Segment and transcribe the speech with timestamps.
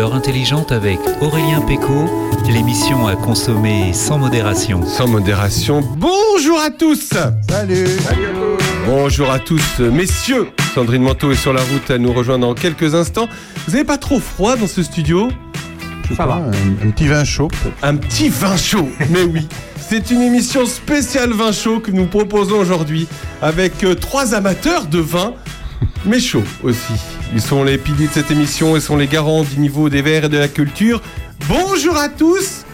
[0.00, 2.08] l'heure intelligente avec Aurélien Péco,
[2.48, 4.82] l'émission à consommer sans modération.
[4.86, 5.82] Sans modération.
[5.98, 7.10] Bonjour à tous
[7.46, 7.86] Salut
[8.86, 12.94] Bonjour à tous, messieurs Sandrine Manteau est sur la route, elle nous rejoint dans quelques
[12.94, 13.28] instants.
[13.66, 15.28] Vous n'avez pas trop froid dans ce studio?
[16.04, 17.76] Je sais pas, Un, un petit vin chaud peut-être.
[17.82, 19.46] Un petit vin chaud, mais oui.
[19.76, 23.06] C'est une émission spéciale vin chaud que nous proposons aujourd'hui
[23.42, 25.34] avec euh, trois amateurs de vin,
[26.06, 26.94] mais chaud aussi.
[27.32, 30.24] Ils sont les piliers de cette émission et sont les garants du niveau des verts
[30.24, 31.00] et de la culture.
[31.48, 32.64] Bonjour à tous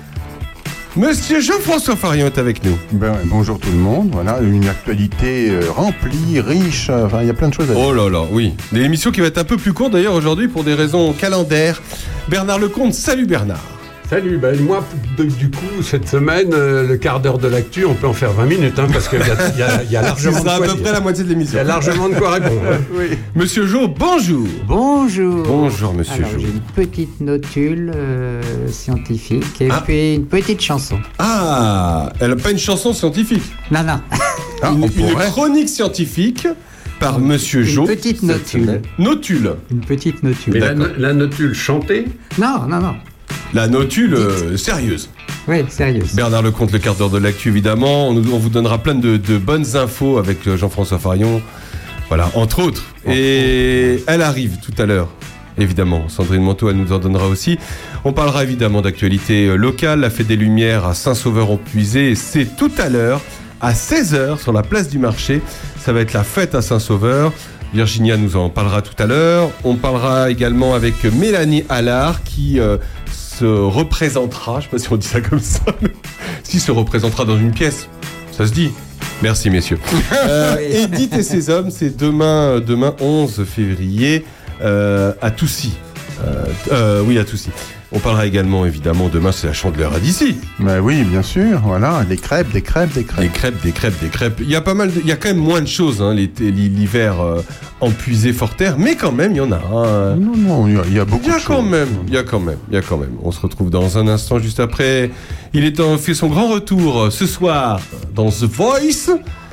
[0.97, 2.75] Monsieur Jean-François Farion est avec nous.
[2.93, 4.09] Ben, bonjour tout le monde.
[4.13, 6.87] Voilà, une actualité euh, remplie, riche.
[6.89, 7.83] euh, Enfin, il y a plein de choses à dire.
[7.87, 8.55] Oh là là, oui.
[8.73, 11.83] Une émission qui va être un peu plus courte d'ailleurs aujourd'hui pour des raisons calendaires.
[12.29, 13.61] Bernard Lecomte, salut Bernard.
[14.09, 14.85] Salut, ben moi,
[15.19, 18.45] du coup, cette semaine, euh, le quart d'heure de l'actu, on peut en faire 20
[18.47, 20.93] minutes, hein, parce qu'il y y a- y largement de sera à quoi peu près
[20.93, 21.59] la moitié de Il y l'émission.
[21.59, 22.61] a largement de quoi répondre.
[23.35, 24.47] Monsieur Jo, bonjour.
[24.69, 25.43] Bonjour.
[25.45, 26.37] Bonjour Monsieur Alors, Jo.
[26.39, 29.83] j'ai une petite notule euh, scientifique et Ah.
[29.85, 31.01] puis une petite chanson.
[31.19, 33.43] Ah, elle n'a pas une chanson scientifique.
[33.73, 34.01] Non, non.
[34.63, 36.49] Ah, une, une chronique scientifique
[36.99, 37.85] par Monsieur Une Jo.
[37.85, 38.81] petite cette notule.
[38.99, 39.51] Notule.
[39.71, 40.55] Une petite notule.
[40.55, 42.07] Mais la notule chantée,
[42.39, 42.95] Non, non, non.
[43.55, 45.09] La notule euh, sérieuse.
[45.49, 46.03] Oui, sérieux.
[46.15, 48.09] Bernard Lecomte, le quart d'heure de l'actu, évidemment.
[48.09, 51.41] On, nous- on vous donnera plein de, de bonnes infos avec euh, Jean-François Farion.
[52.09, 52.85] Voilà, entre autres.
[53.07, 55.09] Et elle arrive tout à l'heure.
[55.59, 57.59] Évidemment, Sandrine Manteau, elle nous en donnera aussi.
[58.05, 60.01] On parlera évidemment d'actualité euh, locale.
[60.01, 63.21] La Fête des Lumières à Saint-Sauveur-en-Puisé, c'est tout à l'heure,
[63.63, 65.41] à 16h, sur la place du marché.
[65.81, 67.33] Ça va être la fête à Saint-Sauveur.
[67.73, 69.51] Virginia nous en parlera tout à l'heure.
[69.65, 72.77] On parlera également avec Mélanie Allard qui euh,
[73.39, 75.91] se représentera, je sais pas si on dit ça comme ça, mais
[76.43, 77.89] si se représentera dans une pièce.
[78.33, 78.71] Ça se dit.
[79.23, 79.79] Merci messieurs.
[80.29, 84.25] Euh, Edith et ses hommes, c'est demain, demain 11 février
[84.63, 85.73] euh, à Toussy.
[86.25, 87.51] Euh, euh, oui, à Toussy.
[87.93, 90.37] On parlera également évidemment demain, c'est la chandeleur à d'ici.
[90.59, 91.61] Ben oui, bien sûr.
[91.65, 93.33] Voilà, des crêpes, des crêpes, des Des crêpes.
[93.33, 94.39] crêpes, des crêpes, des crêpes.
[94.41, 96.13] Il y a pas mal, de- il y a quand même moins de choses hein,
[96.15, 97.43] l'hiver euh,
[97.81, 99.57] empuisé fort terre, mais quand même il y en a.
[99.57, 100.17] hein.
[100.17, 101.71] Non, non, il y a, il y a beaucoup Il y a de quand choses.
[101.71, 103.13] même, il y a quand même, il y a quand même.
[103.23, 105.11] On se retrouve dans un instant juste après.
[105.55, 107.81] Il est en, fait son grand retour euh, ce soir
[108.15, 109.11] dans The Voice.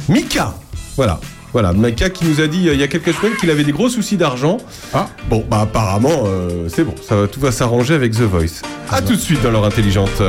[0.09, 0.53] Mika,
[0.97, 1.19] voilà,
[1.53, 3.71] voilà, Mika qui nous a dit euh, il y a quelques semaines qu'il avait des
[3.71, 4.57] gros soucis d'argent.
[4.93, 5.07] Ah.
[5.29, 8.63] bon, bah apparemment euh, c'est bon, ça va, tout va s'arranger avec The Voice.
[8.89, 10.21] À tout de suite dans l'heure intelligente.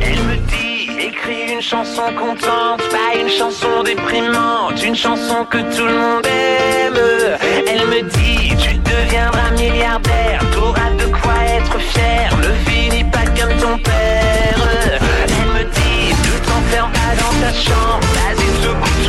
[0.00, 5.84] Elle me dit, écris une chanson contente, pas une chanson déprimante, une chanson que tout
[5.84, 6.98] le monde aime.
[7.68, 13.54] Elle me dit, tu deviendras milliardaire, t'auras de quoi être fier, ne finis pas comme
[13.58, 14.68] ton père.
[15.28, 18.99] Elle me dit, ne t'enferme pas dans ta chambre, vas-y secoue-toi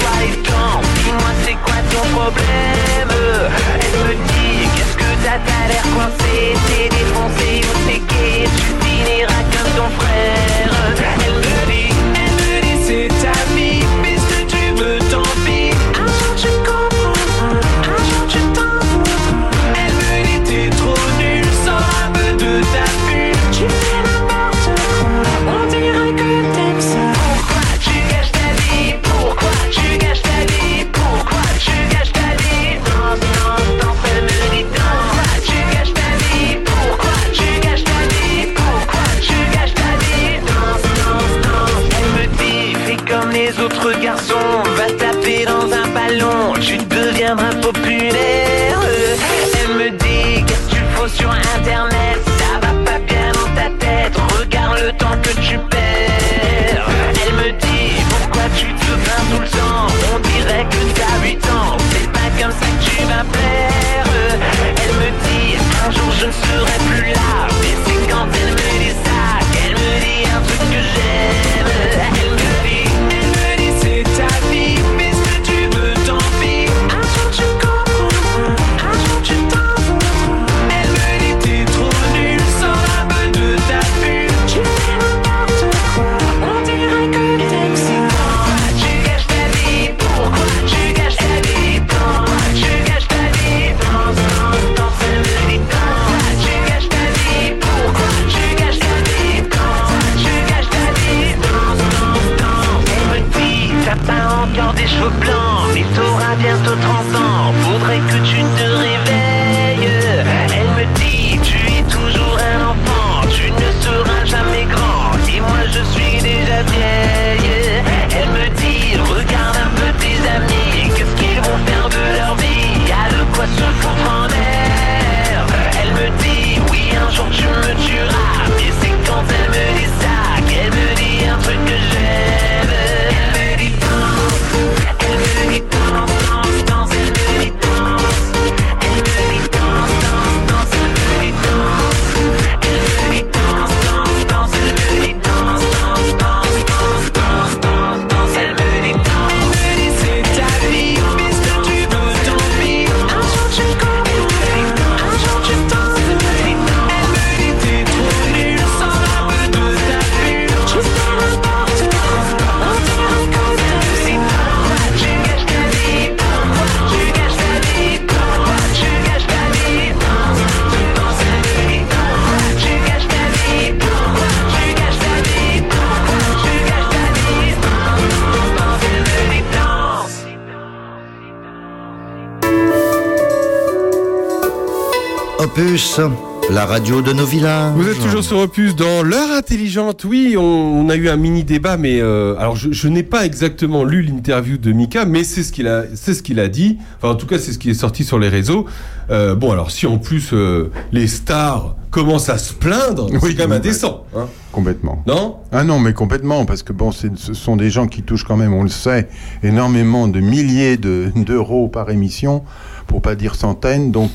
[186.50, 187.74] La radio de nos villages.
[187.76, 190.06] Vous êtes toujours sur Opus dans l'heure intelligente.
[190.06, 193.84] Oui, on, a eu un mini débat, mais euh, alors je, je n'ai pas exactement
[193.84, 196.78] lu l'interview de Mika, mais c'est ce qu'il a, c'est ce qu'il a dit.
[196.98, 198.66] Enfin, en tout cas, c'est ce qui est sorti sur les réseaux.
[199.10, 203.36] Euh, bon, alors si en plus euh, les stars commencent à se plaindre, c'est Oui,
[203.36, 204.28] quand même indécent, hein.
[204.52, 205.04] Complètement.
[205.06, 205.38] non?
[205.52, 208.38] Ah non, mais complètement, parce que bon, c'est- ce sont des gens qui touchent quand
[208.38, 209.08] même, on le sait,
[209.44, 212.44] énormément de milliers de- d'euros par émission,
[212.88, 213.92] pour pas dire centaines.
[213.92, 214.12] Donc,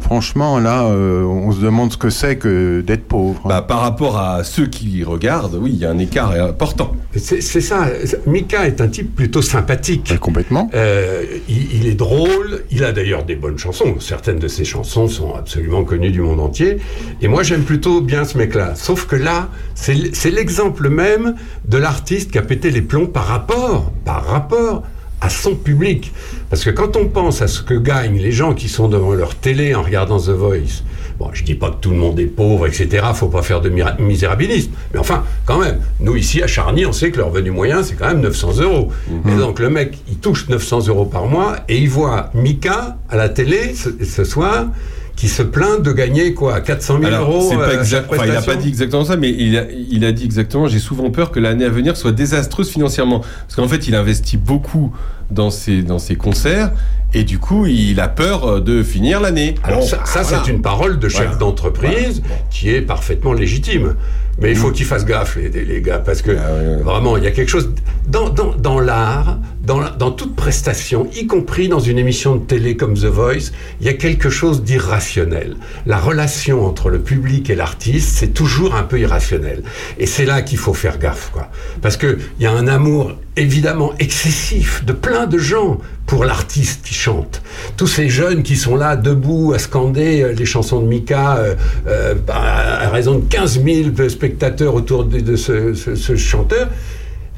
[0.00, 3.40] franchement, là, euh, on se demande ce que c'est que d'être pauvre.
[3.44, 3.48] hein.
[3.48, 6.92] Bah, par rapport à ceux qui regardent, oui, il y a un écart important.
[7.16, 7.86] C'est c'est ça.
[8.26, 10.08] Mika est un type plutôt sympathique.
[10.10, 10.70] Ouais, complètement.
[10.74, 13.96] Euh, il, il est drôle, il a d'ailleurs des bonnes chansons.
[14.00, 16.78] Certaines de ses chansons sont absolument connues du monde entier.
[17.20, 18.74] Et moi, j'aime plutôt bien ce mec-là.
[18.74, 21.34] Sauf que là, c'est l'exemple même
[21.66, 24.82] de l'artiste qui a pété les plombs par rapport, par rapport
[25.20, 26.12] à son public.
[26.50, 29.34] Parce que quand on pense à ce que gagnent les gens qui sont devant leur
[29.34, 30.82] télé en regardant The Voice,
[31.18, 33.06] bon, je dis pas que tout le monde est pauvre, etc.
[33.14, 34.72] Faut pas faire de misérabilisme.
[34.92, 37.94] Mais enfin, quand même, nous ici à Charny, on sait que le revenu moyen, c'est
[37.94, 38.92] quand même 900 euros.
[39.26, 43.16] Et donc le mec, il touche 900 euros par mois et il voit Mika à
[43.16, 44.66] la télé ce, ce soir
[45.16, 48.12] qui se plaint de gagner quoi 400 000 Alors, euros euh, pas à exact- chaque
[48.12, 50.80] enfin, il n'a pas dit exactement ça, mais il a, il a dit exactement j'ai
[50.80, 53.20] souvent peur que l'année à venir soit désastreuse financièrement.
[53.20, 54.92] Parce qu'en fait, il investit beaucoup
[55.30, 56.72] dans ses, dans ses concerts,
[57.14, 59.54] et du coup, il a peur euh, de finir l'année.
[59.62, 60.42] Alors Bon, ça, ça, voilà.
[60.44, 61.36] c'est une parole de chef Voilà.
[61.36, 63.94] d'entreprise qui est parfaitement légitime.
[64.40, 66.38] Mais il faut qu'ils fassent gaffe, les, les gars, parce que Mm.
[66.40, 67.70] Ah vraiment, il y a quelque chose
[68.06, 72.76] dans, dans, dans l'art, dans, dans toute prestation, y compris dans une émission de télé
[72.76, 73.50] comme The Voice,
[73.80, 75.56] il y a quelque chose d'irrationnel.
[75.86, 79.62] La relation entre le public et l'artiste, c'est toujours un peu irrationnel.
[79.98, 81.50] Et c'est là qu'il faut faire gaffe, quoi.
[81.80, 86.84] Parce que il y a un amour évidemment excessif de plein de gens pour l'artiste
[86.86, 87.42] qui chante.
[87.76, 91.54] Tous ces jeunes qui sont là debout à scander euh, les chansons de Mika euh,
[91.86, 96.68] euh, à à raison de 15 000 spectateurs autour de, ce chanteur.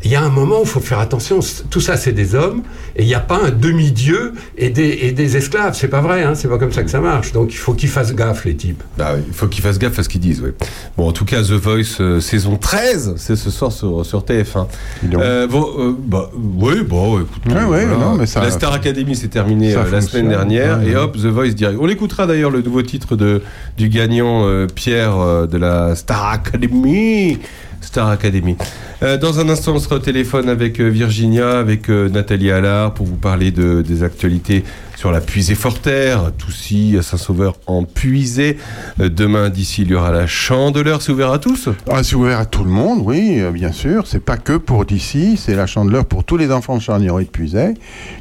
[0.04, 1.40] Il y a un moment où il faut faire attention.
[1.70, 2.62] Tout ça, c'est des hommes,
[2.94, 5.74] et il n'y a pas un demi-dieu et des, et des esclaves.
[5.74, 7.32] C'est pas vrai, hein, c'est pas comme ça que ça marche.
[7.32, 8.82] Donc il faut qu'ils fassent gaffe, les types.
[8.98, 10.42] Bah oui, il faut qu'ils fassent gaffe à ce qu'ils disent.
[10.42, 10.54] ouais.
[10.96, 14.66] Bon, en tout cas, The Voice euh, saison 13, c'est ce soir sur, sur TF1.
[15.02, 15.22] Dis donc.
[15.22, 17.42] Euh, bon, euh, bah, oui, bon, écoute.
[17.52, 20.90] Ouais, ouais, non, mais ça- la Star Academy s'est terminée euh, la semaine dernière, ouais,
[20.90, 21.78] et hop, The Voice direct.
[21.80, 23.42] On écoutera d'ailleurs le nouveau titre de,
[23.78, 27.38] du gagnant euh, Pierre euh, de la Star Academy.
[27.86, 28.56] Star Academy.
[29.02, 32.94] Euh, dans un instant, on sera au téléphone avec euh, Virginia, avec euh, Nathalie Allard
[32.94, 34.64] pour vous parler de, des actualités
[34.96, 38.56] sur la puisée Forterre, Toussy, Saint-Sauveur en puisée.
[39.00, 41.02] Euh, demain, d'ici, il y aura la chandeleur.
[41.02, 44.06] C'est ouvert à tous Ah, c'est ouvert à tout le monde, oui, euh, bien sûr.
[44.06, 47.24] C'est pas que pour d'ici, c'est la chandeleur pour tous les enfants de Charnier et
[47.24, 47.74] de Puiset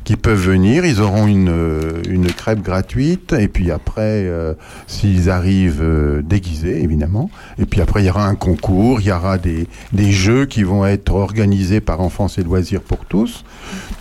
[0.04, 0.86] qui peuvent venir.
[0.86, 4.54] Ils auront une, euh, une crêpe gratuite et puis après, euh,
[4.88, 7.30] s'ils arrivent euh, déguisés, évidemment.
[7.58, 10.64] Et puis après, il y aura un concours, il y aura des, des jeux qui
[10.64, 13.44] vont être organisés par Enfance et Loisirs pour tous.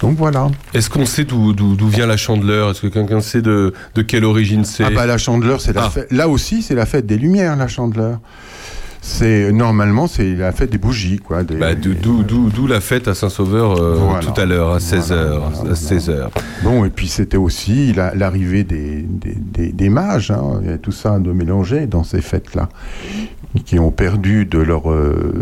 [0.00, 0.48] Donc voilà.
[0.72, 1.54] Est-ce qu'on sait d'où
[1.88, 5.18] vient la chandeleur Est-ce que quelqu'un sait de, de quelle origine c'est Ah bah la
[5.18, 5.90] chandeleur, c'est la Ah.
[5.90, 6.10] fête.
[6.12, 8.18] Là aussi, c'est la fête des lumières, la chandeleur.
[9.06, 11.42] C'est normalement c'est la fête des bougies, quoi.
[11.42, 14.20] Bah, d'où- la fête à Saint-Sauveur euh, Voilà.
[14.20, 15.08] tout à l'heure, à 16h.
[15.14, 16.28] Voilà, à voilà, 16h.
[16.62, 21.18] Bon, et puis c'était aussi la- l'arrivée des, des, des- des mages, hein, tout ça
[21.18, 22.70] de mélangé dans ces fêtes-là,
[23.66, 25.34] qui ont perdu de leur euh,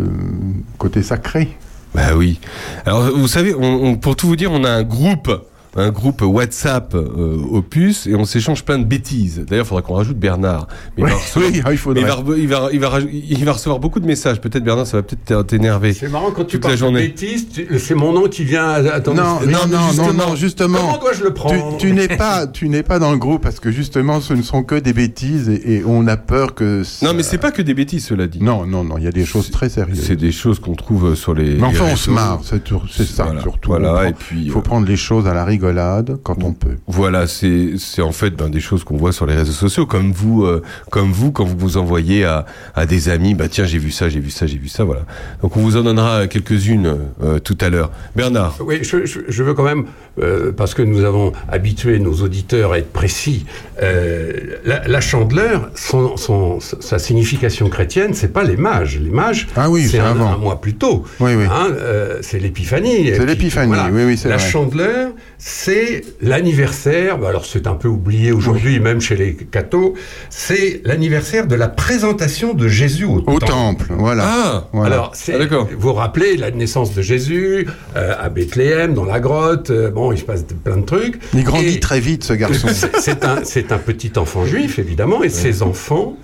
[0.77, 1.55] côté sacré.
[1.95, 2.41] Bah oui.
[2.85, 5.31] Alors, vous savez, on, on- pour tout vous dire, on a un groupe.
[5.75, 9.43] Un groupe WhatsApp euh, Opus et on s'échange plein de bêtises.
[9.47, 10.67] D'ailleurs, il faudra qu'on rajoute Bernard.
[10.97, 12.01] Mais il, va recevoir, oui, il mais faudrait.
[12.01, 14.39] il, va, re- il, va, il, va, raj- il va recevoir beaucoup de messages.
[14.39, 15.93] Peut-être Bernard, ça va peut-être t'énerver.
[15.93, 17.01] C'est marrant quand tu parles de journée.
[17.07, 17.47] bêtises,
[17.79, 20.13] c'est mon nom qui vient à, ton Non, non, non, non, justement.
[20.29, 20.77] non, justement.
[20.79, 23.59] Comment dois-je le Tu, prendre tu n'es pas, tu n'es pas dans le groupe parce
[23.59, 26.83] que justement, ce ne sont que des bêtises et, et on a peur que.
[26.83, 28.43] ça- Non, mais c'est pas que des bêtises, cela dit.
[28.43, 30.01] Non, non, non, il y a des choses très sérieuses.
[30.03, 31.55] C'est des choses qu'on trouve sur les.
[31.55, 33.69] Mais enfin, on se marre, c'est ça Voilà, surtout.
[33.71, 34.41] Voilà, prend- et puis.
[34.43, 36.77] Il faut euh, prendre les choses à la rigolade quand on peut.
[36.87, 40.11] Voilà, c'est c'est en fait ben, des choses qu'on voit sur les réseaux sociaux, comme
[40.11, 43.77] vous, euh, comme vous quand vous vous envoyez à, à des amis, bah tiens j'ai
[43.77, 45.01] vu ça, j'ai vu ça, j'ai vu ça, voilà.
[45.41, 47.91] Donc on vous en donnera quelques-unes euh, tout à l'heure.
[48.15, 49.85] Bernard, Oui, je, je- je veux quand même,
[50.21, 53.45] euh, parce que nous avons habitué nos auditeurs à être précis,
[53.81, 58.99] euh, la, la chandeleur, son, son- sa signification chrétienne, c'est pas les mages.
[58.99, 60.31] Les mages, Ah oui, c'est c'est un, avant.
[60.33, 61.03] un mois plus tôt.
[61.19, 61.45] Oui, oui.
[61.49, 63.11] Hein, euh, c'est l'épiphanie.
[63.15, 64.49] C'est l'épiphanie, oui, oui, c'est La vrai.
[64.49, 65.11] chandeleur,
[65.55, 69.93] c'est l'anniversaire, bah alors c'est un peu oublié aujourd'hui, même chez les cathos,
[70.31, 73.45] c'est l'anniversaire de la présentation de Jésus au, Au temple.
[73.45, 74.23] temple, voilà.
[74.25, 74.95] Ah Voilà.
[74.95, 75.37] Alors, Ah,
[75.71, 79.69] vous vous rappelez la naissance de Jésus euh, à Bethléem, dans la grotte.
[79.69, 81.19] euh, bon, il se passe plein de trucs.
[81.35, 82.69] Il grandit Et- très vite, ce garçon.
[82.73, 86.17] c'est c'est un, c'est un petit enfant juif, évidemment, et ses enfants,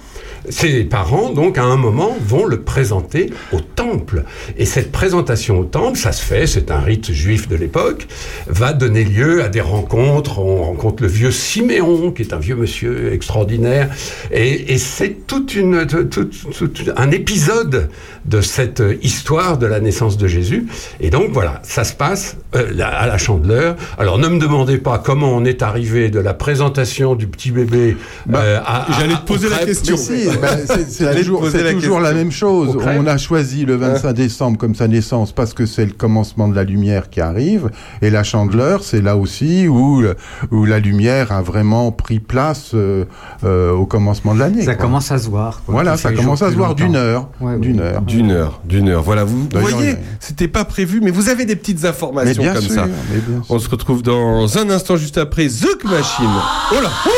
[0.47, 4.23] ses parents, donc, à un moment, vont le présenter au temple.
[4.57, 8.07] Et cette présentation au temple, ça se fait, c'est un rite juif de l'époque,
[8.47, 10.39] va donner lieu à des rencontres.
[10.39, 13.89] On rencontre le vieux Siméon, qui est un vieux monsieur extraordinaire.
[14.31, 17.89] Et, et c'est toute une, tout, tout- tout- un épisode
[18.25, 20.67] de cette histoire de la naissance de Jésus.
[21.01, 23.75] Et donc, voilà, ça se passe euh, à la chandeleur.
[23.97, 27.97] Alors, ne me demandez pas comment on est arrivé de la présentation du petit bébé
[28.25, 29.95] Bah, euh, à, j'allais te poser la question.
[30.09, 32.17] Mais si, ben, c'est- toujours, la toujours la question.
[32.17, 32.77] même chose.
[32.85, 36.55] On a choisi le 25 décembre comme sa naissance parce que c'est le commencement de
[36.55, 37.69] la lumière qui arrive.
[38.01, 40.03] Et la chandeleur, c'est là aussi où,
[40.51, 43.05] où la lumière a vraiment pris place euh,
[43.43, 44.63] euh, au commencement de l'année.
[44.63, 44.85] Ça quoi.
[44.85, 45.61] commence à se voir.
[45.65, 45.73] quoi.
[45.73, 47.29] Voilà, ça commence à se voir d'une heure.
[47.41, 47.57] Ouais.
[47.57, 48.01] D'une heure.
[48.01, 49.03] D'une heure, d'une heure.
[49.03, 52.73] Voilà, vous voyez, c'était pas prévu, mais vous avez des petites informations bien comme sûr,
[52.73, 52.85] ça.
[52.85, 53.55] mais bien sûr.
[53.55, 56.25] On se retrouve dans un instant juste après Zouk Machine.
[56.71, 57.09] Oh là oh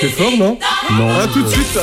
[0.00, 0.58] C'est fort, non
[0.92, 1.08] Non.
[1.20, 1.78] Ah, tout de suite.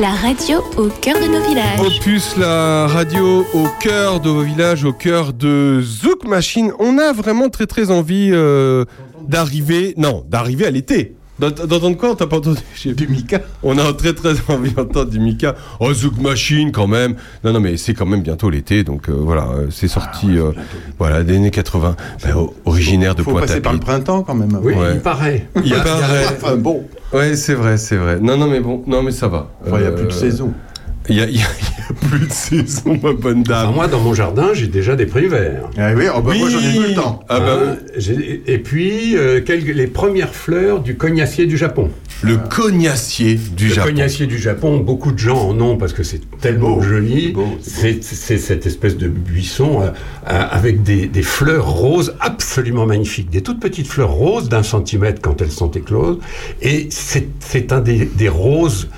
[0.00, 1.80] La radio au cœur de nos villages.
[1.80, 6.72] Opus, la radio au cœur de vos villages, au cœur de Zouk Machine.
[6.78, 8.84] On a vraiment très très envie euh,
[9.26, 11.14] d'arriver, non, d'arriver à l'été.
[11.38, 12.14] D'ent- D'entendre quoi?
[12.16, 12.58] T'as pas entendu?
[12.74, 13.40] J'ai- Du Mika.
[13.62, 15.54] On a très très envie d'entendre du Mika.
[15.80, 17.14] Oh, Zouk Machine quand même.
[17.44, 20.52] Non, non, mais c'est quand même bientôt l'été, donc euh, voilà, euh, c'est sorti, euh,
[20.98, 24.12] voilà, des années 80, Ben, originaire de Faut passer par le Pointe-à-Pitre.
[24.12, 24.58] printemps quand même.
[24.62, 24.94] Oui, Ouais.
[24.94, 25.48] il paraît.
[25.64, 26.26] Il paraît.
[26.36, 28.18] Enfin bon, Ouais, c'est vrai, c'est vrai.
[28.20, 29.48] Non, non, mais bon, non, mais ça va.
[29.66, 30.52] enfin, il n'y a Euh, plus de saison.
[31.08, 31.46] Il y a, y a-
[32.08, 33.74] Plus de saison, ma bonne dame.
[33.74, 35.70] Moi, dans mon jardin, j'ai déjà des prix verts.
[35.78, 37.20] Ah oui, oh bah moi j'en ai tout le temps.
[37.28, 37.76] Ah bah, Hein,
[38.46, 41.90] et puis, euh, quelques- les premières fleurs du cognacier du Japon.
[42.22, 43.88] le cognacier du le Japon.
[43.88, 47.34] cognacier du Japon, beaucoup de gens en ont parce que c'est tellement beau, joli.
[47.62, 49.86] c'est cette espèce de buisson euh,
[50.30, 53.30] euh, avec des, des fleurs roses absolument magnifiques.
[53.30, 56.18] Des toutes petites fleurs roses d'un centimètre quand elles sont écloses.
[56.60, 58.88] Et c'est c'est un des, des roses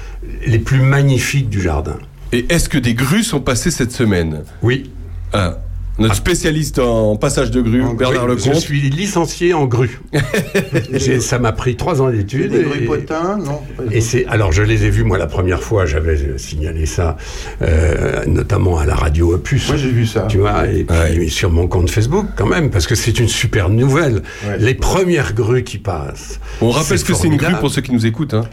[0.46, 1.96] les plus magnifiques du jardin.
[2.32, 4.42] Et est-ce que des grues sont passées cette semaine?
[4.62, 4.90] Oui.
[5.32, 5.58] Ah,
[5.98, 10.00] Notre spécialiste en passage de grue, En Bernard Je suis licencié en grue.
[10.92, 12.52] J'ai- Ça m'a pris trois ans d'études.
[12.52, 13.60] des et- gripotins, non
[13.90, 17.16] Et c'est alors je les ai vus moi la première fois, j'avais signalé ça,
[17.62, 19.68] euh, notamment à la radio Opus.
[19.68, 20.22] Moi j'ai vu ça.
[20.28, 21.28] Tu vois, et puis Ouais.
[21.28, 24.22] sur mon compte Facebook quand même, parce que c'est une super nouvelle.
[24.46, 24.58] Ouais.
[24.58, 26.40] Les premières grues qui passent.
[26.60, 28.34] On rappelle ce que c'est une grue pour ceux qui nous écoutent.
[28.34, 28.46] hein.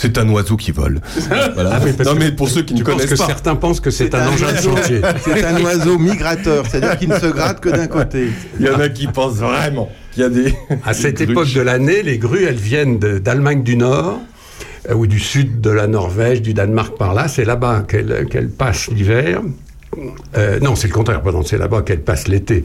[0.00, 1.00] C'est un oiseau qui vole.
[1.54, 1.70] Voilà.
[1.74, 3.26] Ah oui, non que mais pour ceux qui ne connaissent que pas.
[3.26, 4.76] certains pensent que c'est un un engin de oiseau.
[4.76, 5.00] chantier.
[5.24, 8.28] C'est un oiseau migrateur, c'est-à-dire qu'il ne se gratte que d'un côté.
[8.60, 10.54] Il y en a qui pensent vraiment qu'il y a des.
[10.84, 11.54] À cette époque grues.
[11.54, 14.20] de l'année, les grues, elles viennent d'Allemagne du Nord
[14.88, 17.26] euh, ou du sud de la Norvège, du Danemark par là.
[17.26, 19.40] C'est là-bas qu'elles qu'elles passent l'hiver.
[20.36, 22.64] Euh, non, c'est le contraire, pardon, c'est là-bas qu'elles passent l'été.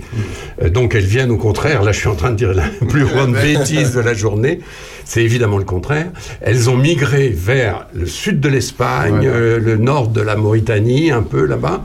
[0.61, 3.05] Euh, donc elles viennent au contraire, là je suis en train de dire la plus
[3.05, 4.59] grande bêtise de la journée,
[5.05, 6.07] c'est évidemment le contraire.
[6.41, 11.23] Elles ont migré vers le sud de l'Espagne, euh, le nord de la Mauritanie, un
[11.23, 11.83] peu là-bas,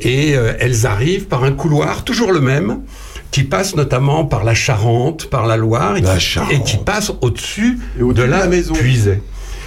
[0.00, 0.30] et
[0.60, 2.82] elles arrivent par un couloir, toujours le même,
[3.32, 6.52] qui passe notamment par la Charente, par la Loire, et, La qui, Charente.
[6.52, 8.74] et qui passe au-dessus de de la, la maison.
[8.74, 9.20] puisée.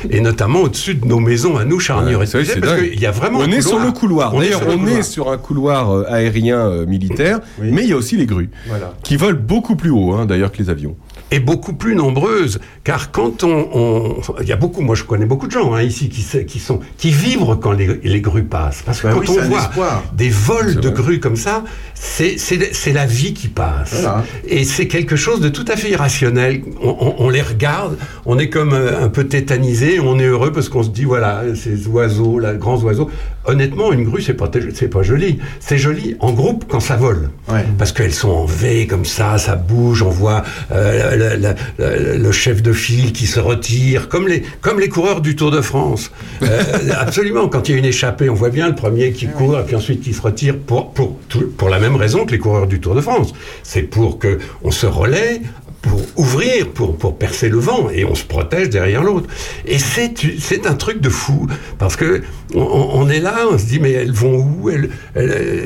[0.09, 2.59] Et notamment au-dessus de nos maisons à nous, charnières Ouais, et c'est vrai, Puisay, c'est
[2.61, 4.33] parce qu'il y a vraiment On un est sur le couloir.
[4.35, 7.69] D'ailleurs, on est sur un couloir euh, aérien euh, militaire, Oui.
[7.71, 8.93] mais il y a aussi les grues Voilà.
[9.03, 10.95] qui volent beaucoup plus haut, hein, d'ailleurs, que les avions.
[11.31, 15.25] Et beaucoup plus nombreuses, car quand on, on- il y a beaucoup, moi je connais
[15.25, 18.81] beaucoup de gens hein, ici qui, qui sont, qui vibrent quand les, les grues passent,
[18.85, 20.03] parce que Bah quand oui, on voit espoir.
[20.13, 21.63] des vols de grues comme ça,
[21.93, 24.23] c'est c'est c'est la vie qui passe, Voilà.
[24.47, 26.61] et c'est quelque chose de tout à fait irrationnel.
[26.81, 30.51] On, on- on les regarde, on est comme euh, un peu tétanisé, on est heureux
[30.51, 33.09] parce qu'on se dit voilà ces oiseaux, là, grands oiseaux.
[33.45, 37.29] Honnêtement, une grue c'est pas c'est pas joli, c'est joli en groupe quand ça vole
[37.49, 37.65] Ouais.
[37.77, 42.17] parce qu'elles sont en V comme ça, ça bouge, on voit euh, le, le- le-
[42.17, 45.61] le chef de file qui se retire, comme les, comme les coureurs du Tour de
[45.61, 46.11] France.
[46.43, 46.61] Euh,
[46.99, 49.63] absolument, quand il y a une échappée, on voit bien le premier qui court et
[49.63, 52.67] puis ensuite qui se retire pour, pour, tout- pour la même raison que les coureurs
[52.67, 53.33] du Tour de France.
[53.63, 55.41] C'est pour que on se relaie,
[55.81, 59.27] pour ouvrir, pour, pour percer le vent, et on se protège derrière l'autre.
[59.65, 61.47] Et c'est un truc de fou,
[61.79, 62.21] parce que
[62.53, 64.69] on, est là, on se dit, mais elles vont où?
[64.69, 64.89] Elles-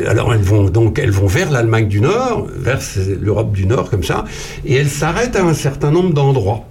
[0.07, 2.79] Alors elles vont donc elles vont vers l'Allemagne du Nord, vers
[3.21, 4.25] l'Europe du Nord, comme ça,
[4.65, 6.65] et elles s'arrêtent à un certain nombre d'endroits.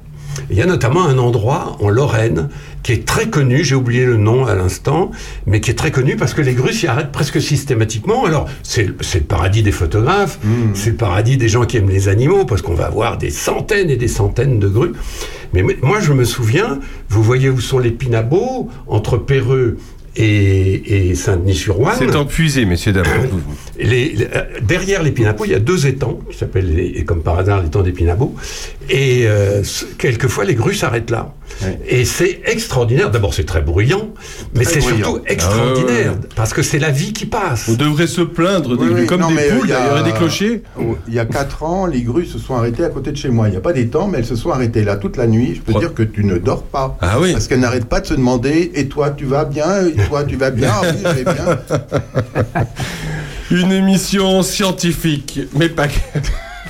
[0.51, 2.49] Il y a notamment un endroit en Lorraine
[2.85, 5.11] qui est très connu, j'ai oublié le nom à l'instant,
[5.47, 8.27] mais qui est très connu parce que les grues s'y arrêtent presque systématiquement.
[8.27, 10.39] Alors, c'est le paradis des photographes,
[10.75, 13.91] c'est le paradis des gens qui aiment les animaux, parce qu'on va avoir des centaines
[13.91, 14.93] et des centaines de grues.
[15.55, 19.79] Mais moi, je me souviens, vous voyez où sont les Pinabeaux, entre Péreux
[20.17, 21.97] et, et Saint-Denis-sur-Ouane.
[21.99, 23.05] C'est empuisé, messieurs, dames.
[23.79, 27.23] Les- les- euh, derrière les Pinabeaux, il y a deux étangs qui s'appellent, les- comme
[27.23, 28.35] par hasard, l'étang des Pinabeaux.
[28.91, 29.63] Et euh,
[29.99, 31.35] quelquefois, les grues s'arrêtent là.
[31.63, 31.79] Ouais.
[31.89, 33.11] Et c'est extraordinaire.
[33.11, 34.11] D'abord, c'est très bruyant,
[34.55, 34.97] mais Très c'est bruyant.
[35.07, 36.29] surtout extraordinaire Ah ouais.
[36.37, 37.69] parce que c'est la vie qui passe.
[37.69, 39.73] On devrait se plaindre des Oui, grues oui, comme non, des mais, poules, il y
[39.73, 40.63] a- il y aurait des clochers.
[41.09, 43.49] Il y a 4 ans, les grues se sont arrêtées à côté de chez moi.
[43.49, 45.53] Il n'y a pas d'étang, mais elles se sont arrêtées là toute la nuit.
[45.57, 46.97] Je peux Pro- dire que tu ne dors pas.
[47.01, 47.33] Ah oui.
[47.33, 49.67] Parce qu'elles n'arrêtent pas de se demander Et toi, tu vas bien
[50.09, 51.59] toi, tu vas bien oui, je vais bien.
[53.51, 55.99] Une émission scientifique, mais pas que.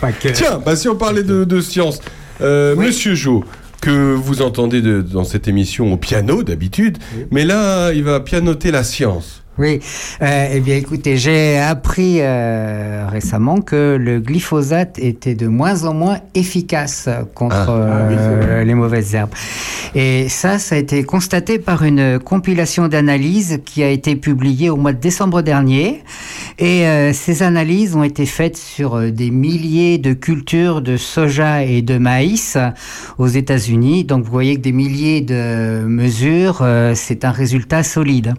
[0.00, 0.28] Pas que.
[0.28, 2.00] Tiens, bah si on parlait de, de science,
[2.40, 3.44] euh, Monsieur Jo,
[3.80, 6.98] que vous entendez de- dans cette émission au piano d'habitude,
[7.30, 9.42] mais là, il va pianoter la science.
[9.56, 9.78] Oui,
[10.20, 15.94] euh, eh bien écoutez, j'ai appris euh, récemment que le glyphosate était de moins en
[15.94, 17.70] moins efficace contre Ah.
[17.70, 19.30] euh, Ah c'est les mauvaises herbes.
[19.94, 24.76] Et ça, ça a été constaté par une compilation d'analyses qui a été publiée au
[24.76, 26.02] mois de décembre dernier.
[26.58, 31.80] Et euh, ces analyses ont été faites sur des milliers de cultures de soja et
[31.80, 32.58] de maïs
[33.18, 34.02] aux États-Unis.
[34.02, 38.34] Donc vous voyez que des milliers de mesures, c'est un résultat solide.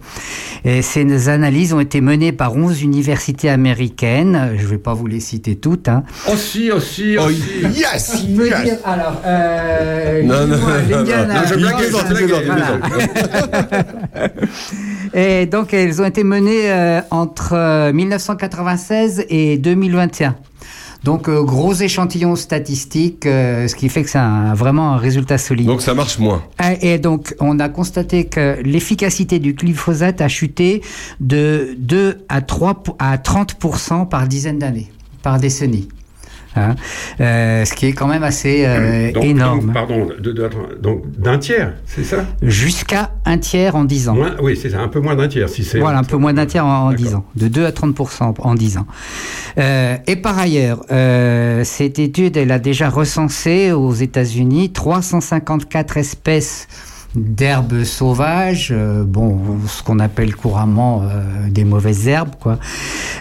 [0.66, 4.52] Et ces analyses ont été menées par 11 universités américaines.
[4.56, 5.88] Je ne vais pas vous les citer toutes.
[5.88, 6.04] Hein.
[6.32, 7.78] Aussi, aussi, Oh, aussi.
[7.78, 10.56] yes, dire, alors, euh, Non, non,
[11.48, 11.76] je blague.
[15.14, 20.36] Et donc, elles ont été menées euh, entre euh, 1996 et 2021.
[21.06, 25.38] Donc euh, gros échantillon statistique, euh, ce qui fait que c'est un- vraiment un résultat
[25.38, 25.66] solide.
[25.68, 26.42] Donc ça marche moins.
[26.58, 30.82] Ah, Et donc, on a constaté que l'efficacité du glyphosate a chuté
[31.20, 34.90] de 2 à 3 pour- à 30% par dizaine d'années,
[35.22, 35.86] par décennie.
[36.56, 36.74] Hein.
[37.20, 39.60] Euh, ce qui est quand même assez euh, Donc, énorme.
[39.66, 42.24] donc, pardon, de- de- donc d'un tiers, c'est ça?
[42.42, 44.14] Jusqu'à un tiers en 10 ans.
[44.14, 45.48] Moins- Oui, c'est ça, un peu moins d'un tiers.
[45.48, 47.04] Si c'est Voilà, un peu moins d'un tiers en, en D'accord.
[47.06, 48.86] 10 ans, de 2 à 30% en 10 ans.
[49.58, 56.68] Euh, et par ailleurs, euh, cette étude, elle a déjà recensé aux États-Unis 354 espèces
[57.16, 62.58] d'herbes sauvages, euh, bon, ce qu'on appelle couramment euh, des mauvaises herbes, quoi,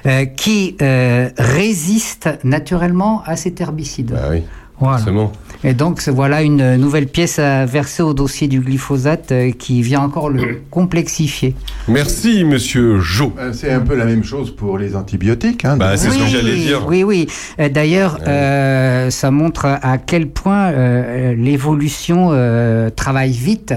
[0.06, 4.12] euh, qui résistent naturellement à cet herbicide.
[4.12, 4.36] Bah
[4.80, 4.98] Voilà.
[4.98, 5.32] forcément.
[5.64, 10.02] Et donc voilà une nouvelle pièce à verser au dossier du glyphosate euh, qui vient
[10.02, 11.56] encore le complexifier.
[11.88, 13.34] Merci, monsieur Jo.
[13.40, 15.66] Euh, C'est un peu la même chose pour les antibiotiques.
[15.66, 16.86] Hein, Bah, c'est ce que j'allais dire.
[16.88, 17.26] Oui, oui.
[17.60, 23.74] Euh, D'ailleurs, euh, ça montre à quel point euh, l'évolution euh, travaille vite.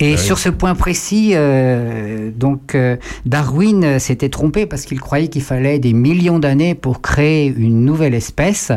[0.00, 0.18] Et Ah oui.
[0.18, 5.78] sur ce point précis, euh, donc euh, Darwin s'était trompé parce qu'il croyait qu'il fallait
[5.78, 8.72] des millions d'années pour créer une nouvelle espèce.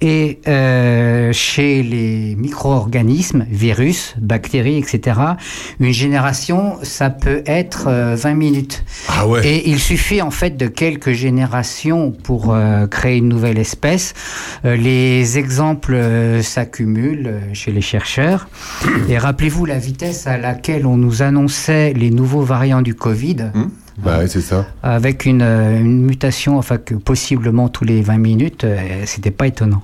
[0.00, 5.20] Et euh, chez les micro-organismes, virus, bactéries, etc.,
[5.80, 8.84] une génération, ça peut être euh, 20 minutes.
[9.08, 9.46] Ah ouais.
[9.46, 14.14] Et il suffit en fait de quelques générations pour euh, créer une nouvelle espèce.
[14.64, 18.48] Euh, les exemples euh, s'accumulent chez les chercheurs.
[19.08, 23.52] Et rappelez-vous la vitesse à laquelle on nous annonçait les nouveaux variants du Covid.
[23.98, 24.66] Bah ouais, c'est ça.
[24.82, 28.66] Avec une, une mutation, enfin que possiblement tous les 20 minutes,
[29.06, 29.82] c'était pas étonnant.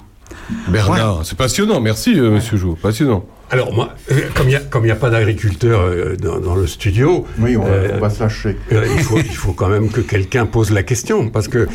[0.69, 1.81] Bernard, c'est passionnant.
[1.81, 2.77] Merci, euh, monsieur Jo.
[2.81, 3.25] Passionnant.
[3.51, 6.41] Alors moi, euh, comme il n'y a, comme il y a pas d'agriculteur euh, dans,
[6.41, 8.57] dans le studio, Oui, on, va- euh, on va se lâcher.
[8.73, 11.69] euh, il, faut, il faut quand même que quelqu'un pose la question, parce que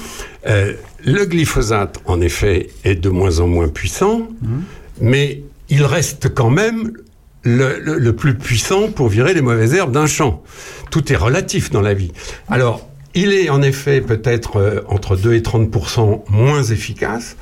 [0.47, 0.73] euh,
[1.05, 4.27] le glyphosate, en effet, est de moins en moins puissant,
[4.99, 6.91] mais il reste quand même
[7.43, 10.43] le, le- le plus puissant pour virer les mauvaises herbes d'un champ.
[10.91, 12.11] Tout est relatif dans la vie.
[12.49, 12.88] Alors,
[13.19, 17.35] il est en effet peut-être euh, entre 2 et 30% moins efficace.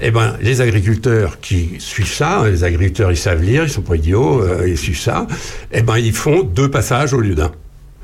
[0.00, 3.96] Eh ben, les agriculteurs qui suivent ça, les agriculteurs ils savent lire, ils sont pas
[3.96, 5.26] idiots, euh, ils suivent ça.
[5.72, 7.52] Eh ben, ils font deux passages au lieu d'un.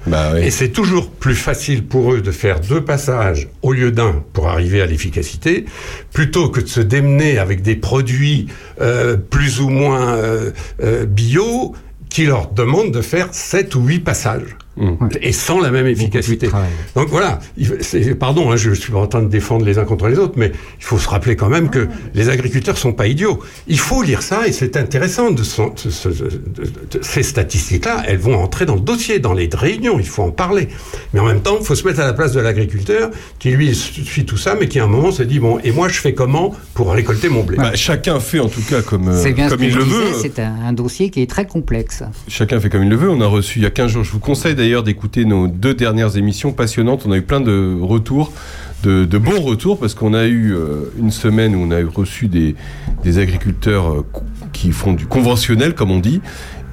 [0.07, 4.25] Bah Et c'est toujours plus facile pour eux de faire deux passages au lieu d'un
[4.33, 5.66] pour arriver à l'efficacité,
[6.12, 8.47] plutôt que de se démener avec des produits
[8.81, 10.53] euh, plus ou moins euh,
[11.07, 11.75] bio
[12.09, 14.57] qui leur demandent de faire sept ou huit passages.
[14.77, 15.09] Mm.
[15.21, 16.49] Et sans la même efficacité.
[16.95, 17.41] Donc voilà,
[18.19, 20.53] pardon, hein, je suis pas en train de défendre les uns contre les autres, mais
[20.79, 23.41] il faut se rappeler quand même que les agriculteurs sont pas idiots.
[23.67, 28.05] Il faut lire ça et c'est intéressant de, son- de- de- de- de- ces statistiques-là.
[28.07, 29.99] Elles vont entrer dans le dossier, dans les réunions.
[29.99, 30.69] Il faut en parler.
[31.13, 33.75] Mais en même temps, il faut se mettre à la place de l'agriculteur qui lui
[33.75, 36.15] suit tout ça, mais qui à un moment se dit bon, et moi je fais
[36.15, 37.57] comment pour récolter mon blé?
[37.57, 39.85] Bah, chacun fait en tout cas comme, euh, C'est bien ce comme il je le
[39.85, 40.19] disais, veut.
[40.23, 42.03] c'est un, un dossier qui est très complexe.
[42.29, 43.11] Chacun fait comme il le veut.
[43.11, 44.05] On a reçu il y a 15 jours.
[44.05, 47.03] Je vous conseille d'ailleurs d'écouter nos deux dernières émissions passionnantes.
[47.07, 48.31] On a eu plein de retours,
[48.83, 51.87] de, de bons retours, parce qu'on a eu euh, une semaine où on a eu
[51.87, 52.55] reçu des,
[53.03, 54.07] des agriculteurs euh,
[54.53, 56.20] qui font du conventionnel, comme on dit.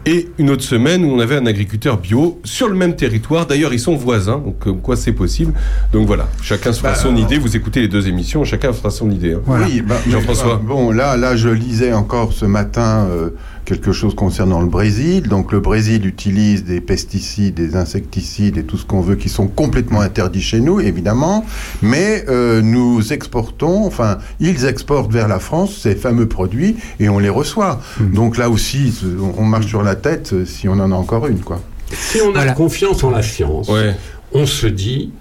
[0.06, 3.46] Et une autre semaine où on avait un agriculteur bio sur le même territoire.
[3.46, 5.54] D'ailleurs, ils sont voisins, donc comme quoi c'est possible.
[5.92, 7.38] Donc voilà, chacun se fera Bah, son alors- idée.
[7.38, 9.34] Vous écoutez les deux émissions, chacun fera son idée.
[9.34, 9.42] hein.
[9.48, 10.56] Oui, bah, Jean-François.
[10.58, 13.30] bah, Bon, là, là, je lisais encore ce matin euh,
[13.68, 15.28] quelque chose concernant le Brésil.
[15.28, 19.48] Donc, le Brésil utilise des pesticides, des insecticides et tout ce qu'on veut qui sont
[19.48, 21.46] complètement interdits chez nous, évidemment.
[21.82, 27.20] Mais euh, nous exportons, enfin, ils exportent vers la France ces fameux produits et on
[27.20, 27.82] les reçoit.
[28.00, 28.94] Donc là aussi,
[29.38, 31.60] on marche sur la tête euh, si on en a encore une, quoi.
[31.92, 32.54] Si on a Voilà.
[32.54, 33.96] confiance en la science, Ouais.
[34.32, 35.12] on se dit,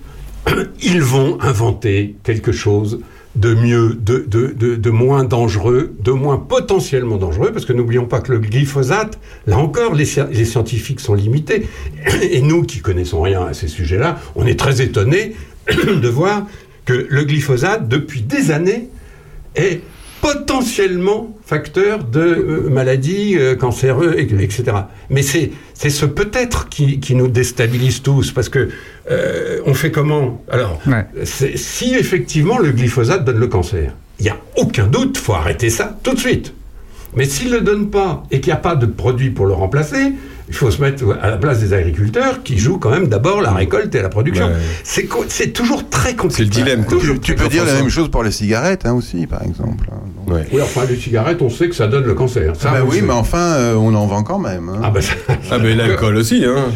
[0.83, 3.01] ils vont inventer quelque chose
[3.37, 8.39] de mieux, de, moins dangereux, de moins potentiellement dangereux, parce que n'oublions pas que le
[8.39, 10.05] glyphosate, là encore, les
[10.45, 11.69] scientifiques sont limités.
[12.31, 15.35] Et nous, qui connaissons rien à ces sujets-là, on est très étonnés
[15.69, 16.47] de voir
[16.87, 18.89] que le glyphosate, depuis des années,
[19.55, 19.81] est
[20.21, 23.57] potentiellement facteur de euh, maladies euh,
[24.17, 24.65] etc.
[25.11, 28.69] Mais c'est c'est ce peut-être qui, qui nous déstabilise tous, parce que
[29.11, 30.43] euh, on fait comment?
[30.51, 31.05] Alors, Ouais.
[31.25, 35.69] c'est- si effectivement le glyphosate donne le cancer, il n'y a aucun doute, faut arrêter
[35.71, 36.55] ça tout de suite.
[37.15, 39.53] Mais s'il ne le donne pas et qu'il n'y a pas de produit pour le
[39.55, 40.13] remplacer,
[40.49, 43.53] il faut se mettre à la place des agriculteurs qui jouent quand même d'abord la
[43.53, 44.47] récolte et la production.
[44.47, 44.53] Ouais.
[45.29, 46.37] C'est toujours très compliqué.
[46.37, 46.99] C'est le dilemme, quoi.
[47.23, 49.87] Tu, peux dire la même chose pour les cigarettes hein, aussi, par exemple.
[49.93, 49.97] hein.
[50.27, 50.47] Donc- Ouais.
[50.53, 52.55] Oui, enfin, les cigarettes, on sait que ça donne le cancer.
[52.57, 54.69] Ça, Ah bah oui, mais enfin, euh, on en vend quand même.
[54.69, 54.81] hein.
[54.83, 55.15] Ah bah ça-
[55.53, 56.67] Ah ben l'alcool aussi, hein.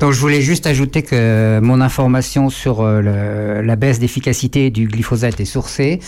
[0.00, 4.86] Donc je voulais juste ajouter que mon information sur euh, le- la baisse d'efficacité du
[4.86, 6.00] glyphosate est sourcée.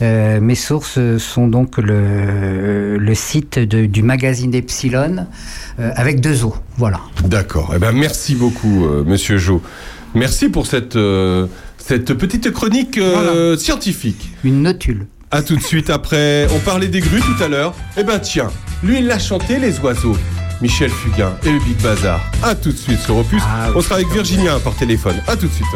[0.00, 5.26] Euh, mes sources sont donc le, le site de- du magazine Epsilon
[5.78, 6.54] euh, avec deux O.
[6.76, 7.00] Voilà.
[7.24, 7.72] D'accord.
[7.74, 9.62] Eh ben, merci beaucoup, euh, Monsieur Jo.
[10.14, 10.98] Merci pour cette,
[11.78, 13.00] cette petite chronique
[13.56, 14.30] scientifique.
[14.44, 15.06] Une notule.
[15.30, 16.46] À tout de suite après.
[16.54, 17.74] On parlait des grues tout à l'heure.
[17.96, 18.50] Eh ben tiens,
[18.84, 20.16] lui il l'a chanté les oiseaux.
[20.62, 22.20] Michel Fugain et le Big Bazar.
[22.40, 23.42] À tout de suite sur Opus.
[23.44, 25.20] Ah, On sera avec Virginia par téléphone.
[25.26, 25.66] À tout de suite.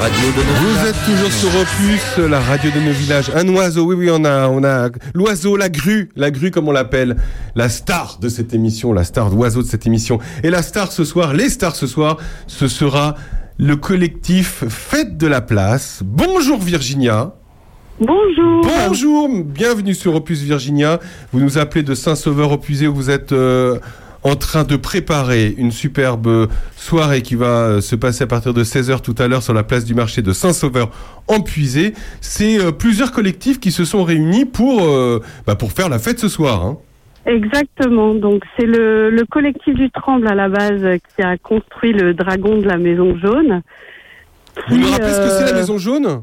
[0.00, 0.88] Radio de nos Vous villages.
[0.88, 3.30] êtes toujours sur Opus, la radio de nos villages.
[3.34, 6.72] Un oiseau, oui, oui, on a, on a l'oiseau, la grue, la grue comme on
[6.72, 7.16] l'appelle,
[7.54, 10.18] la star de cette émission, la star d'oiseau de cette émission.
[10.42, 13.14] Et la star ce soir, les stars ce soir, ce sera
[13.58, 16.00] le collectif Fête de la Place.
[16.02, 17.34] Bonjour Virginia.
[18.00, 18.62] Bonjour.
[18.62, 20.98] Bonjour, bienvenue sur Opus Virginia.
[21.32, 23.78] Vous nous appelez de Saint-Sauveur Opusé où vous êtes euh,
[24.22, 28.62] en train de préparer une superbe soirée qui va euh, se passer à partir de
[28.64, 30.90] 16h tout à l'heure sur la place du marché de Saint-Sauveur
[31.28, 31.94] en Puisé.
[32.20, 36.18] C'est euh, plusieurs collectifs qui se sont réunis pour, euh, bah, pour faire la fête
[36.18, 36.64] ce soir.
[36.64, 36.76] hein.
[37.26, 38.14] Exactement.
[38.14, 42.58] Donc c'est le, le collectif du Tremble à la base qui a construit le dragon
[42.58, 43.62] de la Maison Jaune.
[44.68, 46.22] Vous Qui, rappelez ce que c'est la Maison Jaune?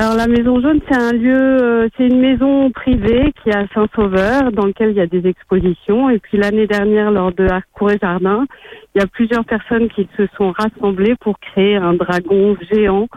[0.00, 3.66] Alors la Maison Jaune, c'est un lieu, euh, c'est une maison privée qui est à
[3.74, 6.08] Saint-Sauveur, dans lequel il y a des expositions.
[6.08, 8.46] Et puis l'année dernière, lors de Harcourt et Jardin,
[8.94, 13.08] il y a plusieurs personnes qui se sont rassemblées pour créer un dragon géant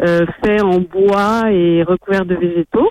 [0.00, 2.88] euh, fait en bois et recouvert de végétaux.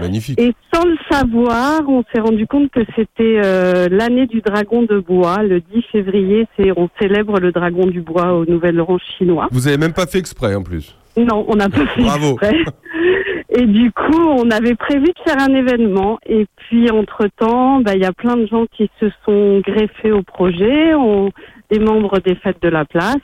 [0.00, 0.40] Magnifique.
[0.40, 5.00] Et sans le savoir, on s'est rendu compte que c'était euh, l'année du dragon de
[5.00, 5.42] bois.
[5.42, 9.48] Le 10 février, c'est on célèbre le dragon du bois au Nouvel Oran chinois.
[9.50, 10.94] Vous avez même pas fait exprès en plus.
[11.16, 12.32] Non, on n'a pas fait Bravo.
[12.32, 12.56] exprès.
[13.56, 16.18] Et du coup, on avait prévu de faire un événement.
[16.26, 20.22] Et puis, entre-temps, bah, il y a plein de gens qui se sont greffés au
[20.22, 21.30] projet, on,
[21.70, 23.16] des membres des fêtes de la place.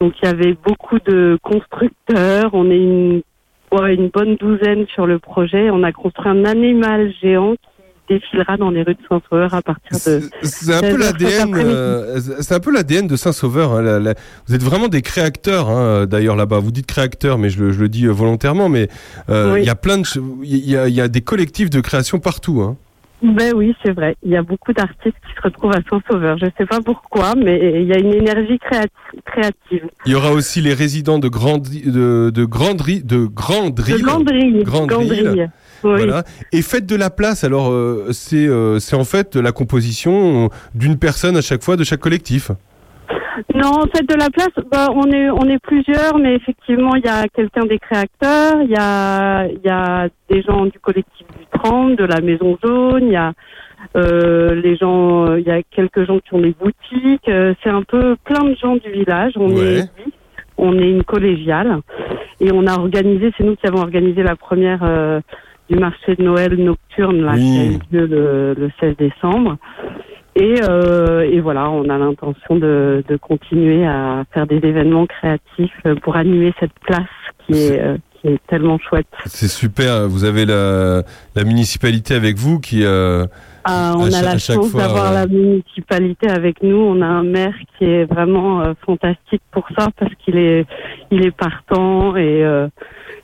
[0.00, 2.50] Donc, il y avait beaucoup de constructeurs.
[2.54, 3.22] On est une,
[3.70, 5.70] ouais, une bonne douzaine sur le projet.
[5.70, 7.54] On a construit un animal géant
[8.14, 10.22] défilera dans les rues de Saint-Sauveur à partir de...
[10.42, 11.54] C'est un peu 16 heures cet l'ADN.
[11.56, 13.72] euh, c'est un peu l'ADN de Saint-Sauveur.
[13.72, 14.14] hein, la- la-
[14.46, 16.58] vous êtes vraiment des créateurs, hein, d'ailleurs là-bas.
[16.58, 18.68] Vous dites créateurs, mais je, le- je le dis euh, volontairement.
[18.68, 18.88] Mais
[19.30, 19.66] euh, il Oui.
[19.66, 22.60] y a plein de, ch- il y y a des collectifs de création partout.
[22.62, 22.76] Hein.
[23.24, 24.16] Ben oui, c'est vrai.
[24.24, 26.38] Il y a beaucoup d'artistes qui se retrouvent à Saint-Sauveur.
[26.38, 29.88] Je sais pas pourquoi, mais il y a une énergie créati- créative.
[30.06, 33.94] Il y aura aussi les résidents de Grande de, de Grandry de Grandrille.
[33.94, 34.02] De.
[34.02, 34.64] Grandrille.
[34.88, 35.48] Gandrille.
[35.84, 35.96] Oui.
[35.96, 36.22] Voilà.
[36.52, 37.44] Et faites de la place.
[37.44, 41.84] Alors, euh, c'est euh, c'est en fait la composition d'une personne à chaque fois de
[41.84, 42.50] chaque collectif.
[43.54, 47.04] Non, en fait, de la place, bah, on est on est plusieurs, mais effectivement, il
[47.04, 51.26] y a quelqu'un des créateurs, il y a il y a des gens du collectif
[51.38, 53.32] du 30, de la Maison Jaune, il y a
[53.96, 57.28] euh, les gens, euh, il y a quelques gens qui ont des boutiques.
[57.28, 59.32] euh, c'est un peu plein de gens du village.
[59.36, 59.78] On Ouais.
[59.80, 59.88] est
[60.58, 61.78] on est une collégiale
[62.40, 65.20] et on a organisé, c'est nous qui avons organisé la première euh,
[65.72, 69.56] du marché de Noël nocturne là, qui a eu lieu le, le 16 décembre.
[70.34, 75.76] Et, euh, et voilà, on a l'intention de, de continuer à faire des événements créatifs
[76.02, 77.02] pour animer cette place
[77.46, 79.06] qui est, euh, qui est tellement chouette.
[79.26, 80.08] C'est super.
[80.08, 81.02] Vous avez la,
[81.36, 82.82] la municipalité avec vous qui.
[82.82, 83.26] euh,
[83.64, 86.76] Ah, on a la chance d'avoir la municipalité avec nous.
[86.78, 90.64] On a un maire qui est vraiment fantastique pour ça parce qu'il est,
[91.10, 92.42] il est partant et,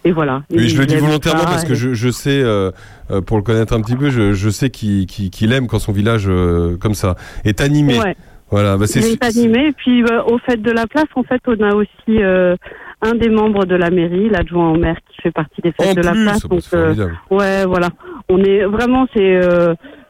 [0.04, 0.42] et voilà.
[0.50, 2.70] Oui, je Il le dis volontairement ça parce que et- je, je sais, euh,
[3.10, 6.26] euh, pour le connaître un petit peu, je, je sais qu'il aime quand son village
[6.28, 7.98] euh, comme ça est animé.
[7.98, 8.16] Ouais.
[8.50, 9.66] Voilà, bah, c'est Il est animé.
[9.68, 11.90] Et puis, au fait de la place, en fait, on a aussi
[12.22, 12.56] euh,
[13.02, 15.94] un des membres de la mairie, l'adjoint au maire, qui fait partie des fêtes En
[15.94, 16.46] de la place.
[16.46, 17.90] bah, Donc, ouais, voilà.
[18.30, 19.38] On est vraiment, c'est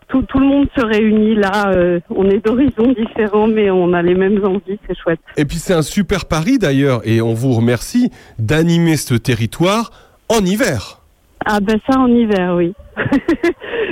[0.09, 1.71] tout, tout le monde se réunit là.
[1.71, 4.79] euh, on est d'horizons différents, mais on a les mêmes envies.
[4.87, 5.21] C'est chouette.
[5.37, 9.91] Et puis c'est un super pari d'ailleurs, et on vous remercie d'animer ce territoire
[10.29, 11.01] en hiver.
[11.47, 12.75] Ah ben ça en hiver, oui.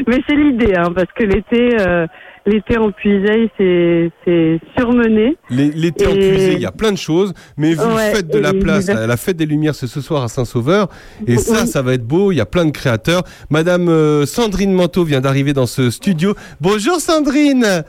[0.06, 2.06] Mais c'est l'idée, hein, parce que l'été, euh,
[2.46, 5.36] l'été en Puisaye, c'est c'est surmené.
[5.50, 8.28] Les- L'été en Et- puisée, il y a plein de choses, mais vous Ouais, faites
[8.28, 10.88] de la place, la, la fête des Lumières, c'est ce soir à Saint-Sauveur,
[11.26, 11.68] et ça, Oui.
[11.68, 13.22] ça va être beau, il y a plein de créateurs.
[13.50, 16.34] Madame euh, Sandrine Manteau vient d'arriver dans ce studio.
[16.60, 17.84] Bonjour Sandrine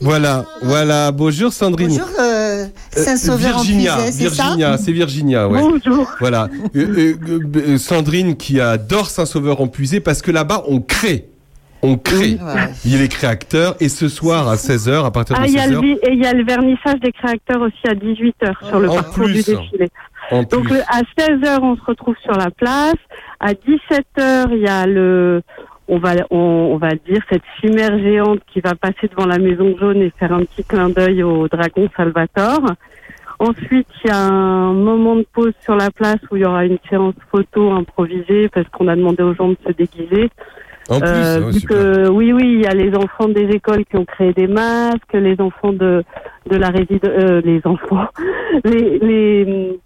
[0.00, 1.88] Voilà, voilà, bonjour Sandrine.
[1.88, 5.60] Bonjour, euh, Euh, Saint-Sauveur en Virginia, Puisay, c'est ça Virginia, c'est Virginia, ouais.
[5.60, 6.10] Bonjour.
[6.20, 6.48] Voilà.
[6.76, 11.28] Euh, euh, euh, Sandrine qui adore Saint-Sauveur en Puisée parce que là-bas, on crée.
[11.86, 12.34] On crée.
[12.42, 12.70] Ouais.
[12.84, 15.66] Il est créateur et ce soir à 16h, à partir de Ah, il y, a
[15.66, 18.80] le, 16h, vi- et il y a le vernissage des créateurs aussi à 18h sur
[18.80, 19.32] le En parcours plus.
[19.46, 19.88] du défilé.
[20.30, 20.76] en Donc plus.
[20.76, 22.94] le- à 16h, on se retrouve sur la place.
[23.40, 25.42] À 17h, il y a le,
[25.88, 29.76] on va, on, on va dire cette chimère géante qui va passer devant la maison
[29.78, 32.64] jaune et faire un petit clin d'œil au dragon Salvatore.
[33.40, 36.64] Ensuite, il y a un moment de pause sur la place où il y aura
[36.64, 40.30] une séance photo improvisée parce qu'on a demandé aux gens de se déguiser.
[40.90, 43.96] En plus, Euh, ouais, que oui, oui, il y a les enfants des écoles qui
[43.96, 46.04] ont créé des masques, les enfants de
[46.50, 47.10] de la résidence,
[47.42, 48.06] les enfants,
[48.64, 49.78] les, les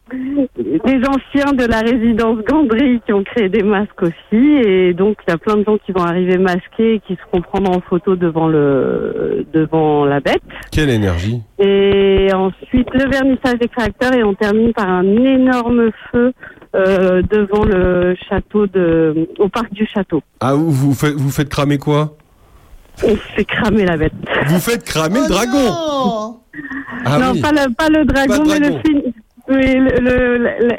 [0.85, 5.31] les anciens de la résidence Gandry qui ont créé des masques aussi, et donc il
[5.31, 8.17] y a plein de gens qui vont arriver masqués et qui se prendre en photo
[8.17, 10.43] devant le devant la bête.
[10.73, 11.41] Quelle énergie.
[11.61, 16.33] Et ensuite le vernissage des créateurs et on termine par un énorme feu
[16.75, 20.23] euh, devant le château de au parc du château.
[20.41, 22.17] Ah, vous, vous, faites, vous faites cramer quoi?
[23.05, 24.13] On fait cramer la bête.
[24.49, 26.41] Vous faites cramer le dragon Oh,
[27.05, 27.41] Ah non, oui.
[27.41, 28.81] pas, le, pas le dragon, Pas mais dragon.
[28.85, 29.13] le film.
[29.51, 29.75] Oui,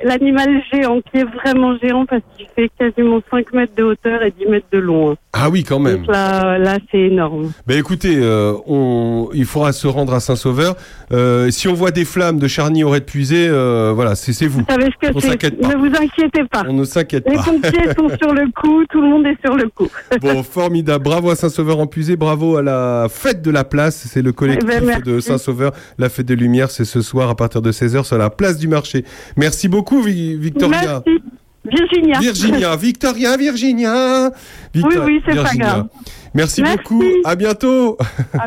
[0.04, 4.32] l'animal géant qui est vraiment géant parce qu'il fait quasiment 5 mètres de hauteur et
[4.38, 5.12] 10 mètres de long.
[5.12, 5.16] hein.
[5.34, 5.98] Ah oui, quand même.
[6.00, 7.52] Donc là, là c'est énorme.
[7.68, 10.76] Ben écoutez, euh, on, il faudra se rendre à Saint-Sauveur.
[11.12, 14.60] Euh, si on voit des flammes de Charny aurait puisé, euh, voilà, c'est vous.
[14.60, 15.68] Vous savez ce que On c'est s'inquiète pas.
[15.70, 16.64] Ne vous inquiétez pas.
[16.68, 17.44] On ne s'inquiète Les pas.
[17.44, 19.88] pompiers sont sur le coup, tout le monde est sur le coup.
[20.22, 21.04] Bon, formidable.
[21.04, 24.06] Bravo à Saint-Sauveur en Puisé, bravo à la fête de la place.
[24.12, 25.72] C'est le collectif Eh ben, de Saint-Sauveur.
[25.98, 28.68] La fête des Lumières, c'est ce soir à partir de 16h sur la place du
[28.68, 29.06] marché.
[29.38, 31.02] Merci beaucoup, Vi- Victoria.
[31.06, 31.24] Merci.
[31.66, 32.20] Virginia.
[32.20, 34.32] Virginia, Victoria, Virginia.
[34.74, 35.88] Victor- Oui, oui, c'est pas grave.
[36.34, 36.78] Merci, Merci.
[36.78, 37.04] beaucoup.
[37.26, 37.98] À bientôt.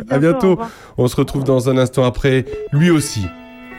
[0.09, 0.57] À bientôt.
[0.97, 2.45] On se retrouve dans un instant après.
[2.71, 3.25] Lui aussi.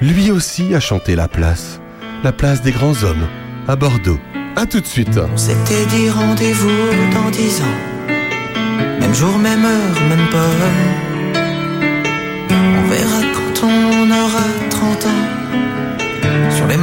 [0.01, 1.81] Lui aussi a chanté la place.
[2.23, 3.27] La place des grands hommes.
[3.67, 4.19] À Bordeaux.
[4.57, 5.19] À tout de suite.
[5.33, 6.69] On s'était dit rendez-vous
[7.15, 8.99] dans dix ans.
[9.01, 11.14] Même jour, même heure, même pomme.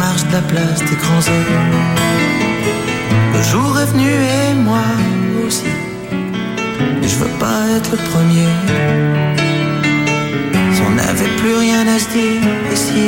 [0.01, 1.61] Marches de la place des grands hommes.
[3.35, 4.87] Le jour est venu et moi
[5.45, 5.71] aussi.
[7.03, 8.49] Et je veux pas être le premier.
[10.73, 12.41] Si on n'avait plus rien à se dire,
[12.71, 13.03] et si.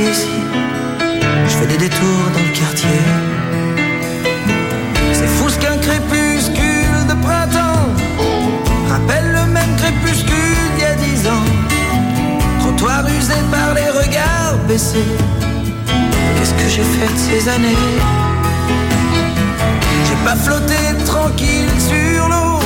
[1.49, 3.01] Je fais des détours dans le quartier.
[5.17, 7.89] C'est fou ce qu'un crépuscule de printemps
[8.91, 11.49] rappelle le même crépuscule d'il y a dix ans.
[12.59, 15.52] Trottoir usé par les regards baissés.
[16.57, 17.77] Que j'ai fait ces années
[20.05, 20.75] J'ai pas flotté
[21.05, 22.59] tranquille sur l'eau.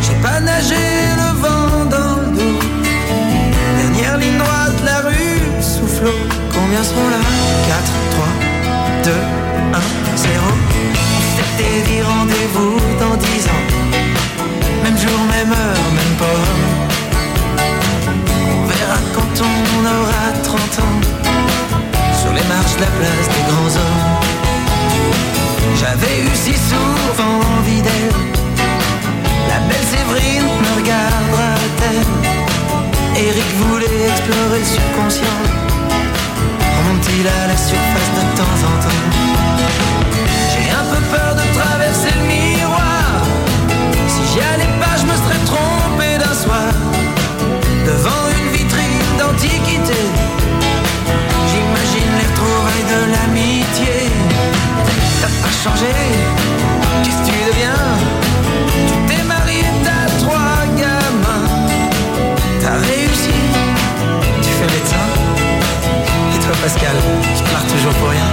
[0.00, 0.84] J'ai pas nagé
[1.16, 2.60] le vent dans le dos.
[3.78, 6.20] Dernière ligne droite, la rue soufflot.
[6.54, 7.22] Combien sont là?
[7.68, 8.26] 4, 3,
[9.04, 9.10] 2,
[9.74, 10.32] 1, 0.
[11.16, 13.64] On s'était dit rendez-vous dans 10 ans.
[14.84, 16.71] Même jour, même heure, même pas.
[22.78, 24.02] la place des grands hommes.
[25.80, 28.12] J'avais eu si souvent envie d'elle.
[29.48, 32.22] La belle Séverine me regardera-t-elle
[33.26, 35.40] Eric voulait explorer le subconscient.
[36.78, 39.51] Remonte-t-il à la surface de temps en temps?
[55.62, 55.94] changé
[57.04, 57.82] Qu'est-ce que tu deviens?
[58.88, 61.46] Tu t'es marié, t'as trois gamins.
[62.60, 63.38] T'as réussi.
[64.42, 65.08] Tu fais médecin.
[66.34, 66.96] Et toi Pascal,
[67.36, 68.30] tu pars toujours pour rien.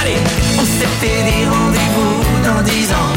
[0.00, 0.18] Allez,
[0.58, 2.16] on s'était des rendez-vous
[2.46, 3.12] dans dix ans.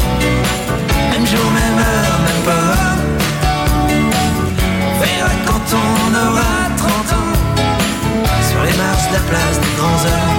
[1.10, 2.76] Même jour, même heure, même pas
[4.88, 6.90] On verra quand on aura 30
[7.20, 7.32] ans.
[8.50, 10.37] Sur les marches de la place des grands hommes.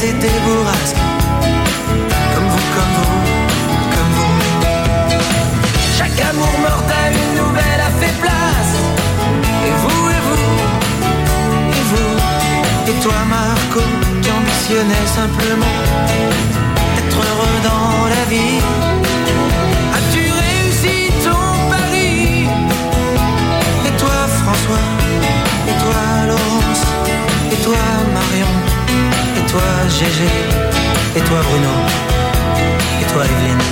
[0.00, 0.08] Comme
[2.46, 3.10] vous, comme vous,
[3.94, 4.34] comme vous.
[5.98, 8.74] Chaque amour mortel, une nouvelle a fait place.
[9.66, 10.50] Et vous, et vous,
[11.78, 12.12] et vous.
[12.90, 13.80] Et toi, Marco,
[14.22, 15.76] qui ambitionnais simplement
[16.94, 18.97] d'être heureux dans la vie.
[29.88, 30.30] Gégé,
[31.16, 31.74] et toi, Bruno,
[33.00, 33.64] et toi, Evelyne.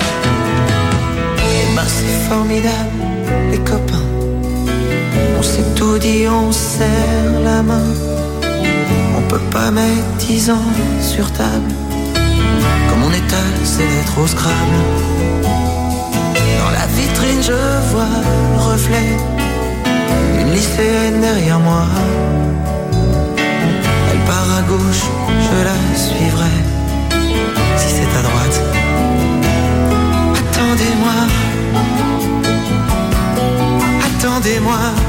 [1.37, 2.99] Et ben, c'est formidable,
[3.51, 4.07] les copains.
[5.39, 7.87] On s'est tout dit, on serre la main.
[9.17, 11.71] On peut pas mettre dix ans sur table.
[12.89, 14.81] Comme on étale, c'est d'être au Scrabble.
[15.43, 17.53] Dans la vitrine, je
[17.91, 18.15] vois
[18.53, 19.15] le reflet
[20.37, 21.85] d'une lycéenne derrière moi.
[24.27, 25.05] Part à gauche,
[25.45, 26.55] je la suivrai.
[27.77, 28.61] Si c'est à droite.
[30.35, 31.17] Attendez-moi.
[34.07, 35.06] Attendez-moi.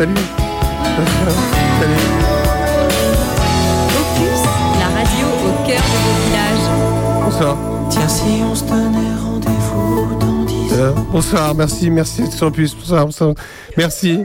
[0.00, 0.14] Salut.
[0.16, 1.36] Salut.
[1.78, 1.94] Salut.
[4.00, 4.42] Opus,
[4.78, 6.66] la radio au cœur de vos villages.
[7.22, 7.56] Bonsoir.
[7.90, 12.74] Tiens, si on se donnait rendez-vous dans 10 Euh, bonsoir, merci, merci sur plus.
[12.74, 13.34] Bonsoir, bonsoir.
[13.76, 14.24] Merci.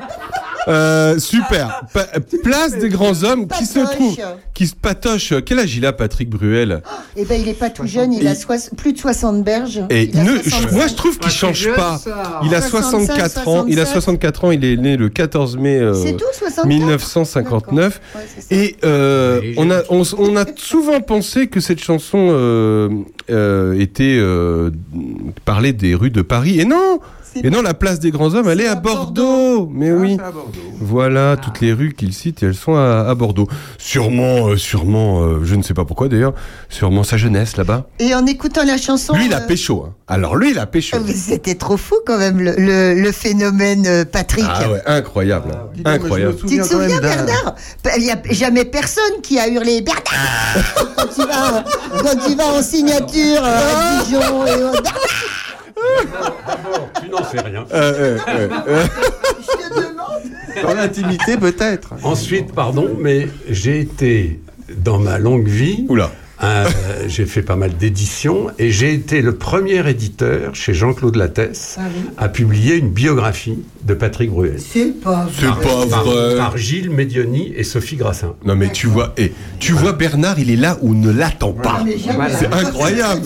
[0.67, 1.85] Euh, super.
[1.93, 2.07] Pa-
[2.43, 3.95] place des grands hommes qui se Patoche.
[3.95, 4.17] trouvent,
[4.53, 5.33] qui se patochent.
[5.45, 6.81] Quel âge il a, Patrick Bruel?
[7.15, 8.33] Eh ben, il est pas tout jeune, il a
[8.75, 9.81] plus de 60 berges.
[9.89, 10.71] Et Il a ne- 65.
[10.71, 11.99] moi, je trouve qu'il change pas.
[12.43, 13.65] Il a 65, 64 ans.
[13.67, 14.51] Il a 64 ans.
[14.51, 18.01] Il est né le 14 mai euh, C'est tout, 64 1959.
[18.51, 22.89] Et euh, on a on, a souvent pensé que cette chanson euh,
[23.29, 24.71] euh, était euh,
[25.45, 26.59] parlait des rues de Paris.
[26.59, 26.99] Et non.
[27.43, 29.69] Et non, la place des grands hommes, elle est à Bordeaux.
[29.71, 30.17] Mais oui.
[30.79, 33.47] Voilà, toutes les rues qu'il cite, elles sont à, à Bordeaux.
[33.77, 36.33] Sûrement, euh, sûrement, euh, je ne sais pas pourquoi d'ailleurs,
[36.69, 37.87] sûrement sa jeunesse là-bas.
[37.99, 39.13] Et en écoutant la chanson.
[39.15, 39.83] Lui, il a euh, pécho.
[39.87, 39.93] hein.
[40.07, 40.97] Alors lui, il a pécho.
[41.05, 44.45] mais C'était trop fou quand même le, le- le phénomène euh, Patrick.
[44.47, 45.51] Ah ouais, incroyable.
[45.83, 46.35] incroyable.
[46.47, 47.55] Tu te souviens, Bernard
[47.97, 50.03] Il n'y a jamais personne qui a hurlé Bernard
[50.95, 51.63] quand, tu vas,
[52.01, 54.45] quand tu vas en signature euh, à Dijon.
[54.45, 54.71] Et, euh,
[55.75, 57.65] D'abord, tu n'en sais rien.
[57.73, 58.85] Euh, euh, euh,
[60.63, 61.93] Dans l'intimité, peut-être.
[62.03, 64.39] Ensuite, pardon, mais j'ai été
[64.77, 65.85] dans ma longue vie.
[65.89, 66.11] Oula.
[67.07, 71.83] j'ai fait pas mal d'éditions et j'ai été le premier éditeur chez Jean-Claude Lattès Ah
[71.93, 72.09] oui.
[72.17, 74.59] à publier une biographie de Patrick Bruel.
[74.59, 76.35] C'est pas C'est pas Par, vrai.
[76.37, 78.33] par Gilles Médioni et Sophie Grassin.
[78.45, 81.53] Non mais tu vois, et tu vois Bernard, il est là où on ne l'attend
[81.53, 81.83] pas.
[82.39, 83.23] C'est incroyable.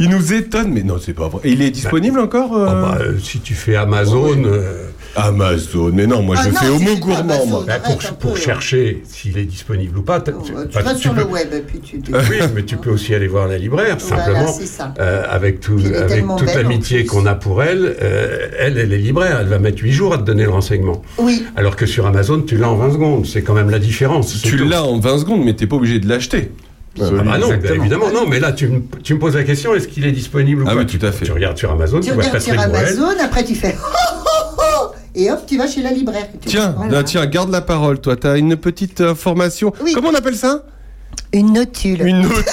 [0.00, 1.40] Il nous étonne, mais non, c'est pas vrai.
[1.44, 4.42] Et il est disponible encore euh bah, euh, Si tu fais Amazon.
[4.44, 4.88] euh,
[5.18, 7.64] Amazon, mais non, moi Ah je non, fais homo pas gourmand, Amazon, moi.
[7.66, 10.20] bah, pour, pour chercher s'il est disponible ou pas.
[10.20, 11.96] t'as- Tu pas- vas tu sur peux- le web et puis tu.
[12.12, 14.52] Oui, mais tu peux aussi aller voir la libraire, Voilà, simplement.
[14.52, 14.92] c'est ça.
[15.00, 19.38] euh, avec tout, avec toute l'amitié qu'on a pour elle, euh, elle, elle est libraire,
[19.40, 21.00] elle va mettre 8 jours à te donner le renseignement.
[21.16, 21.46] Oui.
[21.56, 23.26] Alors que sur Amazon, tu l'as en 20 secondes.
[23.26, 24.42] C'est quand même la différence.
[24.42, 26.50] Tu l'as en 20 secondes, mais t'es pas obligé de l'acheter.
[27.00, 29.74] Ah bah non, bah évidemment, non, mais là, tu, me- tu me poses la question,
[29.74, 31.24] est-ce qu'il est disponible ou Ah pas oui, tout à fait.
[31.24, 32.58] Tu regardes sur Amazon, tu, Tu vois regardes sur.
[32.60, 36.26] Amazon, après tu fais oh, oh, oh, et hop, tu vas chez la libraire.
[36.40, 37.04] Tu Tiens, vois, là, voilà.
[37.04, 38.16] tiens, garde la parole, toi.
[38.16, 39.72] T'as une petite information.
[39.94, 40.62] Comment on appelle ça?
[41.32, 42.02] Une notule.
[42.06, 42.42] Une notule.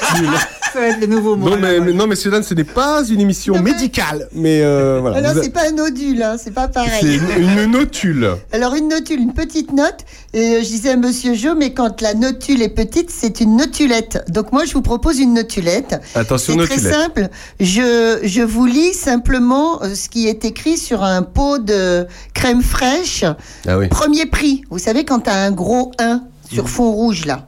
[0.74, 1.52] Ça va être le nouveau mot.
[1.52, 4.28] non, mais, mais- non, mais Sudan, ce n'est pas une émission médicale.
[4.34, 5.22] Mais euh, voilà.
[5.22, 7.22] Non, Vous a- c'est pas un nodule, hein, c'est pas C'est pareil.
[7.38, 8.32] une, une notule.
[8.52, 9.98] Alors une notule, une petite note.
[10.34, 13.56] Et euh, je disais à Monsieur Jo, mais quand la notule est petite, c'est une
[13.56, 14.26] notulette.
[14.30, 16.02] Donc moi, je vous propose une notulette.
[16.16, 16.94] Attention, C'est très notulette.
[16.96, 17.28] simple.
[17.60, 22.64] Je, je vous lis simplement euh, ce qui est écrit sur un pot de crème
[22.64, 23.26] fraîche.
[23.68, 23.90] Ah oui.
[23.90, 24.64] Premier prix.
[24.72, 27.48] Vous savez quand tu as un gros 1 sur fond rouge là.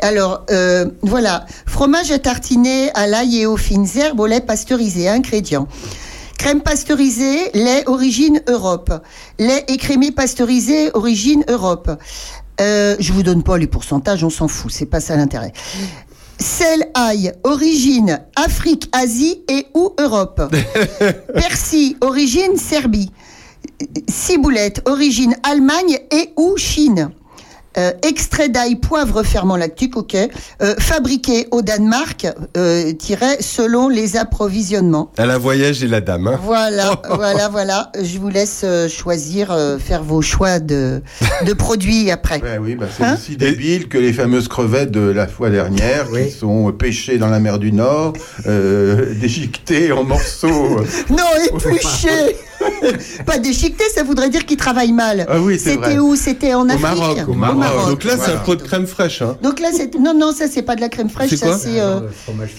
[0.00, 1.46] Alors, euh, voilà.
[1.66, 5.08] Fromage à tartiner à l'ail et aux fines herbes au lait pasteurisé.
[5.08, 5.68] Ingrédients.
[6.40, 8.90] Crème pasteurisée, lait origine Europe.
[9.38, 11.90] Lait écrémé pasteurisé, origine Europe.
[12.62, 15.52] Euh, je vous donne pas les pourcentages, on s'en fout, c'est pas ça l'intérêt.
[16.38, 20.40] Sel, ail, origine Afrique, Asie et ou Europe.
[21.34, 23.10] Persil, origine Serbie.
[24.08, 27.10] ciboulette, origine Allemagne et ou Chine.
[27.78, 30.16] Euh, extrait d'ail, poivre ferment lactique, ok.
[30.60, 35.12] Euh, fabriqué au Danemark, euh, tiret selon les approvisionnements.
[35.16, 36.26] À la voyage et la dame.
[36.26, 36.40] hein.
[36.42, 37.92] Voilà, voilà, voilà.
[38.02, 41.00] Je vous laisse euh, choisir, euh, faire vos choix de,
[41.46, 42.40] de produits après.
[42.42, 46.06] Ouais, oui, bah, c'est Hein aussi débile que les fameuses crevettes de la fois dernière
[46.10, 48.14] qui sont pêchées dans la mer du Nord,
[48.46, 50.80] euh, déchiquetées en morceaux.
[51.08, 52.36] Non, épluché
[53.26, 55.26] Pas déchiqueté, ça voudrait dire qu'ils travaillent mal.
[55.28, 56.16] Ah oui, c'est C'était où?
[56.16, 57.88] C'était en Au Afrique Maroc, au Maroc.
[57.88, 58.34] Donc là, c'est Voilà.
[58.40, 59.22] un pot de crème fraîche.
[59.22, 59.36] Hein.
[59.42, 61.58] Donc là, c'est non, non, ça c'est pas de la crème fraîche, C'est ça quoi?
[61.58, 61.80] c'est.
[61.80, 62.00] euh,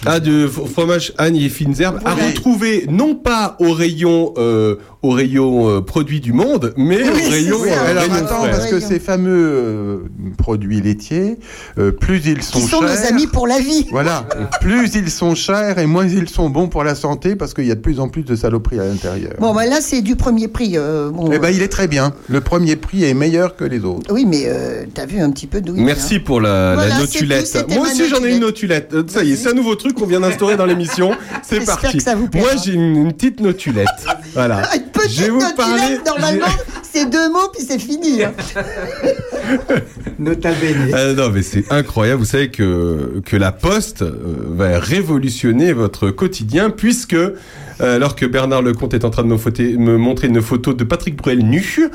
[0.06, 4.76] Ah, de f- fromage Agne et fines herbes à retrouver non pas au rayon, euh,
[5.02, 7.58] au rayon euh, produits du monde, mais au rayon.
[7.62, 9.98] Oui, euh, alors rayon attends, parce que ces fameux euh,
[10.38, 11.38] produits laitiers,
[11.78, 13.08] euh, plus ils sont qui sont nos chers.
[13.08, 13.88] amis pour la vie.
[13.92, 14.26] Voilà,
[14.62, 17.72] plus ils sont chers et moins ils sont bons pour la santé parce qu'il y
[17.72, 19.34] a de plus en plus de saloperies à l'intérieur.
[19.40, 20.74] Bon, bah là c'est du premier prix.
[20.78, 22.14] euh, bon, Eh ben, il est très bien.
[22.30, 24.14] Le premier prix est meilleur que les autres.
[24.14, 26.96] Oui, mais euh, t'as vu un petit peu d'où il Merci pour la, Voilà, la
[26.96, 27.66] c'est notulette.
[27.68, 28.94] tout, Moi aussi j'en ai une notulette.
[28.94, 31.12] Euh, Ça y est, c'est un nouveau truc qu'on vient d'instaurer dans l'émission.
[31.44, 31.98] C'est J'espère parti.
[31.98, 32.28] que ça vous.
[32.34, 33.88] Moi j'ai une, une petite notulette.
[34.34, 34.62] Voilà.
[34.72, 35.98] Ah, Une petite Je vais vous notulette, parler.
[36.06, 36.46] normalement,
[36.90, 38.24] c'est deux mots puis c'est fini.
[38.24, 38.32] hein.
[40.20, 40.92] Nota bene.
[40.94, 42.20] Euh, non, mais c'est incroyable.
[42.20, 44.14] Vous savez que, que la Poste euh,
[44.52, 47.16] va révolutionner votre quotidien puisque,
[47.82, 51.40] alors que Bernard Lecomte est en train de me, montrer une photo de Patrick Bruel
[51.40, 51.90] nu,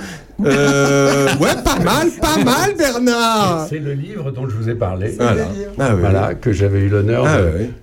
[0.45, 3.67] euh, ouais, pas mal, pas mal, Bernard.
[3.69, 5.15] C'est le livre dont je vous ai parlé.
[5.19, 5.49] Voilà.
[5.79, 7.39] Ah oui, Voilà, que j'avais eu l'honneur Ah.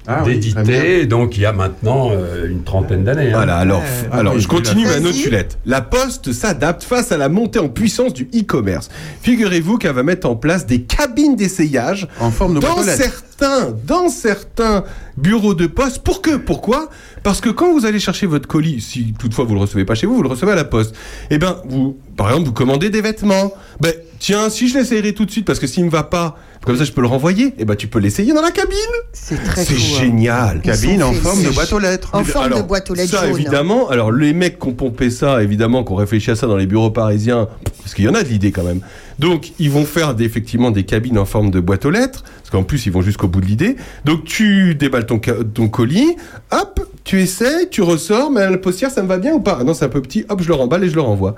[0.08, 3.30] Ah oui, d'éditer, donc il y a maintenant euh, une trentaine d'années.
[3.30, 3.36] hein.
[3.38, 3.82] Voilà, alors,
[4.12, 5.58] Ah alors je continue ma notulette.
[5.66, 8.90] La Poste s'adapte face à la montée en puissance du e-commerce.
[9.22, 13.24] Figurez-vous qu'elle va mettre en place des cabines d'essayage En forme de boîte dans lettres.
[13.38, 14.84] Certains, dans certains
[15.18, 16.00] bureaux de poste.
[16.04, 16.90] Pour que, pourquoi?
[17.24, 20.08] Parce que quand vous allez chercher votre colis, si toutefois vous le recevez pas chez
[20.08, 20.96] vous, vous le recevez à la poste.
[21.30, 23.54] Eh ben, vous, par exemple, vous commandez des vêtements.
[23.80, 26.78] Ben, tiens, si je l'essayerai tout de suite, parce que s'il me va pas, comme
[26.78, 27.54] ça je peux le renvoyer.
[27.58, 28.74] Eh ben, tu peux l'essayer dans la cabine.
[29.12, 30.00] C'est très C'est hein.
[30.02, 30.62] génial.
[30.62, 32.10] Cabine en forme de boîte aux lettres.
[32.14, 33.36] En forme de boîte aux lettres Ça, jaune.
[33.40, 33.90] évidemment.
[33.90, 36.66] Alors, les mecs qui ont pompé ça, évidemment, qui ont réfléchi à ça dans les
[36.68, 37.48] bureaux parisiens,
[37.82, 38.80] parce qu'il y en a de l'idée quand même.
[39.20, 42.24] Donc, ils vont faire des- effectivement des cabines en forme de boîte aux lettres,
[42.54, 43.76] qu'en plus, ils vont jusqu'au bout de l'idée.
[44.06, 45.20] Donc, tu déballes ton,
[45.68, 46.16] colis,
[46.52, 49.58] hop, tu essayes, tu ressors, mais la postière, ça me va bien ou pas?
[49.60, 51.36] Ah Non, c'est un peu petit, hop, je le remballe et je le renvoie.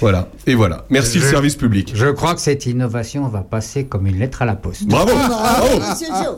[0.00, 0.28] Voilà.
[0.46, 0.84] Et voilà.
[0.90, 1.92] Merci le service public.
[1.94, 4.86] Je crois que cette innovation va passer comme une lettre à la poste.
[4.86, 6.36] Bravo Ah, Bravo Monsieur Joe.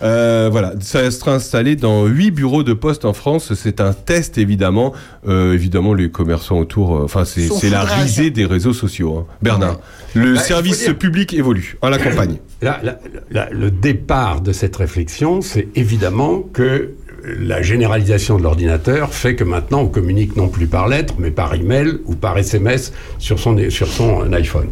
[0.00, 3.54] Euh, voilà, ça sera installé dans huit bureaux de poste en France.
[3.54, 4.92] C'est un test évidemment.
[5.26, 9.18] Euh, évidemment, les commerçants autour, euh, enfin c'est la risée des réseaux sociaux.
[9.18, 9.26] hein.
[9.42, 9.80] Bernard,
[10.14, 12.36] le Bah, service public évolue en la campagne.
[12.62, 12.96] Là, là,
[13.30, 16.94] le départ de cette réflexion, c'est évidemment que
[17.24, 21.54] la généralisation de l'ordinateur fait que maintenant on communique non plus par lettre, mais par
[21.54, 24.68] email ou par SMS sur son, sur son iPhone.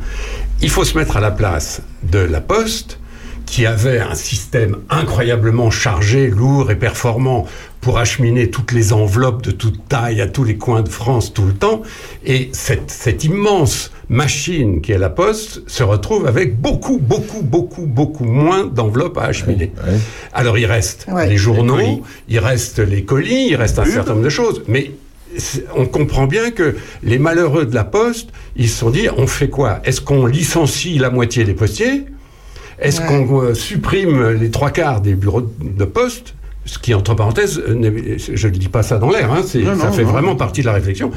[0.63, 2.99] Il faut se mettre à la place de la Poste,
[3.47, 7.47] qui avait un système incroyablement chargé, lourd et performant
[7.81, 11.45] pour acheminer toutes les enveloppes de toute taille à tous les coins de France tout
[11.45, 11.83] le temps.
[12.25, 17.87] Et cette, cette immense machine qui est la Poste se retrouve avec beaucoup, beaucoup, beaucoup,
[17.87, 19.73] beaucoup moins d'enveloppes à acheminer.
[20.33, 21.29] Alors il reste Ouais.
[21.29, 24.63] les journaux, Les il reste les colis, il reste un certain nombre de choses.
[24.69, 24.91] Mais
[25.77, 29.49] on comprend bien que les malheureux de la Poste, ils se sont dit, on fait
[29.51, 29.81] quoi?
[29.85, 32.05] Est-ce qu'on licencie la moitié des postiers?
[32.79, 33.07] Est-ce Ouais.
[33.07, 36.35] qu'on euh, supprime les trois quarts des bureaux de poste?
[36.67, 39.93] Ce qui, entre parenthèses, euh, je ne dis pas ça dans l'air, hein, ça non,
[39.93, 40.11] fait non.
[40.11, 41.11] vraiment partie de la réflexion.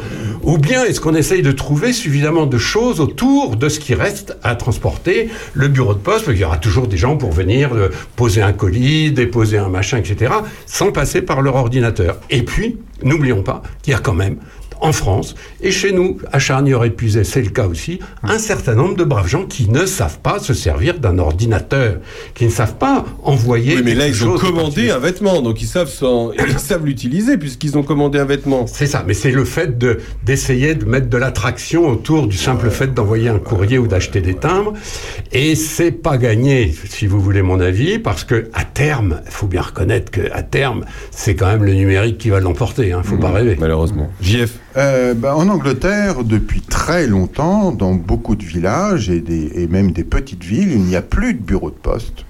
[0.44, 4.38] Ou bien est-ce qu'on essaye de trouver suffisamment de choses autour de ce qui reste
[4.44, 7.74] à transporter le bureau de poste, parce qu'il y aura toujours des gens pour venir
[7.74, 10.34] euh, poser un colis, déposer un machin, etc.,
[10.68, 12.18] sans passer par leur ordinateur.
[12.30, 14.38] Et puis, n'oublions pas qu'il y a quand même
[14.82, 19.04] en France, et chez nous, à Charnier-Épuisé, c'est le cas aussi, un certain nombre de
[19.04, 21.98] braves gens qui ne savent pas se servir d'un ordinateur,
[22.34, 23.76] qui ne savent pas envoyer.
[23.78, 27.38] Oui, mais là ils ont commandé un vêtement, donc ils savent s'en- ils savent l'utiliser
[27.38, 28.68] puisqu'ils ont commandé un vêtement.
[28.68, 32.70] C'est ça, mais c'est le fait de d'essayer de mettre de l'attraction autour du simple
[32.70, 34.74] fait d'envoyer un courrier ou d'acheter des timbres,
[35.32, 39.48] et c'est pas gagné, si vous voulez mon avis, parce que à terme, il faut
[39.48, 43.18] bien reconnaître que à terme, c'est quand même le numérique qui va l'emporter, hein, faut
[43.18, 43.58] pas rêver.
[43.60, 44.10] Malheureusement.
[44.22, 44.52] JF.
[44.78, 49.92] Euh, bah, en Angleterre, depuis très longtemps, dans beaucoup de villages et, des, et même
[49.92, 52.26] des petites villes, il n'y a plus de bureau de poste.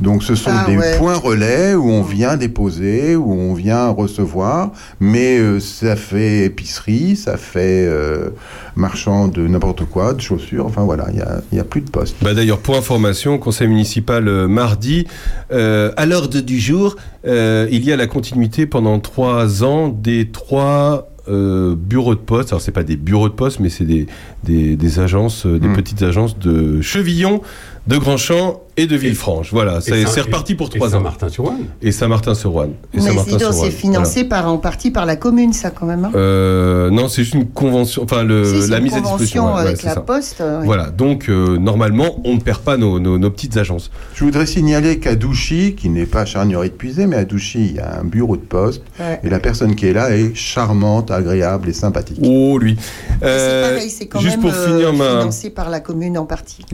[0.00, 0.98] Donc ce sont Ah, des ouais.
[0.98, 7.16] points relais où on vient déposer, où on vient recevoir, mais euh, ça fait épicerie,
[7.16, 8.30] ça fait euh,
[8.74, 11.80] marchand de n'importe quoi, de chaussures, enfin voilà, il n'y a, il y a plus
[11.82, 12.16] de poste.
[12.22, 15.06] Bah D'ailleurs, pour information, conseil municipal euh, mardi,
[15.52, 20.28] euh, à l'ordre du jour, euh, il y a la continuité pendant trois ans des
[20.30, 22.50] trois euh, bureaux de poste.
[22.50, 24.06] Alors c'est pas des bureaux de poste, mais c'est des,
[24.44, 25.72] des, des agences, euh, des Mm.
[25.76, 27.40] petites agences de Chevillon,
[27.86, 29.50] de Grandchamp et de Villefranche.
[29.52, 30.92] Voilà, c'est reparti pour trois ans.
[30.92, 31.64] Saint-Martin-sur-Ouane.
[31.82, 32.72] Et Saint-Martin-sur-Ouane.
[32.94, 33.10] Et Mais
[33.52, 36.04] c'est financé par, en partie par la commune, ça, quand même.
[36.04, 36.12] hein.
[36.14, 39.54] Euh, non, c'est juste une convention, enfin le, Si, c'est la une mise à disposition.
[39.54, 40.00] ouais, avec ouais, la ça.
[40.00, 40.40] Poste.
[40.40, 40.66] euh, ouais.
[40.66, 43.90] Voilà, donc euh, normalement, on ne perd pas nos, nos, nos petites agences.
[44.14, 47.80] Je voudrais signaler qu'à Douchy, qui n'est pas charnière épuisée, mais à Douchy, il y
[47.80, 48.82] a un bureau de poste.
[48.98, 49.20] Ouais.
[49.24, 52.18] Et la personne qui est là est charmante, agréable et sympathique.
[52.22, 52.76] Oh, lui.
[53.20, 56.64] C'est pareil, c'est quand juste même pour finir ma, financé par la commune en partie.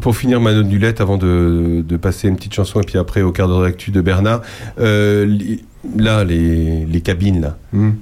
[0.00, 3.22] Pour finir ma note nulette, avant de, de passer une petite chanson et puis après
[3.22, 4.42] au quart d'heure d'actu de Bernard,
[4.78, 5.38] euh,
[5.96, 7.92] là, les, les cabines, là, Hmm.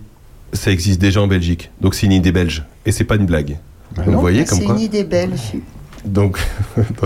[0.52, 1.70] ça existe déjà en Belgique.
[1.80, 2.64] Donc c'est une idée belge.
[2.86, 3.58] Et c'est pas une blague.
[3.96, 5.30] Bah Vous Non, voyez c'est comme quoi une idée belle.
[6.04, 6.38] Donc,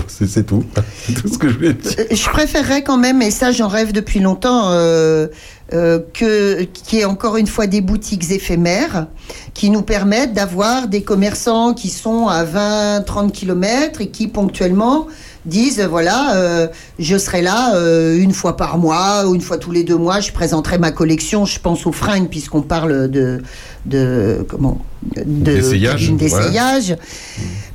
[0.07, 0.63] c'est c'est tout.
[0.97, 1.91] C'est tout ce que je voulais dire.
[1.99, 5.27] Euh, Je préférerais quand même, et ça j'en rêve depuis longtemps, euh,
[5.73, 9.09] euh, que qu'il y ait encore une fois des boutiques éphémères
[9.53, 15.09] qui nous permettent d'avoir des commerçants qui sont à 20-30 km et qui ponctuellement
[15.47, 16.69] disent voilà euh,
[16.99, 20.21] je serai là euh, une fois par mois ou une fois tous les deux mois
[20.21, 23.43] je présenterai ma collection je pense aux fringues puisqu'on parle de
[23.87, 24.81] de comment
[25.15, 26.19] de D'essayage, voilà.
[26.19, 26.97] d'essayage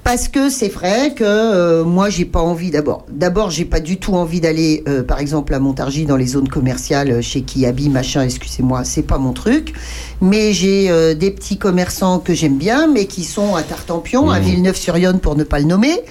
[0.04, 3.98] parce que c'est vrai que euh, moi j'ai pas envie d'abord d'abord j'ai pas du
[3.98, 8.24] tout envie d'aller euh, par exemple à Montargis dans les zones commerciales chez Kiabi machin
[8.24, 9.74] excusez-moi c'est pas mon truc
[10.22, 14.40] mais j'ai euh, des petits commerçants que j'aime bien mais qui sont à Tartampion à
[14.40, 14.44] Mmh.
[14.44, 16.02] Villeneuve-sur-Yonne pour ne pas le nommer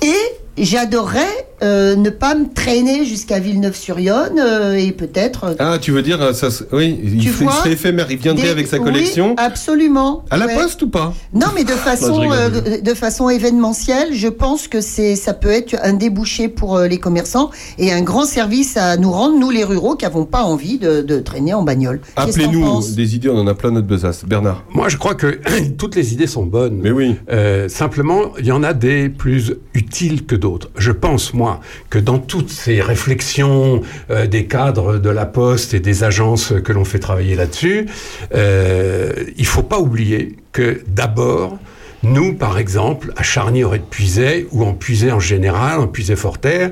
[0.00, 0.14] et
[0.58, 6.20] j'adorerais euh, ne pas me traîner jusqu'à Villeneuve-sur-Yonne euh, et peut-être Ah, tu veux dire,
[6.20, 8.06] euh, ça, oui, il, Tu serait- il vois, serait éphémère.
[8.10, 10.54] Il viendrait des- avec sa oui, collection absolument à la Ouais.
[10.54, 11.14] poste ou pas?
[11.32, 15.48] Non, mais de façon, euh, je- de, façon événementielle, je pense que c'est, ça peut
[15.50, 19.50] être un débouché pour euh, les commerçants et un grand service à nous rendre, nous
[19.50, 22.00] les ruraux, qui n'avons pas envie de, de traîner en bagnole.
[22.16, 24.24] Appelez-nous des idées, on en a plein notre besace.
[24.26, 24.62] Bernard.
[24.74, 25.38] Moi, je crois que
[25.78, 26.80] toutes les idées sont bonnes.
[26.82, 27.16] Mais oui.
[27.32, 30.45] Euh, simplement, il y en a des plus utiles que d'autres.
[30.76, 35.80] Je pense, moi, que dans toutes ces réflexions euh, des cadres de la Poste et
[35.80, 37.86] des agences que l'on fait travailler là-dessus,
[38.34, 41.58] euh, il faut pas oublier que d'abord,
[42.02, 46.70] nous, par exemple, à Charny-Auray-de-Puisay, ou en Puisay en général, en Puisay-Forterre,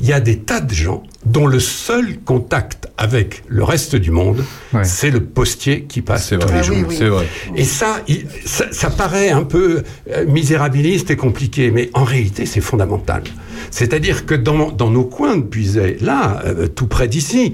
[0.00, 4.10] il y a des tas de gens dont le seul contact avec le reste du
[4.10, 4.82] monde, Ouais.
[4.84, 6.52] c'est le postier qui passe tous vrai.
[6.54, 6.76] les Ah jours.
[6.78, 6.94] oui, oui.
[6.98, 7.26] C'est vrai.
[7.56, 9.82] Et ça, il- ça, ça paraît un peu
[10.12, 13.22] euh, misérabiliste et compliqué, mais en réalité, c'est fondamental.
[13.70, 17.52] C'est-à-dire que dans, dans nos coins de Puisay, là, euh, tout près d'ici,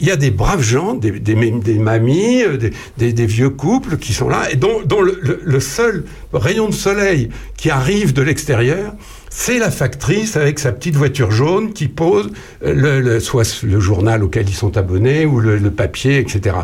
[0.00, 3.50] il y a des braves gens, des, des, des mamies, euh, des, des- des vieux
[3.50, 7.70] couples qui sont là, et dont, dont le, le- le seul rayon de soleil qui
[7.70, 8.92] arrive de l'extérieur,
[9.36, 12.30] c'est la factrice avec sa petite voiture jaune qui pose
[12.64, 16.58] euh, le, soit le journal auquel ils sont abonnés ou le, papier, etc.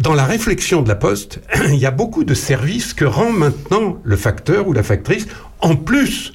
[0.00, 3.98] Dans la réflexion de la Poste, il y a beaucoup de services que rend maintenant
[4.02, 5.26] le facteur ou la factrice
[5.60, 6.32] en plus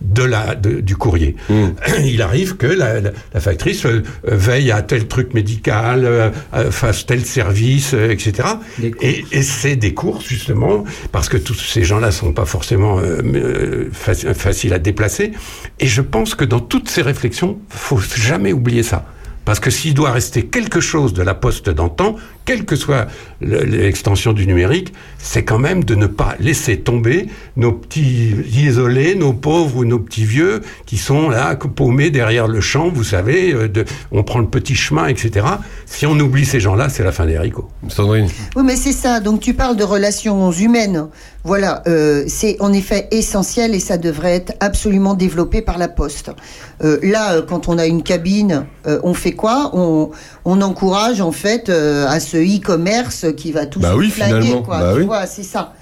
[0.00, 1.36] de la, de- du courrier.
[2.04, 6.30] Il arrive que la, la- la factrice euh, euh, veille à tel truc médical, euh,
[6.70, 8.48] fasse tel service, euh, etc.
[9.00, 13.00] Et, et c'est des courses, justement, parce que tous ces gens-là sont pas forcément
[13.92, 15.32] faci- faciles à déplacer.
[15.80, 19.04] Et je pense que dans toutes ces réflexions, faut jamais oublier ça.
[19.44, 22.16] Parce que s'il doit rester quelque chose de la poste d'antan,
[22.48, 23.06] quelle que soit
[23.42, 27.26] le- l'extension du numérique, c'est quand même de ne pas laisser tomber
[27.56, 32.62] nos petits isolés, nos pauvres ou nos petits vieux qui sont là paumés derrière le
[32.62, 35.46] champ, vous savez, euh, de, on prend le petit chemin, etc.
[35.84, 37.68] Si on oublie ces gens-là, c'est la fin des haricots.
[37.88, 38.28] Sandrine.
[38.56, 39.20] Oui, mais c'est ça.
[39.20, 41.08] Donc tu parles de relations humaines.
[41.44, 46.30] Voilà, euh, c'est en effet essentiel et ça devrait être absolument développé par la Poste.
[46.82, 49.70] Euh, là, quand on a une cabine, euh, on fait quoi?
[49.74, 50.10] On,
[50.44, 54.62] on encourage en fait euh, à ce e-commerce qui va tout Bah oui, finalement.
[54.62, 54.78] quoi.
[54.80, 55.06] Bah tu oui.
[55.06, 55.74] vois, c'est ça.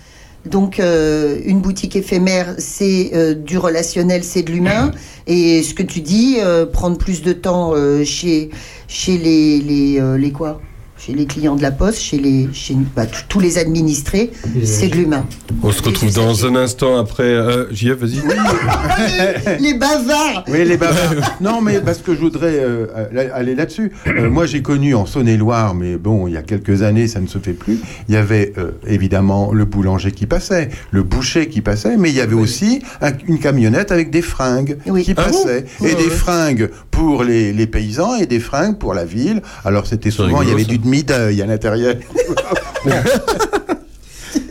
[0.44, 4.92] Donc euh, une boutique éphémère, c'est euh, du relationnel, c'est de l'humain.
[5.26, 8.50] Et ce que tu dis, euh, prendre plus de temps chez
[8.86, 10.60] chez les les, les quoi?
[11.06, 14.32] Chez les clients de la poste, chez les chez bah, tous les administrés,
[14.64, 15.24] c'est de l'humain.
[15.62, 17.22] On se retrouve dans un instant après.
[17.22, 18.16] Euh, JF, vas-y.
[19.60, 20.44] les bavards.
[20.48, 21.36] Oui, les bavards.
[21.40, 22.86] non, mais parce que je voudrais euh,
[23.32, 23.92] aller là-dessus.
[24.08, 27.26] Euh, moi, j'ai connu en Saône-et-Loire, mais bon, il y a quelques années, ça ne
[27.28, 27.78] se fait plus.
[28.08, 32.16] Il y avait euh, évidemment le boulanger qui passait, le boucher qui passait, mais il
[32.16, 35.66] y avait aussi un- une camionnette avec des fringues qui Ah bon passaient.
[35.80, 36.10] Ouais, et des ouais.
[36.10, 39.42] fringues pour les, les paysans et des fringues pour la ville.
[39.64, 40.68] Alors, c'était souvent, rigolo, il y avait ça.
[40.96, 41.94] Du demi-deuil à l'intérieur.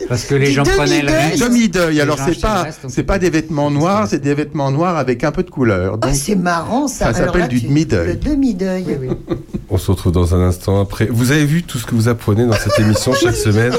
[0.08, 1.30] Parce que les gens prenaient le demi-deuil.
[1.30, 1.42] reste.
[1.42, 1.94] Demi-deuil.
[1.96, 5.32] Les Alors, c'est pas, c'est pas des vêtements noirs, c'est des vêtements noirs avec un
[5.32, 5.98] peu de couleur.
[6.02, 7.12] Ah, c'est marrant ça.
[7.12, 8.06] ça s'appelle du demi-deuil.
[8.08, 9.10] Le demi-deuil.
[9.70, 11.06] On se retrouve dans un instant après.
[11.10, 13.72] Vous avez vu tout ce que vous apprenez dans cette émission chaque semaine?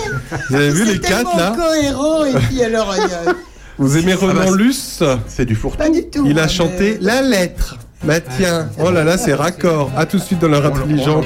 [0.50, 1.56] Vous avez vu les C'est quatre là?
[1.56, 3.34] cohérent et puis alors il y a-
[3.78, 5.02] Vous aimez Renan Luce?
[5.28, 6.26] C'est du fourre pas du tout.
[6.28, 7.78] Il a hein, chanté la lettre.
[8.04, 9.92] Bah tiens, oh là là, c'est raccord.
[9.96, 11.26] À tout de suite dans l'heure intelligente.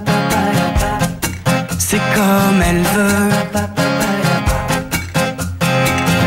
[1.91, 3.29] C'est comme elle veut.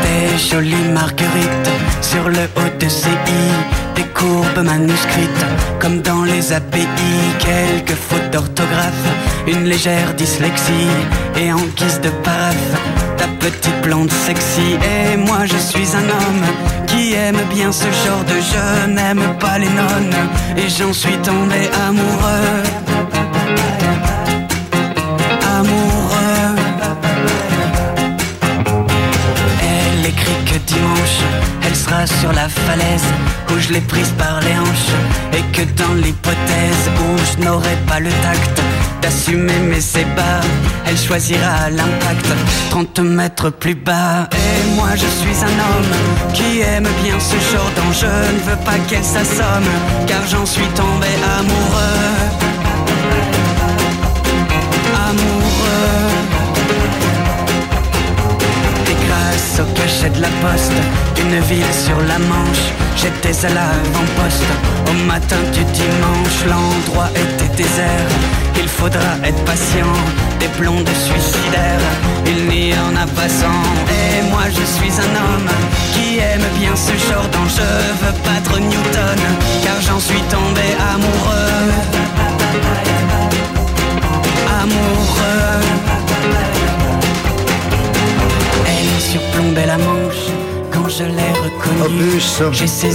[0.02, 1.70] Des jolies marguerites
[2.02, 5.46] sur le haut de ses i, des courbes manuscrites
[5.80, 6.86] comme dans les API,
[7.38, 9.08] quelques fautes d'orthographe,
[9.46, 10.90] une légère dyslexie
[11.34, 12.74] et en guise de paraphe.
[13.16, 16.44] Ta petite blonde sexy et moi je suis un homme
[16.88, 21.70] qui aime bien ce genre de jeu, n'aime pas les nonnes et j'en suis tombé.
[21.88, 22.93] Amoureux.
[32.06, 33.04] Sur la falaise
[33.50, 34.94] où je l'ai prise par les hanches.
[35.32, 38.60] Et que dans l'hypothèse où je n'aurai pas le tact
[39.00, 40.44] d'assumer mes ébats,
[40.86, 42.26] elle choisira l'impact
[42.70, 44.28] 30 mètres plus bas.
[44.32, 45.94] Et moi je suis un homme
[46.32, 48.16] qui aime bien ce genre d'enjeu.
[48.38, 49.70] Ne veux pas qu'elle s'assomme
[50.06, 52.00] car j'en suis tombé amoureux.
[55.08, 56.43] Amoureux.
[59.34, 60.72] Grâce au cachet de la poste,
[61.18, 64.44] une ville sur la Manche, j'étais à l'avant-poste.
[64.88, 68.10] Au matin du dimanche, l'endroit était désert.
[68.56, 69.92] Il faudra être patient,
[70.38, 71.88] des blondes suicidaires,
[72.26, 73.64] il n'y en a pas cent.
[73.90, 75.50] Et moi je suis un homme
[75.92, 79.20] qui aime bien ce genre d'enjeu, veux battre Newton,
[79.64, 81.72] car j'en suis tombé amoureux.
[84.62, 85.34] Amoureux.
[88.84, 90.26] Elle surplombait la Manche
[90.70, 91.34] quand je l'ai.
[91.82, 92.40] Opus,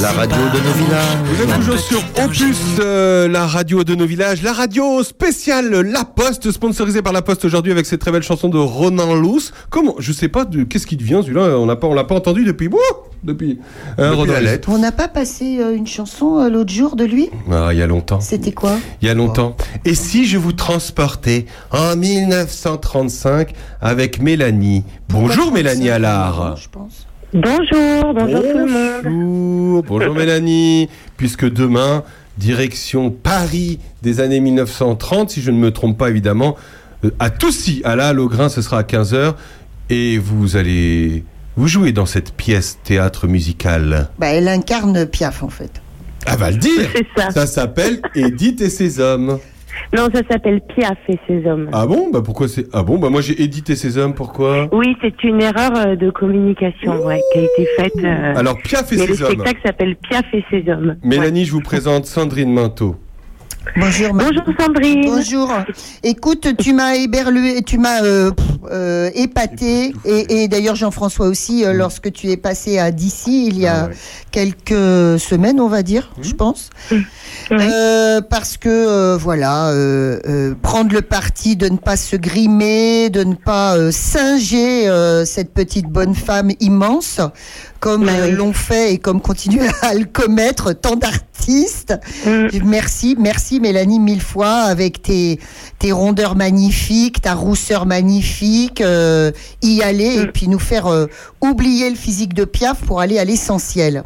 [0.02, 1.18] la radio de nos villages.
[1.26, 6.06] Vous êtes toujours sur Opus, euh, la radio de nos villages, la radio spéciale La
[6.06, 9.52] Poste, sponsorisée par La Poste aujourd'hui avec cette très belle chanson de Ronan Luce.
[9.72, 11.58] Comment Je sais pas de qu'est-ce qui devient celui-là?
[11.58, 12.68] On n'a pas, on l'a pas entendu depuis.
[12.68, 12.78] Wouh
[13.24, 13.60] depuis.
[13.98, 14.70] Hein, la lettre.
[14.70, 17.30] On n'a pas passé euh, une chanson euh, l'autre jour de lui?
[17.52, 18.20] Ah, il y a longtemps.
[18.22, 18.78] C'était quoi?
[19.02, 19.56] Il y a longtemps.
[19.86, 24.84] Et si je vous transportais en 1935 avec Mélanie?
[25.10, 26.56] Bonjour Mélanie Allard.
[27.34, 29.04] Bonjour, bonjour tout le monde.
[29.04, 30.90] Bonjour, bonjour Mélanie.
[31.18, 32.04] Puisque demain,
[32.38, 36.56] direction Paris des années 1930, si je ne me trompe pas évidemment,
[37.06, 39.36] euh, à Toussy, à la Halle au Grain, ce sera à 15h.
[39.92, 41.24] Et vous allez
[41.60, 44.08] vous jouer dans cette pièce théâtre musical.
[44.18, 45.82] bah, Elle incarne Piaf en fait.
[46.26, 47.32] Ah, va le dire C'est ça.
[47.32, 49.40] Ça s'appelle Edith et ses hommes.
[49.96, 51.68] Non, ça s'appelle Piaf et ses hommes.
[51.74, 52.10] Ah bon?
[52.14, 52.66] Bah pourquoi c'est...
[52.72, 52.98] Ah bon?
[52.98, 54.70] Bah moi j'ai Edith et ses hommes, pourquoi?
[54.72, 58.06] Oui, c'est une erreur euh, de communication ouais, qui a été faite.
[58.06, 59.32] euh, Alors, Piaf et mais ses le hommes.
[59.34, 60.96] spectacle s'appelle Piaf et ses hommes.
[61.04, 62.96] Mélanie, je vous présente Sandrine Minto.
[63.78, 65.02] Bonjour, Bonjour Sandrine.
[65.06, 65.52] Bonjour.
[66.04, 68.32] Écoute, tu m'as éberlué, tu m'as euh,
[68.72, 73.60] euh, épaté, et, et d'ailleurs Jean-François aussi, euh, lorsque tu es passé à d'ici il
[73.60, 73.90] y a
[74.32, 76.70] quelques semaines, on va dire, je pense.
[77.52, 83.10] Euh, parce que euh, voilà, euh, euh, prendre le parti de ne pas se grimer,
[83.10, 87.20] de ne pas euh, singer euh, cette petite bonne femme immense,
[87.80, 91.96] comme euh, l'ont fait et comme continuent à le commettre tant d'artistes.
[92.64, 95.40] Merci, merci Mélanie mille fois avec tes,
[95.80, 101.08] tes rondeurs magnifiques, ta rousseur magnifique, euh, y aller et puis nous faire euh,
[101.42, 104.04] oublier le physique de Piaf pour aller à l'essentiel.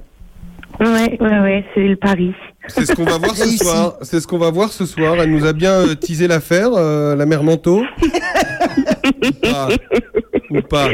[0.79, 2.33] Ouais, ouais, ouais, c'est le pari.
[2.67, 3.93] C'est ce qu'on va voir ce soir.
[4.01, 5.15] C'est ce qu'on va voir ce soir.
[5.19, 7.83] Elle nous a bien euh, teasé l'affaire, euh, la mère Manteau.
[9.23, 9.69] Ou pas
[10.49, 10.89] Ou pas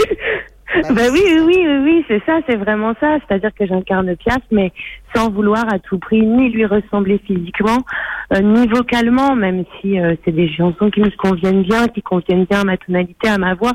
[0.91, 3.17] Bah oui, oui, oui, oui, oui, c'est ça, c'est vraiment ça.
[3.19, 4.71] C'est-à-dire que j'incarne Piaf, mais
[5.15, 7.79] sans vouloir à tout prix ni lui ressembler physiquement,
[8.33, 12.45] euh, ni vocalement, même si euh, c'est des chansons qui me conviennent bien, qui conviennent
[12.45, 13.73] bien à ma tonalité, à ma voix.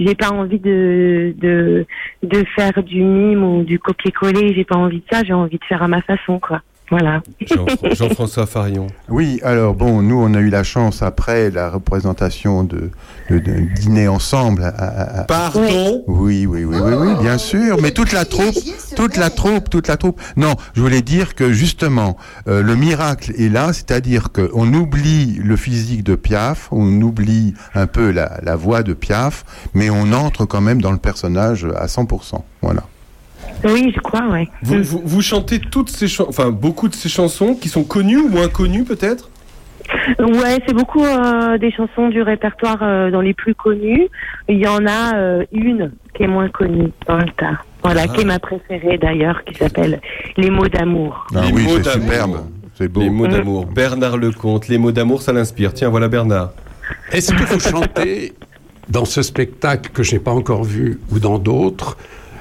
[0.00, 1.86] J'ai pas envie de, de
[2.24, 4.52] de faire du mime ou du copier-coller.
[4.54, 5.22] J'ai pas envie de ça.
[5.24, 6.60] J'ai envie de faire à ma façon, quoi.
[6.92, 7.22] Voilà.
[7.46, 7.64] Jean-
[7.94, 8.86] Jean-François Farion.
[9.08, 12.90] Oui, alors bon, nous on a eu la chance après la représentation de,
[13.30, 14.62] dîner ensemble.
[14.62, 17.78] à- à- à- Pardon Oui, oui, oui, oui, oui, bien sûr.
[17.80, 18.54] Mais toute la troupe,
[18.94, 20.20] toute la troupe, toute la troupe.
[20.36, 25.56] Non, je voulais dire que justement, euh, le miracle est là, c'est-à-dire qu'on oublie le
[25.56, 30.44] physique de Piaf, on oublie un peu la, la voix de Piaf, mais on entre
[30.44, 32.44] quand même dans le personnage à 100%.
[32.60, 32.82] Voilà.
[33.64, 34.48] Oui, je crois, ouais.
[34.62, 38.18] Vous, vous, vous chantez toutes ces chansons, enfin beaucoup de ces chansons qui sont connues
[38.18, 39.28] ou moins connues peut-être?
[40.18, 44.08] Ouais, c'est beaucoup euh, des chansons du répertoire euh, dans les plus connues.
[44.48, 47.58] Il y en a euh, une qui est moins connue dans le tas.
[47.82, 48.08] Voilà, Ah.
[48.08, 50.00] qui est ma préférée d'ailleurs, qui s'appelle
[50.36, 51.26] Les mots d'amour.
[51.34, 52.08] Ah Les oui, mots c'est d'amour.
[52.10, 52.36] superbe.
[52.76, 53.00] C'est beau.
[53.00, 53.30] Les mots Mm.
[53.32, 53.66] d'amour.
[53.66, 55.74] Bernard Lecomte, les mots d'amour, ça l'inspire.
[55.74, 56.50] Tiens, voilà Bernard.
[57.10, 58.32] Est-ce que vous chantez
[58.88, 61.96] dans ce spectacle que je n'ai pas encore vu ou dans d'autres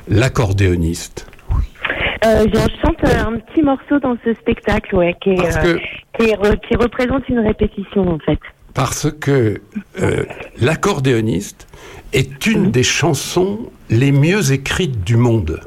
[0.08, 1.28] l'accordéoniste
[2.24, 5.78] Euh, je chante euh, un petit morceau dans ce spectacle, ouais, qui, est, Parce euh,
[6.20, 8.38] qui, est re- qui représente une répétition en fait.
[8.76, 9.60] Parce que
[10.02, 10.24] euh,
[10.60, 11.68] l'accordéoniste
[12.14, 15.62] est une des chansons les mieux écrites du monde.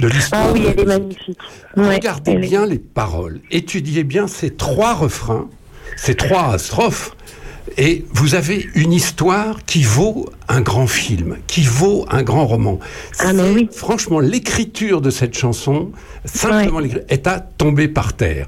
[0.00, 0.46] De l'histoire.
[0.48, 1.38] Ah oui, elle est magnifique.
[1.76, 5.48] Ouais, Regardez est- bien les paroles, étudiez bien ces trois refrains,
[5.96, 7.14] ces trois strophes,
[7.76, 12.78] et vous avez une histoire qui vaut un grand film, qui vaut un grand roman.
[13.20, 13.32] Ah,
[13.72, 15.90] Franchement, l'écriture de cette chanson,
[16.24, 18.46] simplement l'écriture, est à tomber par terre.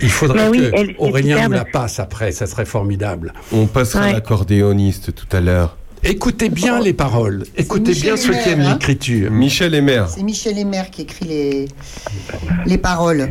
[0.00, 3.32] Il faudrait Mais oui, que elle- Aurélien nous la passe après, ça serait formidable.
[3.52, 4.12] On passera Ouais.
[4.12, 5.76] l'accordéoniste tout à l'heure.
[6.04, 8.72] Écoutez bien les paroles, écoutez Michel bien ceux qui hein.
[8.72, 9.30] l'écriture.
[9.30, 10.04] Michel Emer.
[10.14, 11.68] C'est Michel Emer qui écrit les,
[12.66, 13.30] les paroles.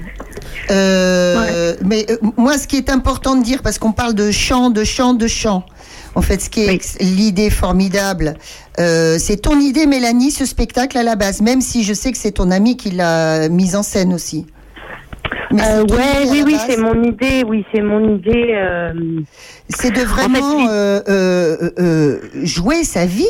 [0.70, 4.70] Euh, Mais euh, moi, ce qui est important de dire, parce qu'on parle de chant,
[4.70, 5.64] de chant, de chant.
[6.16, 8.38] En fait, ce qui est l'idée formidable,
[8.80, 12.18] euh, c'est ton idée, Mélanie, ce spectacle à la base, même si je sais que
[12.18, 14.46] c'est ton ami qui l'a mise en scène aussi.
[15.54, 18.54] Euh, ouais, oui, oui, c'est mon idée, oui, c'est mon idée.
[18.56, 18.92] euh,
[19.70, 20.68] C'est de En fait, vraiment oui.
[20.70, 21.00] euh,
[21.80, 23.26] euh, jouer sa vie.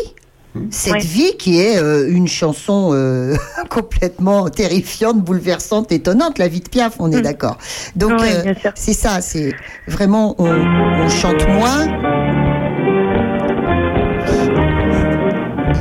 [0.72, 1.00] Cette Ouais.
[1.02, 1.80] vie qui est
[2.10, 2.92] une chanson
[3.70, 7.60] complètement terrifiante, bouleversante, étonnante, la vie de Piaf, on est d'accord.
[7.96, 9.54] Donc Ouais, c'est ça, c'est
[9.88, 11.86] vraiment on, on chante moins.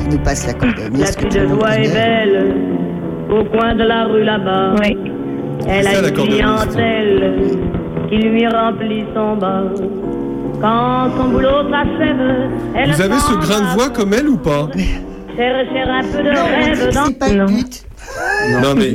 [0.03, 0.53] Il nous passe la.
[0.53, 2.55] La de doigt est belle,
[3.31, 4.75] au coin de la rue là-bas.
[5.67, 7.57] Elle a une clientèle
[8.09, 9.63] qui lui remplit son bas.
[10.61, 14.67] Quand son boulot s'achève, elle Vous avez ce grain de voix comme elle ou pas
[15.37, 17.83] chercher un peu de rêve dans C'est pas le but.
[18.63, 18.93] Non mais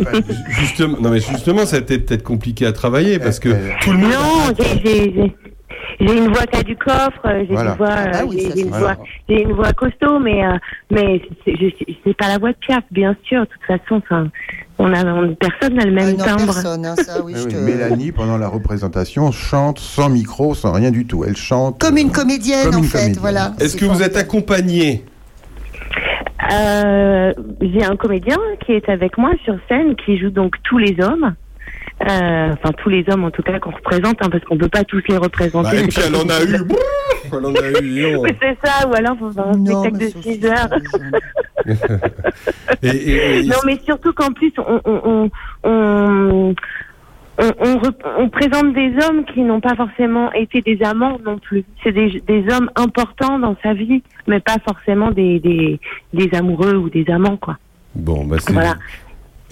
[0.49, 3.93] justement, non mais justement, ça a été peut-être compliqué à travailler parce que Euh, tout
[3.93, 4.09] le monde.
[4.11, 4.55] Non,
[4.85, 5.33] j'ai-
[6.07, 7.71] j'ai une voix qui a du coffre, euh, j'ai Voilà.
[7.73, 8.97] une voix, euh, Ah oui, j'ai une voix, vrai.
[9.29, 10.53] j'ai une voix costaud, mais euh,
[10.91, 13.41] mais c'est- pas la voix de Piaf, bien sûr.
[13.43, 14.29] De toute façon, enfin,
[14.79, 16.45] on a on- personne n'a le Ah même non, timbre.
[16.47, 20.55] personne, hein, ça, oui, Ah je oui, te- Mélanie, pendant la représentation, chante sans micro,
[20.55, 21.25] sans rien du tout.
[21.25, 21.79] Elle chante.
[21.81, 23.19] Comme une comédienne, Comme en fait, comédienne.
[23.21, 23.53] voilà.
[23.61, 24.19] Est-ce que vous êtes formidable.
[24.19, 25.05] accompagné
[26.53, 28.37] Euh, j'ai un comédien
[28.67, 31.35] qui est avec moi sur scène, qui joue donc tous les hommes.
[32.11, 34.85] Euh, Enfin, tous les hommes en tout cas qu'on représente, hein, parce qu'on peut pas
[34.85, 35.77] tous les représenter.
[35.77, 36.65] Bah, Et puis elle en a eu.
[36.65, 36.79] brrr,
[37.33, 38.37] Elle en a eu.
[38.41, 40.69] c'est ça, ou alors faut faire un Non, spectacle de Sophie, 6 heures.
[42.83, 45.31] Et, et- et- Non, mais surtout qu'en plus, on, on, on,
[45.65, 46.55] on,
[47.39, 51.39] on- on rep- on présente des hommes qui n'ont pas forcément été des amants non
[51.39, 51.65] plus.
[51.83, 55.81] C'est des, des hommes importants dans sa vie, mais pas forcément des, des,
[56.13, 57.59] des amoureux ou des amants, quoi.
[57.95, 58.53] Bon, bah c'est.
[58.53, 58.75] Voilà.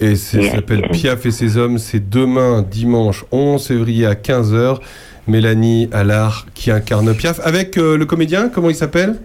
[0.01, 1.77] Et c'est- ça s'appelle Piaf et ses hommes.
[1.77, 4.79] C'est demain, dimanche 11 février à 15h.
[5.27, 9.17] Mélanie Allard qui incarne Piaf avec euh, le comédien, comment il s'appelle?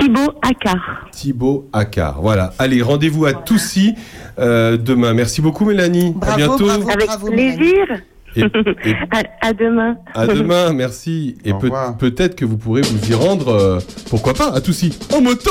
[0.00, 1.06] Thibaut Accard.
[1.12, 2.20] Thibaut Accard.
[2.20, 2.52] Voilà.
[2.58, 3.94] Allez, rendez-vous à Toussy
[4.38, 5.14] euh, demain.
[5.14, 6.14] Merci beaucoup, Mélanie.
[6.22, 6.64] à bientôt.
[6.64, 7.84] bravo, Avec bravo, plaisir.
[8.34, 8.40] Et,
[8.84, 9.96] et à, à demain.
[10.14, 11.36] à demain, merci.
[11.44, 13.78] Et peut- peut-être que vous pourrez vous y rendre, euh,
[14.10, 14.98] pourquoi pas, à Toussy.
[15.14, 15.50] En moto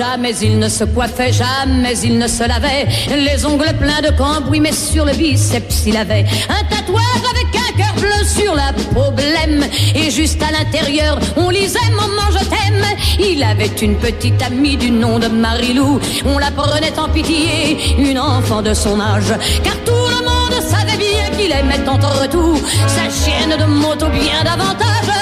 [0.00, 2.88] Jamais il ne se coiffait, jamais il ne se lavait.
[3.14, 7.76] Les ongles pleins de cambouis, mais sur le biceps il avait un tatouage avec un
[7.76, 9.62] cœur bleu sur la peau blême.
[9.94, 12.86] Et juste à l'intérieur, on lisait Maman, je t'aime.
[13.18, 16.00] Il avait une petite amie du nom de Marilou.
[16.24, 19.34] On la prenait en pitié, une enfant de son âge.
[19.62, 24.42] Car tout le monde savait bien qu'il aimait entre tout sa chienne de moto bien
[24.44, 25.19] davantage.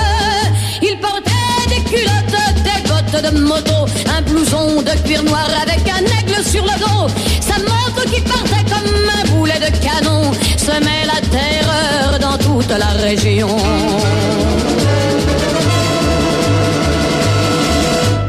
[3.23, 7.13] De moto, un blouson de cuir noir avec un aigle sur le dos.
[7.41, 12.91] Sa moto qui partait comme un boulet de canon semait la terreur dans toute la
[13.03, 13.49] région.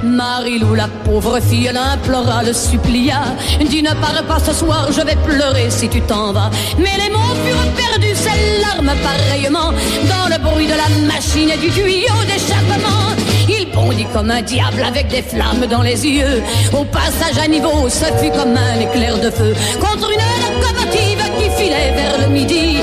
[0.04, 3.22] Marie-Lou, la pauvre fille, l'implora, le supplia.
[3.70, 6.50] Dis ne pars pas ce soir, je vais pleurer si tu t'en vas.
[6.78, 9.72] Mais les mots furent perdus, ses larmes pareillement,
[10.12, 13.29] dans le bruit de la machine et du tuyau d'échappement.
[13.50, 16.44] Il bondit comme un diable avec des flammes dans les yeux.
[16.72, 21.50] Au passage à niveau, ce fut comme un éclair de feu contre une locomotive qui
[21.58, 22.78] filait vers le midi.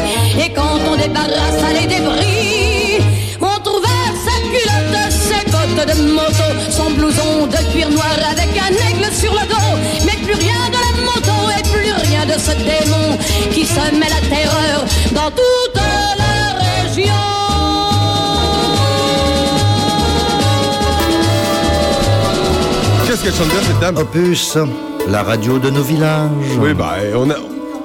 [0.44, 2.98] Et quand on débarrassa les débris,
[3.40, 3.96] on trouva
[4.26, 9.32] sa culotte, ses bottes de moto, son blouson de cuir noir avec un aigle sur
[9.32, 9.72] le dos.
[10.04, 13.16] Mais plus rien de la moto et plus rien de ce démon
[13.52, 15.80] qui semait la terreur dans toute
[23.26, 24.56] qu'elle chante bien cette dame Opus,
[25.08, 26.30] la radio de nos villages.
[26.60, 27.34] Oui, bah, on a.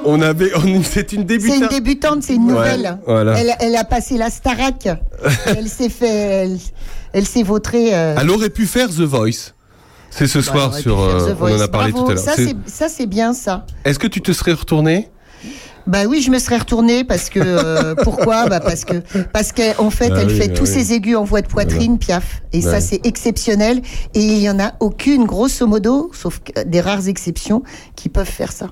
[0.03, 1.69] On avait, on- c'est une C'est une débutante.
[1.71, 2.97] débutante, c'est une Ouais, nouvelle.
[3.07, 3.39] voilà.
[3.39, 4.87] Elle, elle a passé la Starac.
[5.47, 6.57] elle s'est fait, elle,
[7.13, 7.93] elle s'est vautrée.
[7.95, 9.53] euh, Elle aurait pu faire The Voice.
[10.11, 10.99] C'est ce bah, soir sur.
[10.99, 11.67] euh, The on en a Voice.
[11.69, 12.05] parlé Bravo.
[12.05, 12.23] tout à l'heure.
[12.23, 13.65] Ça, C'est- c'est- ça, c'est bien ça.
[13.85, 15.09] Est-ce que tu te serais retourné
[15.87, 18.47] Bah oui, je me serais retournée parce que euh, pourquoi?
[18.47, 18.95] Bah parce que
[19.33, 20.83] parce qu'en fait, Bah elle oui, fait bah tous oui.
[20.83, 22.61] ses aigus en voix de poitrine, Piaf, et Ouais.
[22.71, 23.81] ça c'est exceptionnel.
[24.13, 27.63] Et il y en a aucune, grosso modo, sauf des rares exceptions,
[27.95, 28.67] qui peuvent faire ça.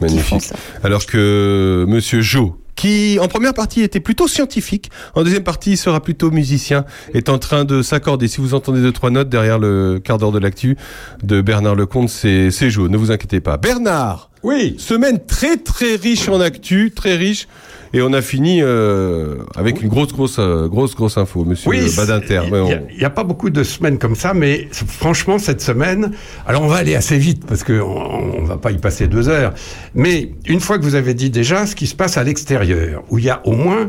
[0.00, 0.50] Magnifique.
[0.82, 6.00] Alors que Monsieur Jo, qui en première partie était plutôt scientifique, en deuxième partie sera
[6.00, 8.26] plutôt musicien, est en train de s'accorder.
[8.26, 10.78] Si vous entendez deux trois notes derrière le quart d'heure de l'actu
[11.22, 12.88] de Bernard Lecomte, c'est c'est Jo.
[12.88, 13.58] Ne vous inquiétez pas.
[13.58, 14.30] Bernard.
[14.42, 14.76] Oui.
[14.78, 17.48] Semaine très très riche en actu, très riche.
[17.92, 21.80] Et on a fini euh, avec une grosse grosse euh, grosse grosse info, Monsieur Oui,
[21.96, 22.42] Badinter.
[22.46, 25.38] il n'y on- a, il y a pas beaucoup de semaines comme ça, mais franchement,
[25.40, 26.12] cette semaine,
[26.46, 29.52] alors on va aller assez vite parce qu'on on va pas y passer deux heures.
[29.96, 33.18] Mais une fois que vous avez dit déjà ce qui se passe à l'extérieur, où
[33.18, 33.88] il y a au moins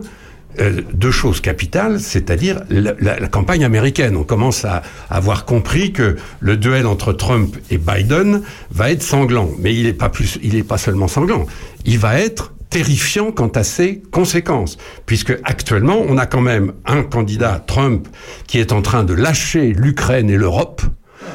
[0.59, 4.17] euh, deux choses capitales, c'est-à-dire la, la- la campagne américaine.
[4.17, 4.81] On commence à
[5.11, 8.41] avoir compris que le duel entre Trump et Biden
[8.71, 11.45] va être sanglant, mais il n'est pas plus, il est pas seulement sanglant,
[11.85, 17.03] il va être terrifiant quant à ses conséquences, puisque actuellement on a quand même un
[17.03, 18.07] candidat Trump
[18.47, 20.81] qui est en train de lâcher l'Ukraine et l'Europe,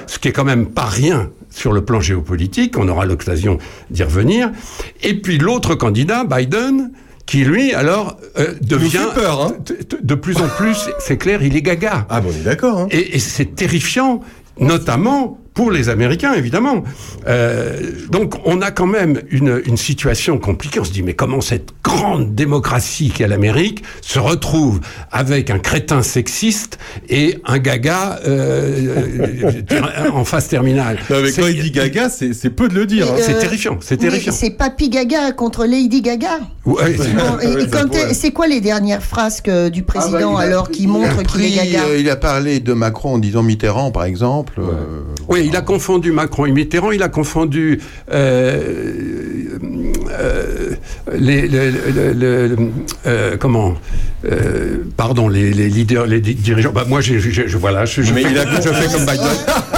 [0.09, 3.59] ce qui est quand même pas rien sur le plan géopolitique, on aura l'occasion
[3.91, 4.51] d'y revenir,
[5.03, 6.91] et puis l'autre candidat, Biden,
[7.27, 9.53] qui lui, alors, euh, devient peur, hein.
[9.65, 12.07] de, de- de plus en plus, c'est clair, il est gaga.
[12.09, 12.79] Ah bon, on est d'accord.
[12.81, 12.89] Hein.
[12.91, 14.21] Et, et c'est terrifiant,
[14.61, 16.85] notamment pour les Américains, évidemment.
[17.27, 17.81] Euh,
[18.11, 20.79] donc, on a quand même une, une situation compliquée.
[20.81, 24.81] On se dit, mais comment cette grande démocratie qu'est l'Amérique se retrouve
[25.11, 26.79] avec un crétin sexiste
[27.09, 29.51] et un gaga euh,
[30.13, 30.99] en phase terminale?
[31.11, 33.07] Non, mais quand il dit Gaga, c'est c'est peu de le dire.
[33.11, 33.17] hein.
[33.19, 34.33] C'est euh, terrifiant, c'est terrifiant.
[34.33, 36.39] C'est Papy Gaga contre Lady Gaga.
[36.65, 36.97] Ouais,
[38.13, 41.23] c'est- quoi les dernières frasques du président Ah bah, a alors qui il a montre
[41.23, 41.85] qu'il est gaga?
[41.89, 44.55] euh, il a parlé de Macron en disant Mitterrand, par exemple.
[44.59, 47.81] euh, Oui, il a confondu Macron et Mitterrand, il a confondu
[48.13, 48.61] euh,
[50.19, 50.71] euh,
[51.17, 52.57] les, les- le- le- le-
[53.07, 53.75] euh, comment
[54.25, 56.73] euh, pardon les, les leaders, les di- dirigeants.
[56.73, 59.07] Bah moi, j'ai- j'ai- je voilà, je, je Mais fais, il a je fais comme
[59.07, 59.27] Biden.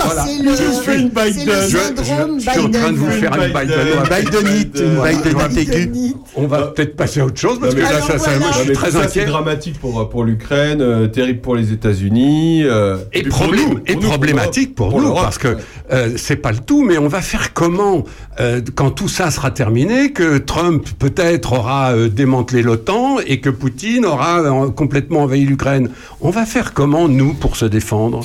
[0.04, 0.24] Voilà.
[0.42, 1.54] Le, Je suis c'est Biden.
[1.68, 3.20] Je- Je suis en train de vous Biden.
[3.20, 4.40] faire une Biden.
[4.40, 6.14] Bidenite, une Bidenite aiguë.
[6.36, 8.38] On va peut-être passer à autre chose parce Non, que mais là, ça, ça- voilà.
[8.38, 9.26] moi, je suis très ça, c'est inquiet.
[9.26, 12.62] dramatique pour, pour l'Ukraine, euh, terrible pour les États-Unis.
[12.64, 15.22] euh, Et, pour problème- nous, et problématique pour, pour nous, l'Europe.
[15.24, 15.56] parce que
[15.92, 18.04] euh, c'est pas le tout, mais on va faire comment
[18.40, 23.50] euh, quand tout ça sera terminé, que Trump peut-être aura euh, démantelé l'OTAN et que
[23.50, 24.42] Poutine aura
[24.74, 25.90] complètement envahi l'Ukraine.
[26.20, 28.20] On va faire comment nous pour se défendre?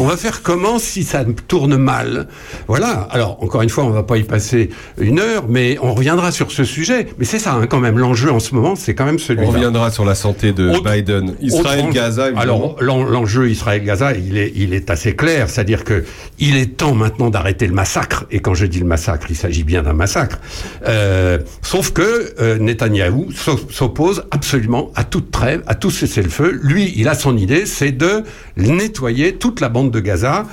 [0.00, 2.28] On va faire comment si ça tourne mal?
[2.68, 3.08] Voilà.
[3.10, 6.50] Alors encore une fois, on va pas y passer une heure, mais on reviendra sur
[6.52, 7.06] ce sujet.
[7.18, 9.48] Mais c'est ça hein, quand même l'enjeu en ce moment, c'est quand même On celui-là.
[9.48, 11.34] reviendra sur la santé de Autre- Biden.
[11.40, 12.40] Israël, Gaza, évidemment.
[12.40, 16.04] Alors l'en- l'enjeu Israël-Gaza, il est, il est assez clair, c'est-à-dire que
[16.38, 18.26] il est temps maintenant d'arrêter le massacre.
[18.30, 20.38] Et quand je dis le massacre, il s'agit bien d'un massacre.
[20.86, 26.58] Euh, sauf que euh, Netanyahou s'o- s'oppose absolument à toute trêve, à tout cessez-le-feu.
[26.62, 28.22] Lui, il a son idée, c'est de
[28.56, 30.46] nettoyer toute la bande de Gaza,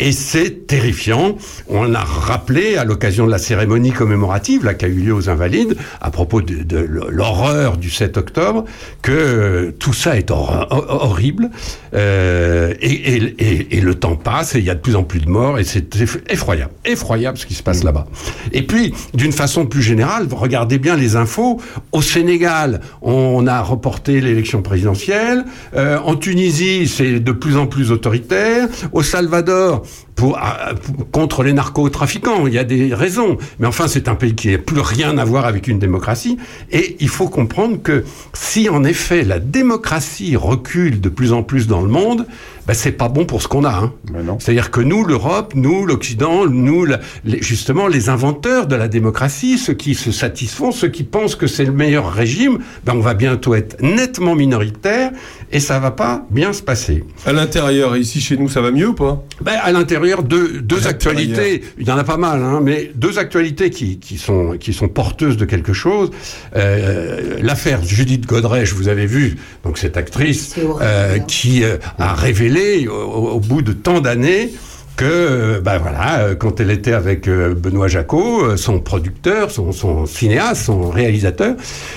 [0.00, 1.36] et c'est terrifiant.
[1.68, 5.28] On a rappelé à l'occasion de la cérémonie commémorative là qui a eu lieu aux
[5.30, 8.64] Invalides à propos de, l'horreur du 7 octobre
[9.02, 11.50] que euh, tout ça est hor- hor- horrible
[11.94, 15.58] euh, et, le temps passe et il y a de plus en plus de morts
[15.66, 18.06] c'est eff- effroyable, effroyable ce qui se passe là-bas.
[18.52, 21.60] Et puis d'une façon plus générale, regardez bien les infos.
[21.92, 25.44] Au Sénégal, on a reporté l'élection présidentielle.
[25.74, 28.68] Euh, en Tunisie, c'est de plus en plus autoritaire.
[28.92, 29.82] Au Salvador,
[30.16, 30.38] pour,
[30.82, 32.46] pour- contre les narcotrafiquants.
[32.48, 33.38] Il y a des raisons.
[33.60, 36.38] Mais enfin, c'est un pays qui n'a plus rien à voir avec une démocratie.
[36.72, 41.68] Et il faut comprendre que si en effet la démocratie recule de plus en plus
[41.68, 42.26] dans le monde,
[42.66, 43.70] ben, c'est pas bon pour ce qu'on a.
[43.70, 43.92] hein.
[44.40, 49.56] C'est-à-dire que nous, l'Europe, nous, l'Occident, nous, la- les- justement, les inventeurs de la démocratie,
[49.56, 53.14] ceux qui se satisfont, ceux qui pensent que c'est le meilleur régime, ben, on va
[53.14, 55.12] bientôt être nettement minoritaire
[55.52, 57.04] et ça va pas bien se passer.
[57.24, 59.24] À l'intérieur, ici chez nous, ça va mieux ou pas?
[59.40, 62.90] Ben, à l'intérieur, deux, deux À actualités, il y en a pas mal, hein, mais
[62.94, 66.10] deux actualités qui, qui, sont, qui sont porteuses de quelque chose.
[66.56, 72.88] Euh, L'affaire Judith Godrèche, vous avez vu, donc cette actrice euh, qui euh, a révélé
[72.88, 74.52] au, au bout de tant d'années
[74.96, 79.72] que, euh, ben voilà, euh, quand elle était avec euh, Benoît Jacot, son producteur, son,
[79.72, 81.54] son cinéaste, son réalisateur,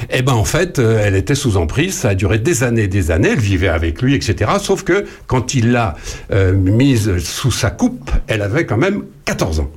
[0.10, 1.94] eh ben en fait, elle était sous emprise.
[1.96, 3.30] Ça a duré des années, des années.
[3.34, 4.52] Elle vivait avec lui, etc.
[4.60, 5.96] Sauf que quand il l'a
[6.32, 9.72] euh, mise sous sa coupe, elle avait quand même 14 ans.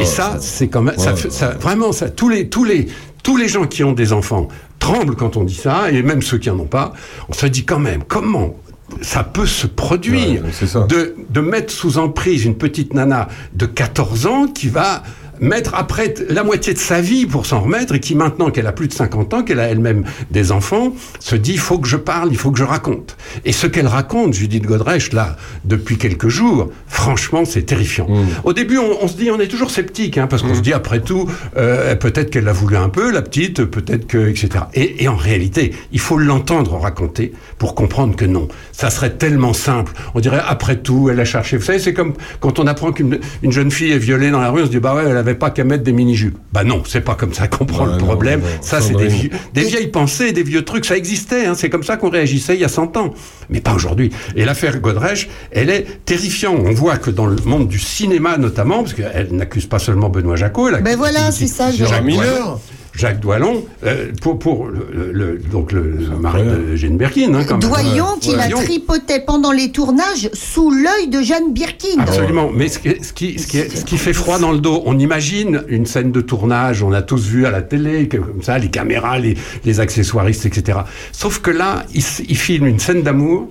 [0.00, 1.28] Et ça, c'est quand même, ça, Oh.
[1.30, 2.88] ça- vraiment, ça, tous les, tous les,
[3.22, 4.48] tous les gens qui ont des enfants
[4.78, 6.92] tremblent quand on dit ça, et même ceux qui en ont pas.
[7.28, 8.54] On se dit quand même, comment
[9.00, 10.42] ça peut se produire
[10.88, 15.02] de, de mettre sous emprise une petite nana de 14 ans qui va
[15.40, 18.72] mettre après la moitié de sa vie pour s'en remettre et qui maintenant qu'elle a
[18.72, 21.96] plus de 50 ans, qu'elle a elle-même des enfants, se dit il faut que je
[21.96, 23.16] parle, il faut que je raconte.
[23.44, 28.06] Et ce qu'elle raconte, Judith Godrèche, là, depuis quelques jours, franchement, c'est terrifiant.
[28.44, 30.72] Au début, on, on se dit, on est toujours sceptique, hein, parce qu'on se dit,
[30.72, 34.64] après tout, euh, peut-être qu'elle l'a voulu un peu, la petite, peut-être que, etc.
[34.74, 38.48] Et, et en réalité, il faut l'entendre raconter pour comprendre que non.
[38.72, 39.92] Ça serait tellement simple.
[40.14, 41.56] On dirait, après tout, elle a cherché.
[41.56, 44.50] Vous savez, c'est comme quand on apprend qu'une une jeune fille est violée dans la
[44.50, 46.36] rue, on se dit, bah ouais, elle avait pas qu'à mettre des mini-jupes.
[46.52, 48.40] Bah non, c'est pas comme ça qu'on prend le non, problème.
[48.40, 49.20] non, ça, c'est des, Sandrine.
[49.20, 50.84] vieux- des vieilles pensées, des vieux trucs.
[50.84, 51.46] Ça existait.
[51.46, 51.54] Hein.
[51.56, 53.14] C'est comme ça qu'on réagissait il y a 100 ans.
[53.48, 54.10] Mais pas aujourd'hui.
[54.36, 56.60] Et l'affaire Godrèche, elle est terrifiante.
[56.64, 60.36] On voit que dans le monde du cinéma, notamment, parce qu'elle n'accuse pas seulement Benoît
[60.36, 62.04] Jacot, elle accuse Ben voilà, c'est ça, Jacques Jacques.
[62.04, 62.58] Miller.
[62.94, 67.32] Jacques Doillon, euh, pour, pour le, le- donc le, le mari de Jane Birkin.
[67.34, 67.58] Hein.
[67.58, 71.98] Doyon qui la tripotait pendant les tournages sous l'œil de Jeanne Birkin.
[72.00, 72.50] Absolument.
[72.54, 74.82] Mais ce qui, ce, qui, ce, qui est- ce qui fait froid dans le dos,
[74.84, 78.58] on imagine une scène de tournage, on a tous vu à la télé, comme ça,
[78.58, 80.80] les caméras, les, les accessoiristes, etc.
[81.12, 83.48] Sauf que là, il, filme une scène d'amour.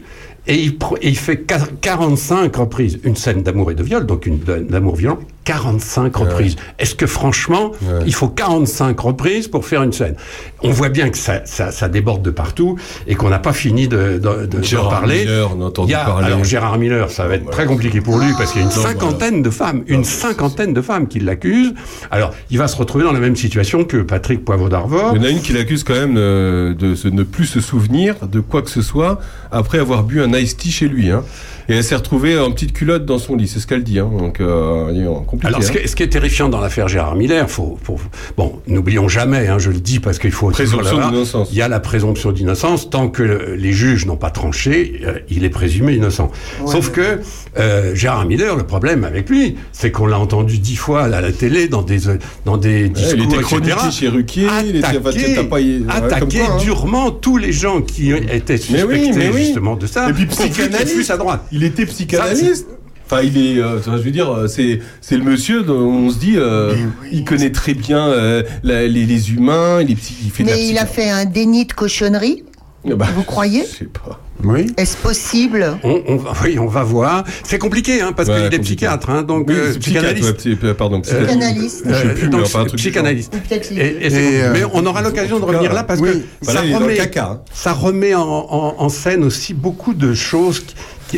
[0.48, 0.72] Et il,
[1.02, 3.00] et il fait quar- 45 reprises.
[3.04, 6.56] Une scène d'amour et de viol, donc une d'amour violent, 45 reprises.
[6.80, 7.72] Est-ce que franchement,
[8.06, 10.16] il faut 45 reprises pour faire une scène?
[10.64, 12.78] On voit bien que ça, ça, ça déborde de partout
[13.08, 15.20] et qu'on n'a pas fini de, de, de- Gérard parler.
[15.26, 16.28] Miller, on a entendu Il y a- parler.
[16.28, 18.76] Alors Gérard Miller, ça va être très compliqué pour lui parce qu'il y a une
[18.76, 21.74] Non, cinquantaine de femmes, une cinquantaine de femmes qui l'accusent.
[22.12, 25.14] Alors, il va se retrouver dans la même situation que Patrick Poivre d'Arvor.
[25.16, 28.16] Il y en a une qui l'accuse quand même euh, de, ne plus se souvenir
[28.28, 29.20] de quoi que ce soit
[29.52, 31.10] après avoir bu un iced tea chez lui.
[31.10, 31.24] Hein.
[31.72, 34.00] Et elle s'est retrouvée en petite culotte dans son lit, c'est ce qu'elle dit.
[34.00, 34.10] Hein.
[34.18, 35.48] Donc, euh, il compliqué.
[35.48, 35.82] Alors, ce qui, hein.
[35.86, 38.00] est, ce qui est terrifiant dans l'affaire Gérard Miller, faut, faut-
[38.36, 41.48] bon, n'oublions jamais, hein, je le dis parce qu'il faut Présomption d'innocence.
[41.52, 45.20] Il y a la présomption d'innocence tant que le- les juges n'ont pas tranché, euh,
[45.30, 46.30] il est présumé innocent.
[46.66, 47.20] Sauf que
[47.58, 51.32] euh, Gérard Miller, le problème avec lui, c'est qu'on l'a entendu dix fois à la
[51.32, 53.42] télé dans des euh, dans des discours, il était etc.
[53.44, 56.58] chroniqué chez Ruquier, il ouais, comme quoi, hein.
[56.62, 59.46] durement tous les gens qui étaient Mais oui, suspectés mais oui.
[59.46, 60.10] justement de ça.
[60.10, 61.12] Et puis psychanalyste.
[61.12, 61.46] à droite.
[61.52, 62.68] Il était Ça, psychanalyste.
[63.06, 63.60] Enfin, il est.
[63.62, 66.74] euh, je veux dire, euh, c'est c'est le monsieur dont on se dit, euh,
[67.12, 70.50] il connaît très bien euh, la- les, les humains, il, est psy- il fait de
[70.50, 72.44] la Mais il a fait un déni de cochonnerie.
[72.90, 74.22] Ah bah, Vous croyez Je sais pas.
[74.44, 74.68] Oui.
[74.78, 77.24] Est-ce possible On, on va- oui, on va voir.
[77.44, 80.74] C'est compliqué, hein, parce Ouais, qu'il est psychiatre, hein, donc Oui, euh, c'est psychiatre, psychanalyste.
[80.78, 81.84] pardon, psy- Psychanalyste.
[81.88, 83.34] Je sais plus, mais donc, enfin, un truc du psychanalyste.
[83.72, 86.10] Et, et Et, euh, mais on aura l'occasion de revenir là parce oui.
[86.42, 87.42] que Bah ça, remet, caca, hein.
[87.54, 90.64] ça remet en, en- en scène aussi beaucoup de choses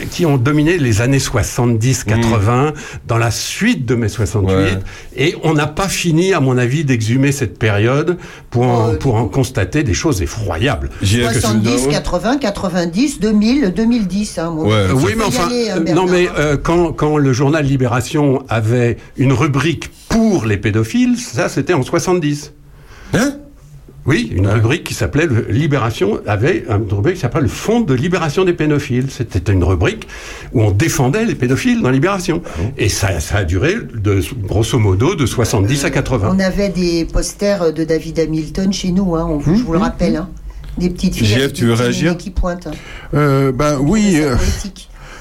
[0.10, 2.74] qui, ont dominé les années 70-80
[3.08, 4.80] dans la suite de mai 68 Ouais.
[5.16, 8.18] et on n'a pas fini à mon avis d'exhumer cette période
[8.50, 10.90] pour en, pour en constater des choses effroyables.
[11.04, 14.38] J'ai- 70, 80, 90, 2000, 2010.
[14.40, 14.54] Hein.
[14.58, 14.72] Ouais.
[14.72, 18.44] Euh, oui, mais enfin, aller, hein, euh, non, mais euh, quand, quand le journal Libération
[18.50, 22.54] avait une rubrique pour les pédophiles, ça c'était en 70.
[23.14, 23.34] Hein?
[24.06, 28.44] Oui, une rubrique qui s'appelait Libération avait une rubrique qui s'appelait le Fonds de libération
[28.44, 29.06] des pédophiles.
[29.10, 30.10] C'était une rubrique
[30.52, 32.42] où on défendait les pédophiles dans Libération.
[32.78, 36.32] Et ça, ça a duré de grosso modo de 70 à 80.
[36.36, 39.80] On avait des posters de David Hamilton chez nous, hein, on vous- je vous le
[39.80, 40.18] rappelle.
[40.18, 40.28] hein.
[40.78, 42.68] Des petites filles tu veux réagir qui pointent.
[43.14, 44.18] Euh, ben oui.
[44.20, 44.36] Euh.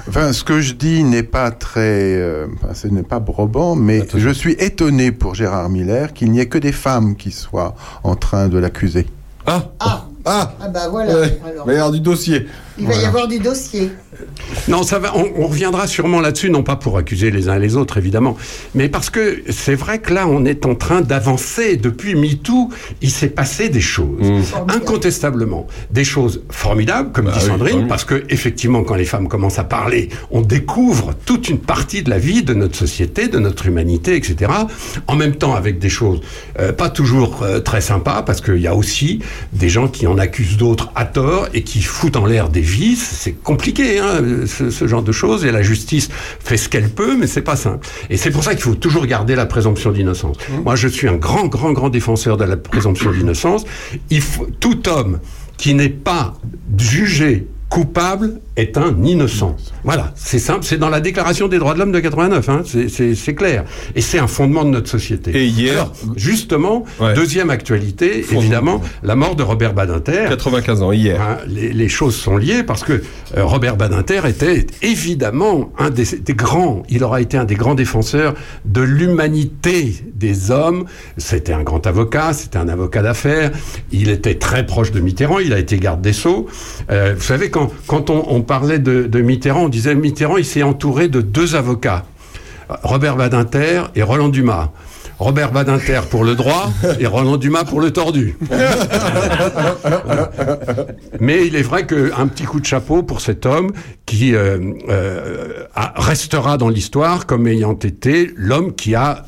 [0.08, 1.80] Enfin, ce que je dis n'est pas très,
[2.16, 6.40] euh, enfin, ce n'est pas probant, mais je suis étonné pour Gérard Miller qu'il n'y
[6.40, 9.06] ait que des femmes qui soient en train de l'accuser.
[9.46, 11.14] Ah Ah, Ah ah bah voilà.
[11.20, 11.40] Ouais.
[11.44, 12.46] Alors, Il va y avoir du dossier.
[12.78, 13.92] il va y avoir du dossier.
[14.68, 15.16] Non, ça va.
[15.16, 18.36] On, on reviendra sûrement là-dessus, non pas pour accuser les uns et les autres, évidemment,
[18.74, 21.76] mais parce que c'est vrai que là, on est en train d'avancer.
[21.76, 22.68] Depuis MeToo,
[23.00, 24.26] il s'est passé des choses,
[24.68, 27.88] incontestablement, des choses formidables, comme Bah dit Sandrine, formidable.
[27.88, 32.10] parce que effectivement, quand les femmes commencent à parler, on découvre toute une partie de
[32.10, 34.50] la vie de notre société, de notre humanité, etc.
[35.06, 36.20] En même temps, avec des choses
[36.60, 39.20] euh, pas toujours euh, très sympas, parce qu'il y a aussi
[39.52, 43.08] des gens qui en accusent d'autres à tort et qui foutent en l'air des vices.
[43.20, 44.01] C'est compliqué, hein,
[44.46, 45.44] ce, ce genre de choses.
[45.44, 46.08] Et la justice
[46.40, 47.86] fait ce qu'elle peut, mais c'est pas simple.
[48.10, 50.36] Et c'est pour ça qu'il faut toujours garder la présomption d'innocence.
[50.64, 53.64] Moi, je suis un grand, grand, grand défenseur de la présomption d'innocence.
[54.10, 55.20] Il faut tout homme
[55.56, 56.34] qui n'est pas
[56.76, 59.56] jugé coupable est un innocent.
[59.82, 63.34] Voilà, c'est simple, c'est dans la Déclaration des droits de l'homme de 89, hein, c'est-
[63.34, 63.64] clair.
[63.96, 65.30] Et c'est un fondement de notre société.
[65.34, 67.14] Et hier Alors, justement, Ouais.
[67.14, 68.40] deuxième actualité, Fondement.
[68.42, 70.26] évidemment, la mort de Robert Badinter.
[70.28, 71.18] 95 ans, hier.
[71.22, 72.92] Hein, les, les choses sont liées parce que
[73.38, 77.74] euh, Robert Badinter était évidemment un des, des grands, il aura été un des grands
[77.74, 78.34] défenseurs
[78.66, 80.84] de l'humanité des hommes.
[81.16, 83.50] C'était un grand avocat, c'était un avocat d'affaires.
[83.92, 86.46] Il était très proche de Mitterrand, il a été garde des Sceaux.
[86.90, 91.08] Euh, vous savez, quand, quand on, parlait de, Mitterrand, on disait Mitterrand, il s'est entouré
[91.08, 92.04] de deux avocats,
[92.82, 94.70] Robert Badinter et Roland Dumas.
[95.18, 98.36] Robert Badinter pour le droit et Roland Dumas pour le tordu.
[101.20, 103.70] Mais il est vrai qu'un petit coup de chapeau pour cet homme
[104.04, 104.58] qui euh,
[104.88, 109.26] euh, restera dans l'histoire comme ayant été l'homme qui a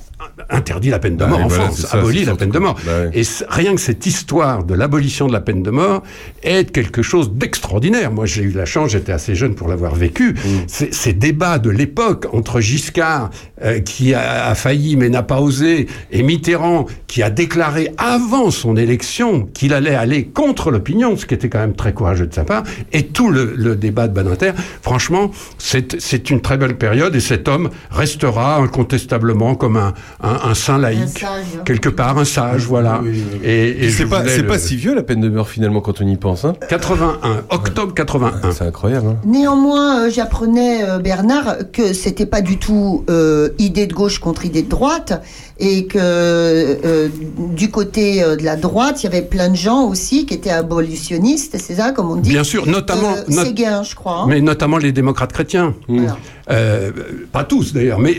[0.51, 2.77] interdit la peine de Bah mort en voilà, France, ça, la peine de mort.
[2.85, 2.93] Bah.
[3.13, 6.03] Et rien que cette histoire de l'abolition de la peine de mort
[6.43, 8.13] est quelque chose d'extraordinaire.
[8.13, 10.33] Moi, j'ai eu la chance, j'étais assez jeune pour l'avoir vécu.
[10.33, 10.49] Mm.
[10.67, 13.31] Ces, débats de l'époque entre Giscard,
[13.63, 18.51] euh, qui a, a failli mais n'a pas osé, et Mitterrand, qui a déclaré avant
[18.51, 22.35] son élection qu'il allait aller contre l'opinion, ce qui était quand même très courageux de
[22.35, 24.53] sa part, et tout le, le débat de Badinter,
[24.83, 30.55] franchement, c'est une très belle période, et cet homme restera incontestablement comme un, un, un
[30.55, 31.45] saint laïque, sage.
[31.65, 33.01] quelque part, un sage, voilà.
[33.43, 36.16] Et, C'est pas, le- pas si vieux la peine de mort finalement quand on y
[36.16, 36.45] pense.
[36.45, 38.53] Hein 81, octobre 81.
[38.53, 39.09] C'est incroyable.
[39.09, 44.19] Hein Néanmoins, euh, j'apprenais, euh, Bernard, que c'était pas du tout euh, idée de gauche
[44.19, 45.23] contre idée de droite,
[45.59, 47.09] et que euh,
[47.55, 50.51] du côté euh, de la droite, il y avait plein de gens aussi qui étaient
[50.51, 52.31] abolitionnistes, c'est ça, comme on dit?
[52.31, 54.20] Bien sûr, notamment- Euh, not- Séguin, je crois.
[54.22, 54.26] hein.
[54.28, 55.74] Mais notamment les démocrates chrétiens.
[55.89, 56.16] Voilà.
[56.51, 56.90] Euh,
[57.32, 58.16] pas tous d'ailleurs, mais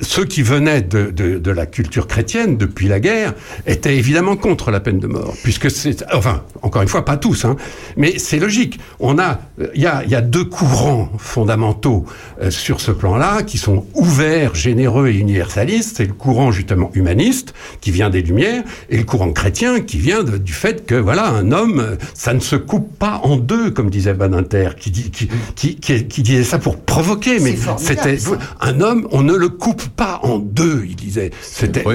[0.00, 3.34] ceux qui venaient de, de, de la culture chrétienne depuis la guerre
[3.68, 7.44] étaient évidemment contre la peine de mort, puisque c'est, enfin, encore une fois, pas tous,
[7.44, 7.54] hein,
[7.96, 8.80] mais c'est logique.
[8.98, 9.38] On a,
[9.76, 12.04] il y a, y a deux courants fondamentaux
[12.42, 15.98] euh, sur ce plan-là qui sont ouverts, généreux et universalistes.
[15.98, 20.22] C'est le courant justement humaniste qui vient des Lumières et le courant chrétien qui vient
[20.22, 23.90] de- du fait que voilà, un homme, ça ne se coupe pas en deux, comme
[23.90, 28.16] disait Badinter, qui, dit, qui, qui, qui, qui disait ça pour provoquer, mais c'était
[28.60, 31.30] un homme, on ne le coupe pas en deux, il disait.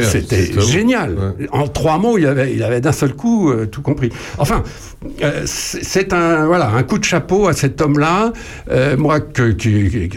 [0.03, 1.15] C'était génial.
[1.51, 4.09] En trois mots, il avait, il avait d'un seul coup euh, tout compris.
[4.37, 4.63] Enfin,
[5.21, 8.33] euh, c'est un voilà un coup de chapeau à cet homme-là.
[8.71, 10.09] Euh, moi, que, qui-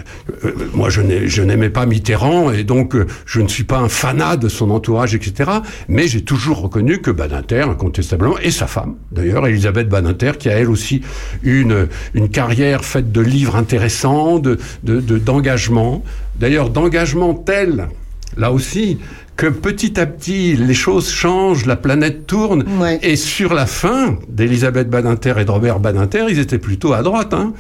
[0.45, 3.79] euh, moi, je n'ai- je n'aimais pas Mitterrand et donc euh, je ne suis pas
[3.79, 5.51] un fanat de son entourage, etc.
[5.89, 10.53] Mais j'ai toujours reconnu que Badinter, incontestablement, et sa femme, d'ailleurs, Elisabeth Badinter, qui a
[10.59, 11.03] elle aussi
[11.43, 11.89] une
[12.33, 16.03] carrière faite de livres intéressants, de de- de- d'engagement.
[16.41, 17.89] D'ailleurs, d'engagement tel,
[18.37, 18.99] là aussi,
[19.37, 22.65] que petit à petit, les choses changent, la planète tourne.
[23.03, 27.35] Et sur la fin d'Elisabeth Badinter et de Robert Badinter, ils étaient plutôt à droite.
[27.35, 27.53] Hein,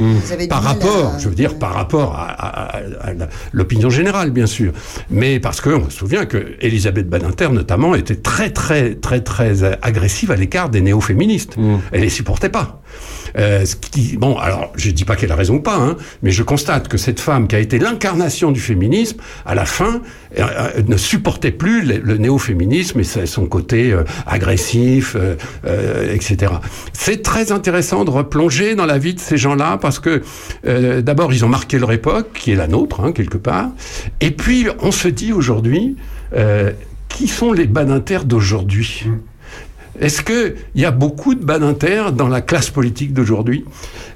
[0.48, 4.46] par rapport, je veux dire, par rapport à, à- à- à la- l'opinion générale, bien
[4.46, 4.72] sûr.
[5.10, 10.30] Mais parce qu'on se souvient que Elisabeth Badinter, notamment, était très, très, très, très agressive
[10.30, 11.56] à l'écart des néo-féministes.
[11.92, 12.80] Elle les supportait pas.
[13.36, 13.76] Euh, ce
[14.16, 16.96] bon, alors, je dis pas qu'elle a raison ou pas, hein, mais je constate que
[16.96, 20.00] cette femme qui a été l'incarnation du féminisme, à la fin,
[20.38, 25.16] euh, euh, ne supportait plus le, le néo-féminisme et son côté euh, agressif,
[26.12, 26.54] etc.
[26.92, 30.22] C'est très intéressant de replonger dans la vie de ces gens-là parce que,
[31.00, 33.70] d'abord, ils ont marqué leur époque, qui est la nôtre, hein, quelque part,
[34.20, 35.96] et puis on se dit aujourd'hui,
[37.08, 39.04] qui sont les Badinter d'aujourd'hui?
[40.00, 43.64] Est-ce qu'il y a beaucoup de Badinter dans la classe politique d'aujourd'hui?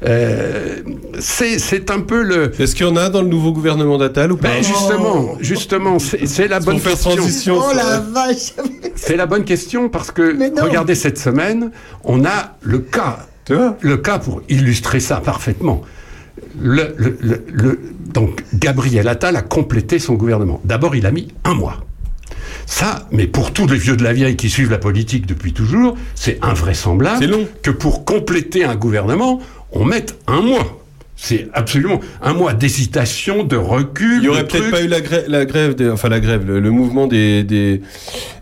[0.07, 0.77] Euh,
[1.19, 2.53] C'est un peu le...
[2.61, 4.49] Est-ce qu'il y en a dans le nouveau gouvernement d'Attal ou pas?
[4.49, 7.11] Ben justement, justement, c'est la bonne question.
[7.17, 8.55] transition Oh la vache
[8.97, 11.71] C'est la bonne question parce que regardez cette semaine,
[12.05, 13.27] on a le cas,
[13.81, 15.83] le cas pour illustrer ça parfaitement.
[16.61, 17.79] Le, le- le- le-
[18.13, 20.61] donc Gabriel Attal a complété son gouvernement.
[20.65, 21.77] D'abord, il a mis un mois.
[22.71, 25.99] Ça, mais pour tous les vieux de la vieille qui suivent la politique depuis toujours,
[26.15, 29.41] c'est invraisemblable que pour compléter un gouvernement,
[29.73, 30.80] on mette un mois.
[31.23, 34.19] C'est absolument un mois d'hésitation, de recul.
[34.19, 36.61] Il y aurait peut-être pas eu la grève, la grève des- enfin la grève, le,
[36.61, 37.83] le mouvement des, des,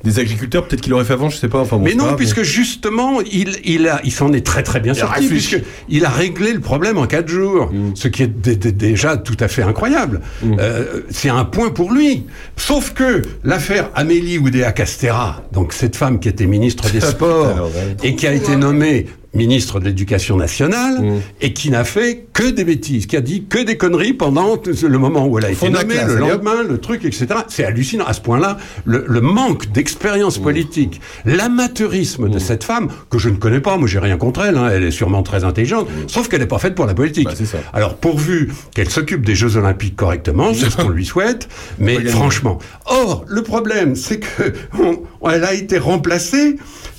[0.04, 1.58] des agriculteurs, peut-être qu'il aurait fait avant, je sais pas.
[1.58, 4.78] Enfin, bon, mais non, grave, puisque justement, il, il, a, il s'en est très très
[4.78, 8.70] bien Il sorti, a réglé le problème en quatre jours, ce qui est dé- dé-
[8.72, 10.20] déjà tout à fait incroyable.
[10.60, 12.26] Euh, c'est un point pour lui.
[12.56, 17.66] Sauf que l'affaire Amélie Oudéa Castera, donc cette femme qui était ministre des Sports Alors,
[17.66, 17.96] ouais.
[18.04, 20.96] et qui a été nommée ministre de l'Éducation nationale
[21.40, 24.98] et qui n'a fait que des bêtises, qui a dit que des conneries pendant le
[24.98, 27.26] moment où elle a été nommée, le lendemain, le truc, etc.
[27.48, 28.06] C'est hallucinant.
[28.06, 33.36] À ce point-là, le, le manque d'expérience politique, l'amateurisme de cette femme, que je ne
[33.36, 36.40] connais pas, moi j'ai rien contre elle, hein, elle est sûrement très intelligente, sauf qu'elle
[36.40, 37.28] n'est pas faite pour la politique.
[37.72, 41.48] Alors pourvu qu'elle s'occupe des Jeux Olympiques correctement, c'est ce qu'on lui souhaite,
[41.78, 42.58] mais franchement.
[42.86, 44.52] Or, le problème, c'est que
[44.82, 46.56] on- elle a été remplacée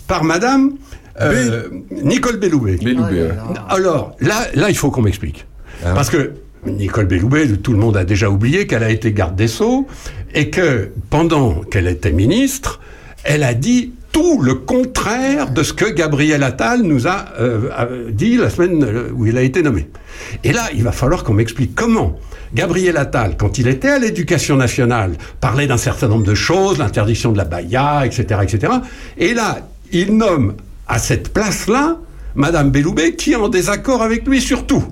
[0.07, 0.73] par Madame
[1.91, 2.77] Nicole Belloubet.
[2.77, 3.31] Belloubet, ouais.
[3.67, 5.45] Alors, là, là, il faut qu'on m'explique.
[5.83, 5.93] Ah.
[5.93, 6.33] Parce que
[6.65, 9.87] Nicole Belloubet, tout le monde a déjà oublié qu'elle a été garde des Sceaux
[10.33, 12.79] et que pendant qu'elle était ministre,
[13.23, 18.11] elle a dit tout le contraire de ce que Gabriel Attal nous a euh, euh,
[18.11, 19.87] dit la semaine euh, où il a été nommé.
[20.43, 22.17] Et là, il va falloir qu'on m'explique comment
[22.53, 27.31] Gabriel Attal, quand il était à l'éducation nationale, parlait d'un certain nombre de choses, l'interdiction
[27.31, 28.73] de la baïa, etc., etc.
[29.17, 29.59] Et là,
[29.91, 30.55] il nomme
[30.89, 31.97] à cette place-là
[32.35, 34.83] Madame Belloubet qui est en désaccord avec lui sur tout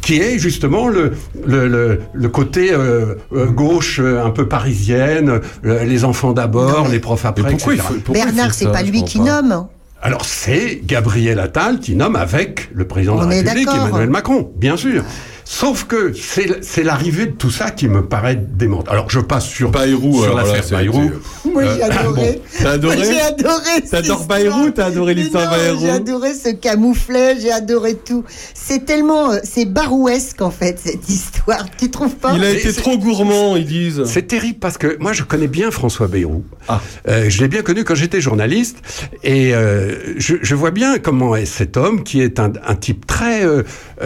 [0.00, 1.12] qui est justement le,
[1.46, 6.98] le, le, le côté euh, euh, gauche euh, un peu parisienne, les enfants d'abord, les
[7.00, 7.88] profs après, pourquoi etc.
[7.88, 9.66] faut- pourquoi Bernard, c'est pas lui qui nomme.
[10.00, 13.68] Alors c'est Gabriel Attal qui nomme avec le président de la République.
[13.88, 15.02] Emmanuel Macron, bien sûr.
[15.50, 18.86] Sauf que c'est l'arrivée de tout ça qui me paraît démente.
[18.90, 21.10] Alors je passe sur, Bayrou, sur là, l'affaire Bayrou.
[21.50, 22.42] Moi, j'ai Euh, adoré.
[22.58, 23.80] T'as adoré j'ai adoré.
[23.90, 24.26] T'adores.
[24.26, 28.24] Bayrou T'as adoré l'histoire Bayrou J'ai adoré ce camouflet, j'ai adoré tout.
[28.52, 31.64] C'est tellement, euh, c'est barouesque en fait cette histoire.
[31.78, 34.02] Tu trouves pas Il a été trop gourmand, ils disent.
[34.04, 36.44] C'est terrible parce que moi je connais bien François Bayrou.
[36.68, 36.82] Ah.
[37.08, 38.76] Euh, je l'ai bien connu quand j'étais journaliste
[39.24, 43.06] et euh, je, je vois bien comment est cet homme qui est un, un type
[43.06, 43.62] très euh, euh,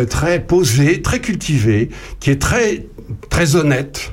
[0.08, 1.90] très posé, très cultivé,
[2.20, 2.86] qui est très
[3.30, 4.12] très honnête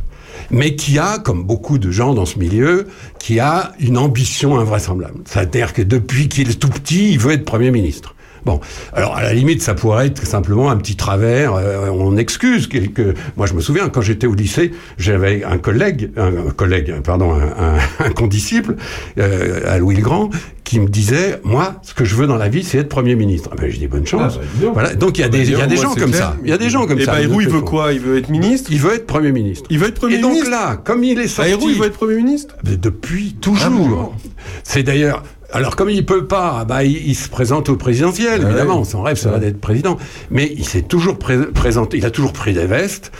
[0.51, 2.88] mais qui a, comme beaucoup de gens dans ce milieu,
[3.19, 5.19] qui a une ambition invraisemblable.
[5.26, 8.15] C'est-à-dire que depuis qu'il est tout petit, il veut être Premier ministre.
[8.45, 8.60] Bon,
[8.94, 11.53] alors à la limite, ça pourrait être simplement un petit travers.
[11.56, 13.16] euh, on excuse quelques.
[13.38, 17.76] Moi, je me souviens quand j'étais au lycée, j'avais un collègue, un, collègue, pardon, un,
[17.76, 18.76] un- un condisciple
[19.18, 20.30] euh, à Louis le Grand,
[20.64, 23.49] qui me disait, moi, ce que je veux dans la vie, c'est être premier ministre.
[23.52, 24.40] Ah ben, je dis bonne chance.
[24.40, 24.95] Ah, bah, voilà.
[24.95, 26.16] Donc il y a Ah, bah, des, il y a des gens comme clair.
[26.22, 26.38] ça.
[26.44, 27.14] Il y a des gens comme Et ça.
[27.14, 27.91] Bayrou, il veut quoi?
[27.94, 28.70] Il veut être ministre?
[28.72, 29.66] Il veut être premier ministre.
[29.72, 30.52] Il veut être premier Et donc ministre?
[30.52, 32.56] là, comme il est sorti, Bayrou, il veut être premier ministre?
[32.64, 34.16] Depuis toujours.
[34.64, 35.24] C'est d'ailleurs.
[35.51, 38.80] Alors comme il peut pas, bah, il, il se présente au présidentiel, Ah évidemment.
[38.80, 38.85] ouais.
[38.85, 39.97] Son rêve serait d'être président.
[40.30, 43.11] Mais il s'est toujours pré- présenté, il a toujours pris des vestes.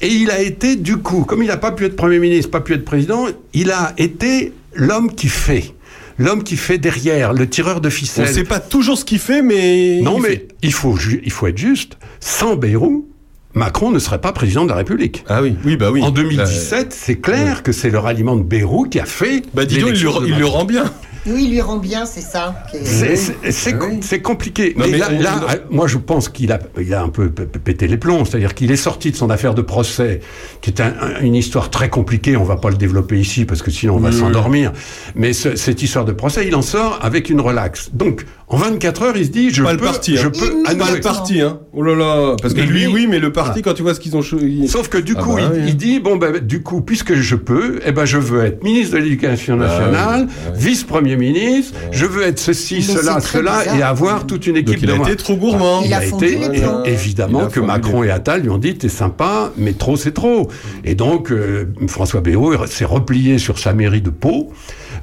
[0.00, 2.60] Et il a été, du coup, comme il n'a pas pu être Premier ministre, pas
[2.60, 5.74] pu être président, il a été l'homme qui fait.
[6.18, 8.28] L'homme qui fait derrière, le tireur de On ficelle.
[8.28, 10.00] sait pas toujours ce qu'il fait, mais.
[10.02, 10.48] Non, il mais fait.
[10.62, 11.96] il faut, il faut être juste.
[12.20, 13.08] Sans Bayrou,
[13.54, 15.24] Macron ne serait pas président de la République.
[15.28, 16.02] Ah oui, oui, bah oui.
[16.02, 19.42] En 2017, c'est clair que c'est le ralliement de Bayrou qui a fait.
[19.54, 20.84] Bah dis donc, il, le- il rend bien.
[21.26, 22.64] Oui, il lui rend bien, c'est ça.
[22.74, 24.74] est- C'est- C'est c'est com- c'est compliqué.
[24.76, 25.40] Non, mais mais là, on- là,
[25.70, 28.24] on- moi, je pense qu'il a, il a un peu pété les plombs.
[28.24, 30.20] C'est-à-dire qu'il est sorti de son affaire de procès,
[30.62, 32.36] qui est un- un- une histoire très compliquée.
[32.36, 34.20] On va pas le développer ici parce que sinon on va Oui, oui.
[34.20, 34.72] s'endormir.
[35.14, 37.90] Mais ce- cette histoire de procès, il en sort avec une relaxe.
[37.92, 40.30] Donc, en 24 heures, il se dit, je Pas peux, le parti, je hein.
[40.30, 41.58] peux Il- Pas le parti, hein.
[41.72, 42.36] Oh là là.
[42.40, 43.62] Parce que lui, lui- oui, mais le parti, Voilà.
[43.62, 44.68] quand tu vois ce qu'ils ont choisi.
[44.68, 45.64] Sauf que du Ah coup, bah il, oui.
[45.68, 48.94] il dit bon ben du coup, puisque je peux, eh ben je veux être ministre
[48.96, 50.60] de l'Éducation Bah nationale, oui, bah oui.
[50.68, 51.74] vice-premier ministre.
[51.90, 53.76] Je veux être ceci, Mais cela, cela, bizarre.
[53.78, 55.06] et avoir toute une équipe Donc il de a moi.
[55.08, 55.82] été trop gourmand.
[55.84, 56.82] Il a été plombs.
[56.84, 60.12] évidemment Il a que Macron et Attal lui ont dit t'es sympa, mais trop c'est
[60.12, 60.48] trop.
[60.84, 64.52] Et donc euh, François Bayrou s'est replié sur sa mairie de Pau.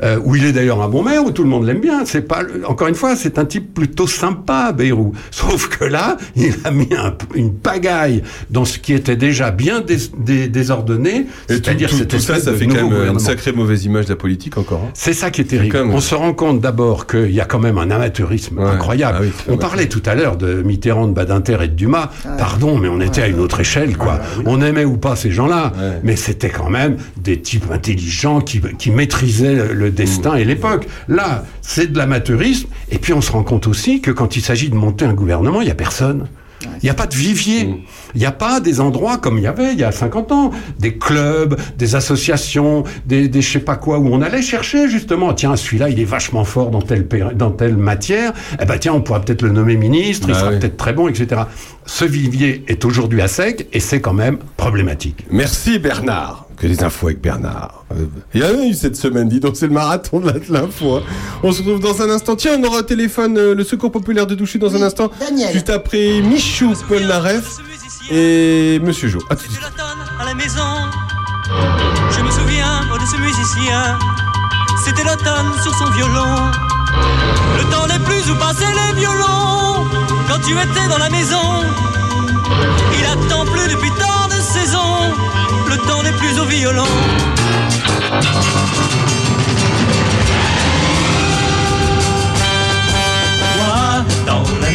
[0.03, 2.05] Euh, où il est d'ailleurs un bon maire, où tout le monde l'aime bien.
[2.05, 5.13] C'est pas, le- encore une fois, c'est un type plutôt sympa, Bayrou.
[5.31, 9.81] Sauf que là, il a mis un- une pagaille dans ce qui était déjà bien
[9.81, 11.23] dés- dés- désordonné.
[11.25, 14.11] Tout, C'est-à-dire tout- cette tout ça, ça fait quand même une sacrée mauvaise image de
[14.11, 14.83] la politique encore.
[14.85, 14.91] hein.
[14.93, 15.75] C'est ça qui est terrible.
[15.77, 18.65] même- On se rend compte d'abord qu'il y a quand même un amateurisme Ouais.
[18.65, 19.17] incroyable.
[19.19, 22.09] Ah oui, on parlait tout à l'heure de Mitterrand, de Badinter et de Dumas.
[22.37, 24.19] Pardon, mais on était à une autre échelle, quoi.
[24.45, 25.99] On aimait ou pas ces gens-là, Ouais.
[26.03, 30.87] mais c'était quand même des types intelligents qui, qui maîtrisaient le, le destin et l'époque.
[31.07, 32.69] Là, c'est de l'amateurisme.
[32.91, 35.61] Et puis on se rend compte aussi que quand il s'agit de monter un gouvernement,
[35.61, 36.27] il y a personne.
[36.61, 37.85] Il n'y a pas de vivier.
[38.15, 40.51] Il n'y a pas des endroits comme il y avait il y a 50 ans.
[40.79, 45.33] Des clubs, des associations, des, des je sais pas quoi, où on allait chercher justement,
[45.33, 48.33] tiens, celui-là, il est vachement fort dans telle, dans telle matière.
[48.61, 50.59] Eh ben tiens, on pourra peut-être le nommer ministre, il Bah sera oui.
[50.59, 51.41] peut-être très bon, etc.
[51.85, 55.25] Ce vivier est aujourd'hui à sec et c'est quand même problématique.
[55.31, 56.45] Merci Bernard.
[56.57, 57.85] Que des infos avec Bernard.
[57.93, 58.03] Euh,
[58.33, 60.51] Il y en a eu cette semaine, dis donc, c'est le marathon de la- de
[60.51, 60.95] l'info.
[60.97, 61.03] hein.
[61.41, 62.35] On se retrouve dans un instant.
[62.35, 65.09] Tiens, on aura au téléphone euh, le secours populaire de Douchy dans un instant.
[65.21, 65.53] Daniel.
[65.53, 67.55] Juste après Michou Polnareff
[68.09, 69.19] et Monsieur Jo.
[69.29, 69.63] À tout de suite.
[70.19, 70.89] à la maison.
[72.11, 73.97] Je me souviens de ce musicien.
[74.83, 76.51] C'était l'automne sur son violon.
[77.57, 79.85] Le temps n'est plus où passer les violons.
[80.27, 81.63] Quand tu étais dans la maison,
[82.97, 85.13] il attend plus depuis tant de saisons.
[85.69, 86.87] Le temps n'est plus au violon.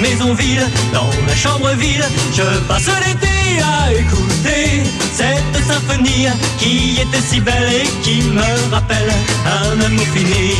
[0.08, 2.04] Maison vide, dans la chambre vide,
[2.36, 4.82] je passe l'été à écouter
[5.12, 6.26] cette symphonie
[6.58, 9.10] qui était si belle et qui me rappelle
[9.46, 10.56] un amour fini.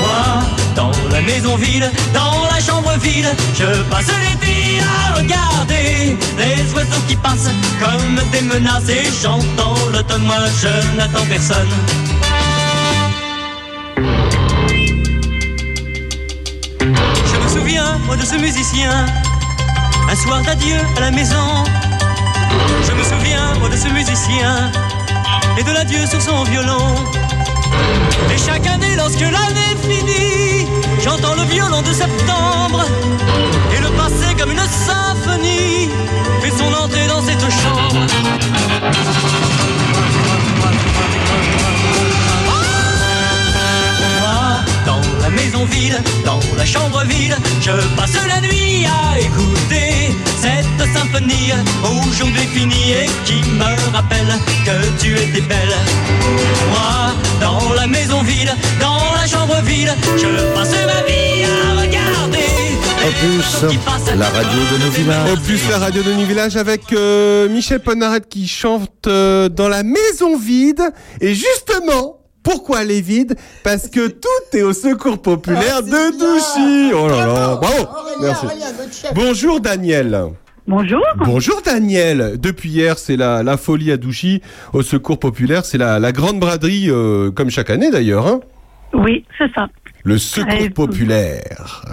[0.00, 0.24] Moi,
[0.74, 7.04] dans la maison vide, dans la chambre vide, je passe l'été à regarder les oiseaux
[7.08, 7.52] qui passent
[7.82, 11.72] comme des menaces et j'entends l'automne, moi je n'attends personne.
[18.06, 19.06] Moi, de ce musicien,
[20.10, 21.64] un soir d'adieu à la maison.
[22.86, 24.70] Je me souviens, moi, de ce musicien,
[25.58, 26.94] et de l'adieu sur son violon.
[28.32, 30.66] Et chaque année, lorsque l'année finit,
[31.02, 32.84] j'entends le violon de septembre.
[33.76, 35.88] Et le passé, comme une symphonie,
[36.40, 38.06] fait son entrée dans cette chambre.
[44.20, 44.40] Moi,
[44.86, 50.92] dans la maison vide, dans la chambre vide, je passe la nuit à écouter cette
[50.92, 51.52] symphonie
[51.84, 54.32] aujourd'hui finie et qui me rappelle
[54.64, 55.76] que tu étais belle.
[56.70, 62.42] Moi, dans la maison vide, dans la chambre vide, je passe ma vie à regarder.
[63.06, 65.32] Opus, la radio de nos villages.
[65.32, 69.82] Opus, la radio de nos villages avec euh, Michel Polnareff qui chante euh, dans la
[69.82, 70.82] maison vide.
[71.20, 76.92] Et justement, pourquoi elle est vide Parce que tout est au secours populaire de Douchy.
[76.94, 77.88] Oh là là, bravo.
[78.20, 78.46] Merci.
[79.14, 80.24] Bonjour Daniel.
[80.66, 81.02] Bonjour.
[81.18, 82.36] Bonjour Daniel.
[82.38, 84.42] Depuis hier, c'est la, la folie à Douchy
[84.72, 85.64] au secours populaire.
[85.64, 88.26] C'est la, la grande braderie, euh, comme chaque année d'ailleurs.
[88.26, 88.40] Hein
[88.92, 89.68] Oui, c'est ça.
[90.04, 91.84] le secours populaire.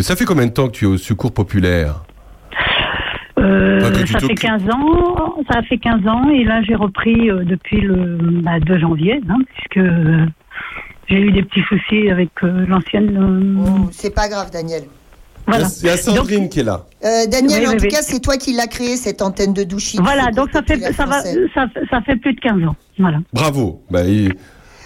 [0.00, 2.04] Ça fait combien de temps que tu es au secours populaire?
[3.38, 4.38] Euh, tu ça fait t'occupes.
[4.40, 8.60] 15 ans, ça a fait 15 ans et là j'ai repris euh, depuis le bah,
[8.60, 10.26] 2 janvier, hein, puisque euh,
[11.08, 13.16] j'ai eu des petits soucis avec euh, l'ancienne.
[13.16, 14.82] euh, Oh, C'est pas grave, Daniel.
[15.46, 15.66] Voilà.
[15.80, 16.84] Il y a Sandrine qui est là.
[17.04, 17.88] Euh, Daniel, Oui, en oui, tout oui.
[17.88, 19.98] cas, c'est toi qui l'as créé, cette antenne de Douchy.
[20.00, 21.20] Voilà, donc ça fait ça va
[21.54, 22.76] ça, ça fait plus de 15 ans.
[22.98, 23.18] Voilà.
[23.32, 23.82] Bravo.
[23.90, 24.32] Bah, il-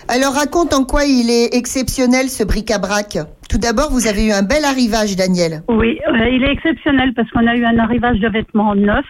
[0.09, 3.19] Alors raconte en quoi il est exceptionnel ce bric-à-brac.
[3.49, 5.63] Tout d'abord, vous avez eu un bel arrivage, Daniel.
[5.69, 9.05] Oui, euh, il est exceptionnel parce qu'on a eu un arrivage de vêtements neufs,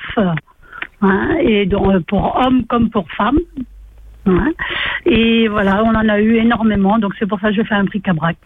[1.03, 3.39] hein, et donc, euh, pour hommes comme pour femmes.
[4.27, 4.53] hein.
[5.05, 7.85] Et voilà, on en a eu énormément, donc c'est pour ça que je fais un
[7.85, 8.37] bric-à-brac.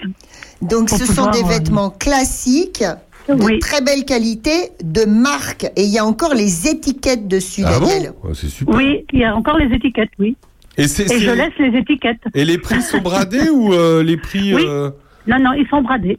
[0.61, 2.85] Donc ce sont des euh, vêtements classiques,
[3.29, 5.65] de très belle qualité, de marque.
[5.77, 8.13] Et il y a encore les étiquettes dessus, Ah Daniel.
[8.35, 8.75] C'est super.
[8.75, 10.37] Oui, il y a encore les étiquettes, oui.
[10.81, 12.23] Et, c'est- Et c'est- je laisse les étiquettes.
[12.35, 14.65] Et les prix sont bradés ou euh, les prix Oui.
[14.67, 14.91] euh,
[15.27, 16.19] Non, non, ils sont bradés.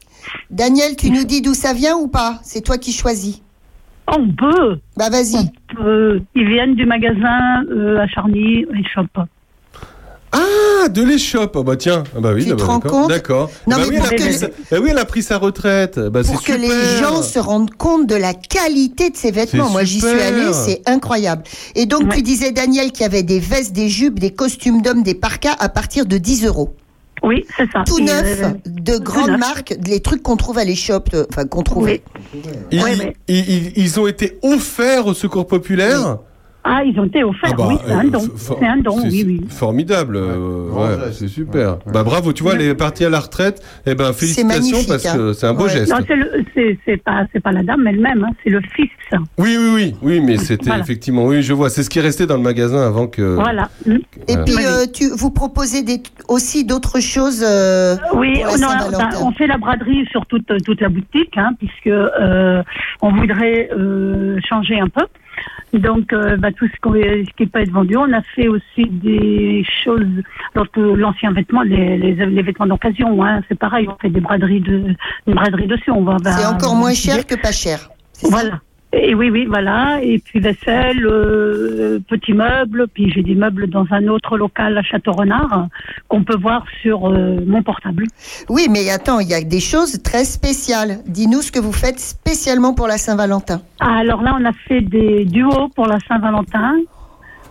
[0.49, 2.39] Daniel, tu nous dis d'où ça vient ou pas?
[2.43, 3.41] C'est toi qui choisis.
[4.07, 4.77] On peut.
[4.97, 5.49] Bah vas-y.
[6.35, 9.19] Ils viennent du magasin euh, à Charny, ils chopent.
[10.33, 11.55] Ah, de l'échoppe.
[11.59, 12.03] Ah bah tiens.
[12.15, 12.91] Ah bah oui, Tu bah, te rends d'accord.
[13.01, 13.51] compte D'accord.
[13.67, 15.05] Non, bah mais oui, pour elle a que pris les- sa- bah oui, elle a
[15.05, 15.99] pris sa retraite.
[15.99, 19.69] Bah, Pour que les gens se rendent compte de la qualité de ces vêtements.
[19.69, 21.43] Moi, j'y suis allée, c'est incroyable.
[21.75, 25.03] Et donc, tu disais, Daniel, qu'il y avait des vestes, des jupes, des costumes d'hommes,
[25.03, 26.73] des parkas à partir de 10 euros.
[27.23, 27.83] Oui, c'est ça.
[27.85, 31.61] Tout neuf, euh, de grandes marques, les trucs qu'on trouve à l'échoppe, euh, enfin qu'on
[31.61, 31.87] trouve.
[32.71, 32.81] Ils,
[33.27, 36.17] ils- ils- ils ont été offerts au secours populaire.
[36.63, 38.19] Ah, ils ont été offerts, Ah bah, oui, c'est un euh, don.
[38.35, 39.41] C'est un don, oui, oui.
[39.49, 41.77] Formidable, euh, ouais, c'est super.
[41.91, 43.63] Bah bravo, tu vois, elle est partie à la retraite.
[43.88, 45.17] Eh ben félicitations parce hein.
[45.17, 45.91] que c'est un beau geste.
[45.91, 48.89] Non, c'est le- c'est c'est pas, c'est pas la dame elle-même, hein, c'est le fils.
[49.39, 50.83] Oui, oui, oui, oui, mais c'était Voilà.
[50.83, 53.21] effectivement, oui, je vois, c'est ce qui est resté dans le magasin avant que.
[53.35, 53.69] Voilà.
[53.88, 53.97] Et
[54.27, 54.43] Voilà.
[54.43, 59.09] puis, euh, tu, vous proposez des, aussi d'autres choses euh, Oui, la on, a- ben,
[59.23, 62.61] on fait la braderie sur toute, toute la boutique, hein, puisque euh,
[63.01, 65.01] on voudrait euh, changer un peu.
[65.73, 67.95] Donc, euh, bah, tout ce, qu'on- ce qui peut être vendu.
[67.98, 70.06] On a fait aussi des choses,
[70.56, 73.23] donc, euh, l'ancien vêtement, les, les, les vêtements d'occasion.
[73.23, 74.93] Hein, c'est pareil, on fait des braderies de,
[75.27, 75.91] une braderie dessus.
[75.91, 76.18] On va.
[76.23, 77.89] C'est bah, encore moins cher que pas cher.
[78.23, 78.60] Voilà.
[78.93, 79.99] Et oui, oui, voilà.
[80.03, 82.88] Et puis vaisselle, euh, petits meubles.
[82.93, 85.68] Puis j'ai des meubles dans un autre local à Château-Renard
[86.09, 88.05] qu'on peut voir sur euh, mon portable.
[88.49, 90.99] Oui, mais attends, il y a des choses très spéciales.
[91.07, 93.61] Dis-nous ce que vous faites spécialement pour la Saint-Valentin.
[93.80, 96.76] Ah, alors là, on a fait des duos pour la Saint-Valentin.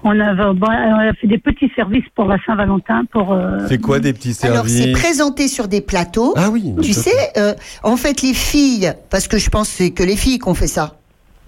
[0.03, 3.05] On a, on a fait des petits services pour la Saint-Valentin.
[3.12, 3.33] Pour.
[3.33, 4.99] euh, C'est quoi des petits Alors, c'est services?
[4.99, 6.33] présenté sur des plateaux.
[6.37, 6.75] Ah oui.
[6.83, 10.17] Tu sais, euh, en fait, les filles, parce que je pense que c'est que les
[10.17, 10.97] filles qui ont fait ça.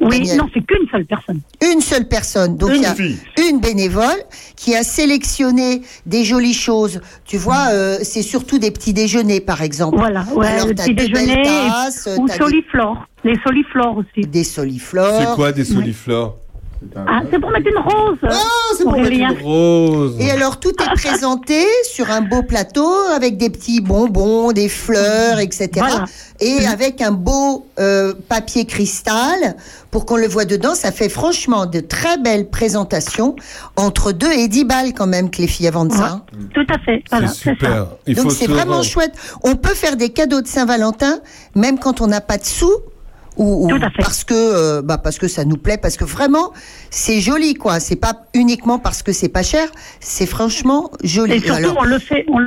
[0.02, 0.36] Oui, Daniel.
[0.38, 1.40] non, c'est qu'une seule personne.
[1.72, 2.56] Une seule personne.
[2.56, 3.18] Donc Une il y a fille.
[3.50, 4.18] une bénévole
[4.56, 7.00] qui a sélectionné des jolies choses.
[7.24, 9.96] Tu vois, euh, c'est surtout des petits déjeuners, par exemple.
[9.98, 13.06] Voilà, ouais, Alors, le t'as petit de belles déjeuner tasses, ou des- soliflore.
[13.24, 14.26] Les soliflores aussi.
[14.26, 15.20] Des soliflores.
[15.20, 16.38] C'est quoi des soliflores?
[16.96, 18.18] Ah, c'est pour mettre une rose.
[18.22, 18.30] Ah,
[18.76, 19.30] c'est pour mettre Aurélien.
[19.32, 20.16] une rose.
[20.20, 25.38] Et alors tout est présenté sur un beau plateau avec des petits bonbons, des fleurs,
[25.38, 25.68] etc.
[25.76, 26.04] Voilà.
[26.40, 29.56] Et avec un beau euh, papier cristal
[29.90, 30.74] pour qu'on le voit dedans.
[30.74, 33.36] Ça fait franchement de très belles présentations
[33.76, 36.04] entre 2 et 10 balles quand même que les filles vendent ça.
[36.04, 36.22] hein.
[36.54, 37.02] Tout à fait.
[37.10, 37.70] Voilà, c'est super.
[37.70, 37.98] ça.
[38.06, 38.84] Il Donc c'est vraiment rendre.
[38.84, 39.12] chouette.
[39.44, 41.20] On peut faire des cadeaux de Saint-Valentin
[41.54, 42.72] même quand on n'a pas de sous.
[43.36, 46.52] Ou, ou parce que euh, bah parce que ça nous plaît parce que vraiment
[46.90, 49.68] c'est joli quoi c'est pas uniquement parce que c'est pas cher
[50.00, 52.40] c'est franchement joli Et surtout, Alors- on le fait, on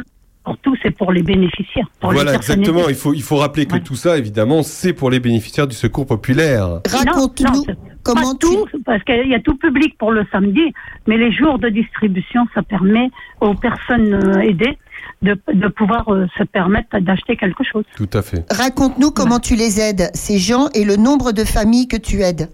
[0.45, 1.87] surtout, c'est pour les bénéficiaires.
[1.99, 2.87] Pour Voilà, exactement.
[2.87, 6.05] Il faut, il faut rappeler que tout ça, évidemment, c'est pour les bénéficiaires du secours
[6.05, 6.81] populaire.
[6.87, 7.65] Raconte-nous
[8.03, 10.73] comment tout, parce qu'il y a tout public pour le samedi,
[11.07, 13.09] mais les jours de distribution, ça permet
[13.41, 14.77] aux personnes euh, aidées
[15.21, 17.83] de, de pouvoir euh, se permettre d'acheter quelque chose.
[17.95, 18.45] Tout à fait.
[18.51, 22.49] Raconte-nous comment tu les aides, ces gens, et le nombre de familles que tu aides.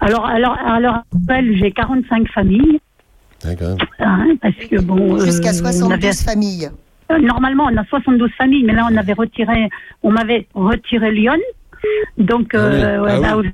[0.00, 2.80] Alors, alors, à l'heure actuelle, j'ai 45 familles,
[3.44, 3.76] D'accord.
[4.00, 5.16] hein, parce que bon.
[5.16, 6.70] euh, Jusqu'à on 72 avait- familles.
[7.10, 9.68] Euh, Normalement, on a 72 familles, mais là, on avait retiré,
[10.02, 11.36] on m'avait retiré Lyon.
[12.18, 13.06] Donc, euh, Ah oui.
[13.06, 13.48] ouais, Ah là oui.
[13.48, 13.50] où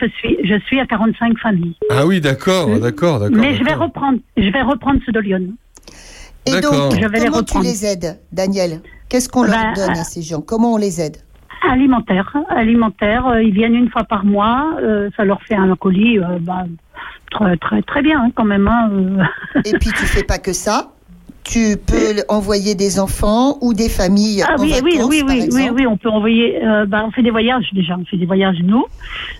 [0.00, 1.76] je suis, je suis à 45 familles.
[1.90, 3.36] Ah oui, d'accord, d'accord, d'accord.
[3.36, 5.42] Mais je vais reprendre, je vais reprendre ceux de Lyon.
[6.46, 9.90] Et donc, Je vais les comment tu les aides, Daniel Qu'est-ce qu'on leur Bah, donne
[9.90, 11.16] à ces gens Comment on les aide
[11.68, 13.26] Alimentaire, alimentaire.
[13.26, 14.76] euh, ils viennent une fois par mois.
[14.82, 16.64] euh, ça leur fait un colis, euh, bah,
[17.30, 18.66] très, très, très bien hein, quand même.
[18.66, 19.22] hein, euh.
[19.66, 20.92] Et puis, tu fais pas que ça.
[21.42, 25.28] Tu peux envoyer des enfants ou des familles Ah en oui, oui, vacances, oui, par
[25.30, 25.72] oui, oui, exemple.
[25.74, 26.64] oui, on peut envoyer.
[26.64, 27.96] euh, bah, on fait des voyages déjà.
[27.98, 28.84] On fait des voyages nous,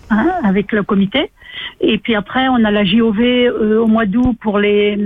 [0.09, 1.31] hein, avec le comité.
[1.79, 4.97] Et puis après, on a la JOV euh, au mois d'août pour les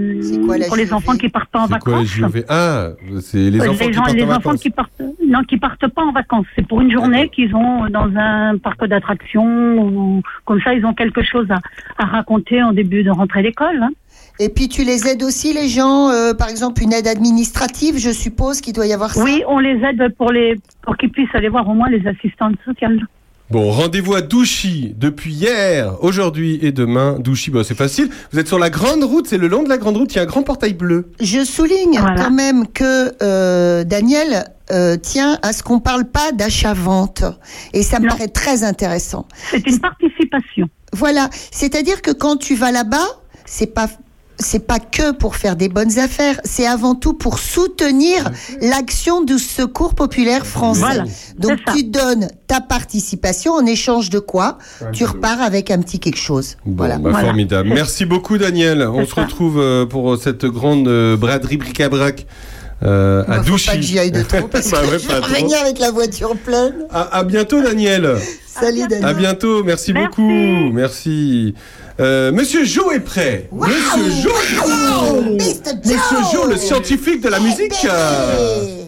[0.45, 2.07] quoi, la pour les enfants qui partent pas en C'est quoi les vacances.
[2.07, 2.89] JOV Ah,
[3.21, 4.61] c'est les Euh, enfants qui gens- partent les en enfants vacances.
[4.61, 6.45] qui partent non qui partent pas en vacances.
[6.55, 10.93] C'est pour une journée qu'ils ont dans un parc d'attractions ou comme ça ils ont
[10.93, 11.59] quelque chose à,
[11.97, 13.81] à raconter en début de rentrée d'école.
[13.83, 13.91] hein.
[14.37, 18.09] Et puis, tu les aides aussi, les gens, euh, par exemple, une aide administrative, je
[18.09, 19.23] suppose qu'il doit y avoir ça?
[19.23, 22.55] Oui, on les aide pour les pour qu'ils puissent aller voir au moins les assistantes
[22.65, 22.99] sociales.
[23.51, 27.17] Bon, rendez-vous à Douchy depuis hier, aujourd'hui et demain.
[27.19, 28.09] Douchy, bah, c'est facile.
[28.31, 30.19] Vous êtes sur la grande route, c'est le long de la grande route, il y
[30.19, 31.11] a un grand portail bleu.
[31.19, 37.23] Je souligne quand même que euh, Daniel euh, tient à ce qu'on parle pas d'achat-vente.
[37.73, 39.27] Et ça me paraît très intéressant.
[39.51, 40.67] C'est une participation.
[40.91, 41.29] Voilà.
[41.51, 43.05] C'est-à-dire que quand tu vas là-bas,
[43.45, 43.87] c'est pas
[44.45, 48.29] c'est pas que pour faire des bonnes affaires, c'est avant tout pour soutenir
[48.61, 50.79] l'action du secours populaire français.
[50.81, 51.03] Voilà,
[51.37, 55.99] Donc tu donnes ta participation en échange de quoi Un Tu repars avec un petit
[55.99, 56.57] quelque chose.
[56.65, 56.97] Bon, voilà.
[56.99, 57.69] bah, formidable.
[57.73, 58.83] Merci beaucoup, Daniel.
[58.83, 62.25] On se retrouve euh, pour cette grande euh, braderie bric-à-brac.
[62.83, 63.67] euh, à Bah, faut Douchy.
[63.69, 65.91] pas que j'y aille de trop parce Bah que ouais, je vais revenir avec la
[65.91, 66.73] voiture pleine.
[66.91, 68.15] À, à bientôt, Daniel.
[68.47, 69.05] Salut Daniel.
[69.05, 70.21] À bientôt, merci, beaucoup.
[70.71, 71.55] Merci.
[71.99, 73.49] Euh, Monsieur Jo est prêt.
[73.53, 75.21] Monsieur Jo.
[75.33, 77.87] Monsieur Jo, le scientifique de la musique.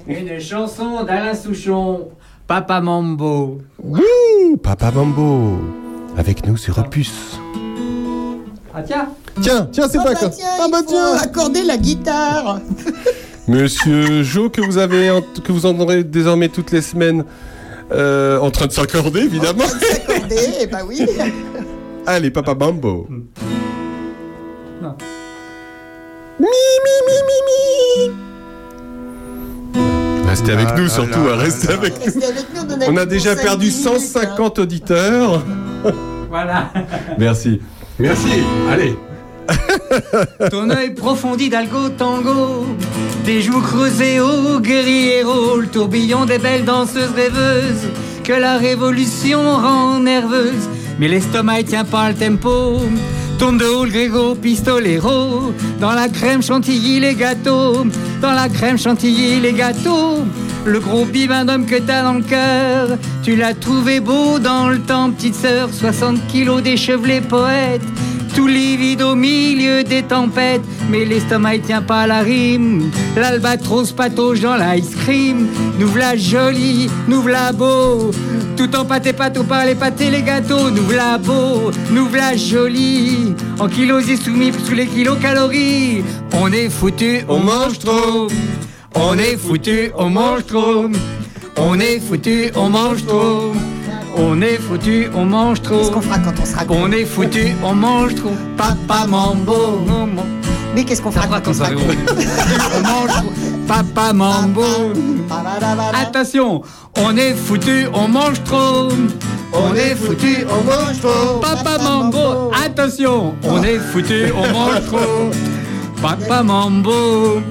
[0.08, 2.10] Une chanson d'Alain Souchon,
[2.48, 3.60] Papa Mambo.
[3.82, 5.58] Wouh, Papa Mambo.
[6.18, 7.12] Avec nous sur Opus.
[8.74, 9.08] Ah tiens
[9.42, 10.30] Tiens, tiens, c'est Ah pas bah quoi.
[10.30, 12.60] tiens, il faut accorder la guitare.
[13.48, 15.10] Monsieur Jo, que vous avez,
[15.44, 17.24] que vous entendrez désormais toutes les semaines,
[17.94, 19.64] euh, en train de s'accorder, évidemment.
[19.64, 21.06] Accordé, eh bah oui.
[22.10, 23.06] Allez, Papa Mambo.
[23.10, 23.20] Mi,
[26.40, 28.16] mi, mi, mi, mi.
[30.30, 31.74] Restez avec nous surtout, là hein, là restez là.
[31.74, 32.06] avec nous.
[32.06, 34.22] Restez avec nous, on a déjà perdu cinq minutes, hein.
[34.22, 35.44] 150 auditeurs.
[36.30, 36.72] Voilà.
[37.18, 37.62] Merci.
[38.00, 38.42] Merci.
[38.72, 38.96] Allez.
[40.50, 42.68] Ton œil profond d'Hidalgo tango,
[43.26, 47.90] des joues creusées au guerriero, le tourbillon des belles danseuses rêveuses,
[48.24, 50.70] que la révolution rend nerveuse.
[51.00, 52.80] Mais l'estomac tient pas le tempo,
[53.38, 55.54] Tourne de haut le grégo, pistolero.
[55.80, 57.86] Dans la crème chantilly, les gâteaux.
[58.20, 60.26] Dans la crème chantilly, les gâteaux.
[60.66, 62.98] Le gros bibin d'homme que t'as dans le cœur.
[63.24, 65.70] Tu l'as trouvé beau dans le temps, petite sœur.
[65.72, 67.84] 60 kilos d'échevelé poète.
[68.38, 70.62] Tout livide au milieu des tempêtes,
[70.92, 72.92] mais l'estomac il tient pas la rime.
[73.16, 75.48] L'albatros patauge dans l'ice cream.
[75.80, 78.12] Nous v'là jolie, nous v'là beau.
[78.56, 80.70] Tout en pâté pâteau par les pâtés, les gâteaux.
[80.70, 83.34] Nous v'là beau, nous v'là jolie.
[83.58, 86.04] En kilos et soumis sous les kilocalories.
[86.34, 88.28] On est foutu, on mange trop.
[88.94, 90.86] On est foutu, on mange trop.
[91.58, 93.54] On est foutu, on mange trop.
[94.20, 95.78] On est foutu, on mange trop.
[95.78, 98.32] Qu'est-ce qu'on fera quand on sera On est foutu, on mange trop.
[98.58, 99.82] Papa Mambo.
[100.74, 101.84] Mais qu'est-ce qu'on fera quand on sera gros
[102.78, 103.32] On mange trop.
[103.68, 104.64] Papa Mambo.
[105.94, 106.62] Attention,
[106.98, 108.90] on est foutu, on mange trop.
[109.54, 111.40] On est foutu, on mange trop.
[111.40, 112.52] Papa Mambo.
[112.66, 115.32] Attention, on est foutu, on mange trop.
[116.02, 117.42] Papa Mambo.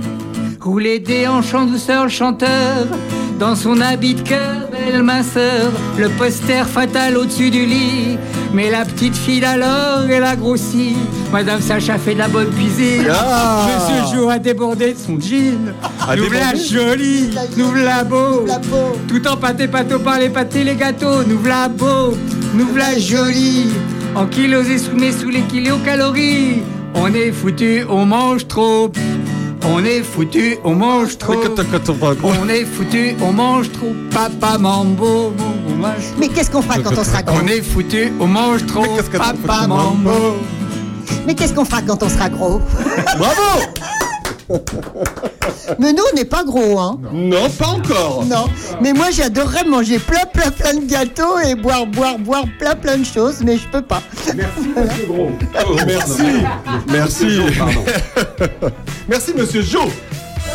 [0.60, 2.86] Rouler des en douceur, le chanteur.
[3.38, 8.16] Dans son habit de cœur, belle ma sœur, le poster fatal au-dessus du lit.
[8.54, 10.96] Mais la petite fille d'alors, elle a grossi.
[11.30, 13.06] Madame Sacha fait de la bonne cuisine.
[13.10, 13.66] Ah.
[13.66, 15.74] Monsieur Joe a débordé de son jean.
[16.08, 18.46] A nous la jolie, nous la beau.
[19.06, 21.22] Tout en pâté pâteau par les pâtés, les gâteaux.
[21.26, 22.16] Nous la beau,
[22.54, 23.68] nous la jolie.
[24.14, 26.62] En kilos et sous, mais sous les kilocalories.
[26.94, 28.90] On est foutu, on mange trop.
[29.68, 31.34] On est foutu, on mange trop.
[31.34, 33.92] On est foutu, on mange trop.
[34.10, 35.32] Papa Mambo.
[35.68, 36.20] on mange trop.
[36.20, 38.84] Mais qu'est-ce qu'on fera quand on sera gros On est foutu, on mange trop.
[39.12, 40.36] Papa Mambo.
[41.26, 42.60] Mais qu'est-ce qu'on fera quand on sera gros?
[43.18, 43.62] Bravo
[45.78, 48.24] Mais nous, on n'est pas gros, hein Non, pas encore.
[48.26, 48.46] Non,
[48.80, 52.98] mais moi j'adorerais manger plein plein plein de gâteaux et boire boire boire plein plein
[52.98, 54.02] de choses, mais je peux pas.
[54.34, 55.30] Merci Monsieur Gros.
[55.68, 56.22] Oh, merci.
[56.88, 57.40] Merci.
[59.08, 59.80] Merci Monsieur Jo.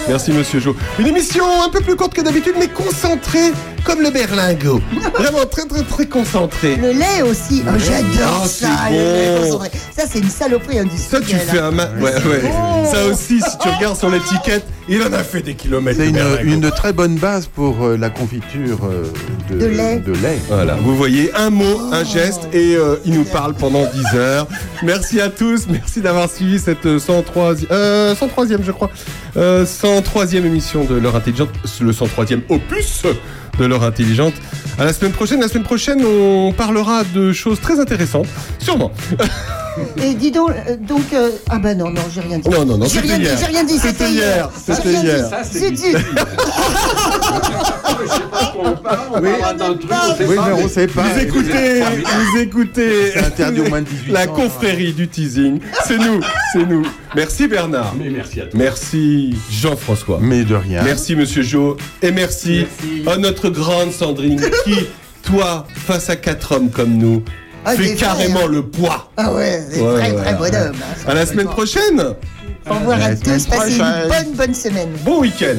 [0.08, 0.76] Merci Monsieur Jo.
[1.00, 3.52] Une émission un peu plus courte que d'habitude, mais concentrée
[3.86, 4.82] comme le berlingot.
[5.18, 6.76] Vraiment très très très concentrée.
[6.76, 8.68] Le lait aussi, oh, j'adore Ah, ça.
[8.90, 9.72] le lait concentré.
[9.96, 11.24] Ça c'est une saloperie Ça, industrielle.
[11.28, 11.86] tu fais un ma...
[11.86, 12.42] Ouais, ouais.
[12.52, 12.86] Oh.
[12.92, 16.00] Ça aussi, si tu regardes sur l'étiquette, il en a fait des kilomètres.
[16.02, 19.04] C'est de une, une très bonne base pour euh, la confiture euh,
[19.50, 20.00] de, De lait.
[20.00, 20.40] de lait.
[20.48, 24.48] Voilà, vous voyez, un mot, un geste, et euh, il nous parle pendant 10 heures.
[24.84, 28.90] Merci à tous, merci d'avoir suivi cette euh, 103, euh, 103e, je crois,
[29.38, 31.50] euh, 103e émission de l'heure intelligente,
[31.82, 33.04] le 103e opus
[33.60, 34.34] de l'heure intelligente.
[34.80, 35.42] À la semaine prochaine.
[35.42, 38.28] La semaine prochaine, on parlera de choses très intéressantes,
[38.60, 38.92] sûrement.
[40.04, 42.50] Et dis donc, euh, donc euh, ah bah non non, j'ai rien dit.
[42.50, 43.38] Non, non, non, j'ai c'était rien dit, hier.
[43.40, 45.06] j'ai rien dit, C'était c'était hier, J'ai c'était rien dit.
[45.08, 45.30] hier.
[45.30, 45.98] Ça, c'est Zut, zut.
[49.22, 49.30] Oui.
[50.28, 51.04] Oui, mais on sait pas.
[51.04, 54.24] Vous écoutez, vous écoutez C'est interdit aux moins de 18 la ans.
[54.24, 54.28] hein.
[54.36, 55.60] confrérie du teasing.
[55.86, 56.20] C'est nous,
[56.54, 56.84] c'est nous.
[57.16, 57.94] Merci Bernard.
[57.98, 58.60] Mais merci à toi.
[58.60, 60.20] Merci Jean-François.
[60.22, 60.82] Mais de rien.
[60.84, 61.78] Merci Monsieur Jo.
[62.02, 62.66] Et merci,
[63.08, 64.76] à notre grande Sandrine qui,
[65.24, 67.24] toi, face à quatre hommes comme nous,
[67.66, 68.50] Ah, fait carrément hein.
[68.50, 69.12] le poids.
[69.18, 70.52] Ah ouais, c'est Ouais, très ouais, très ouais.
[70.52, 70.76] bonhomme.
[70.82, 72.02] hein, À la semaine prochaine.
[72.70, 74.90] Au revoir à semaine tous, passez une bonne bonne semaine.
[75.04, 75.58] Bon week-end.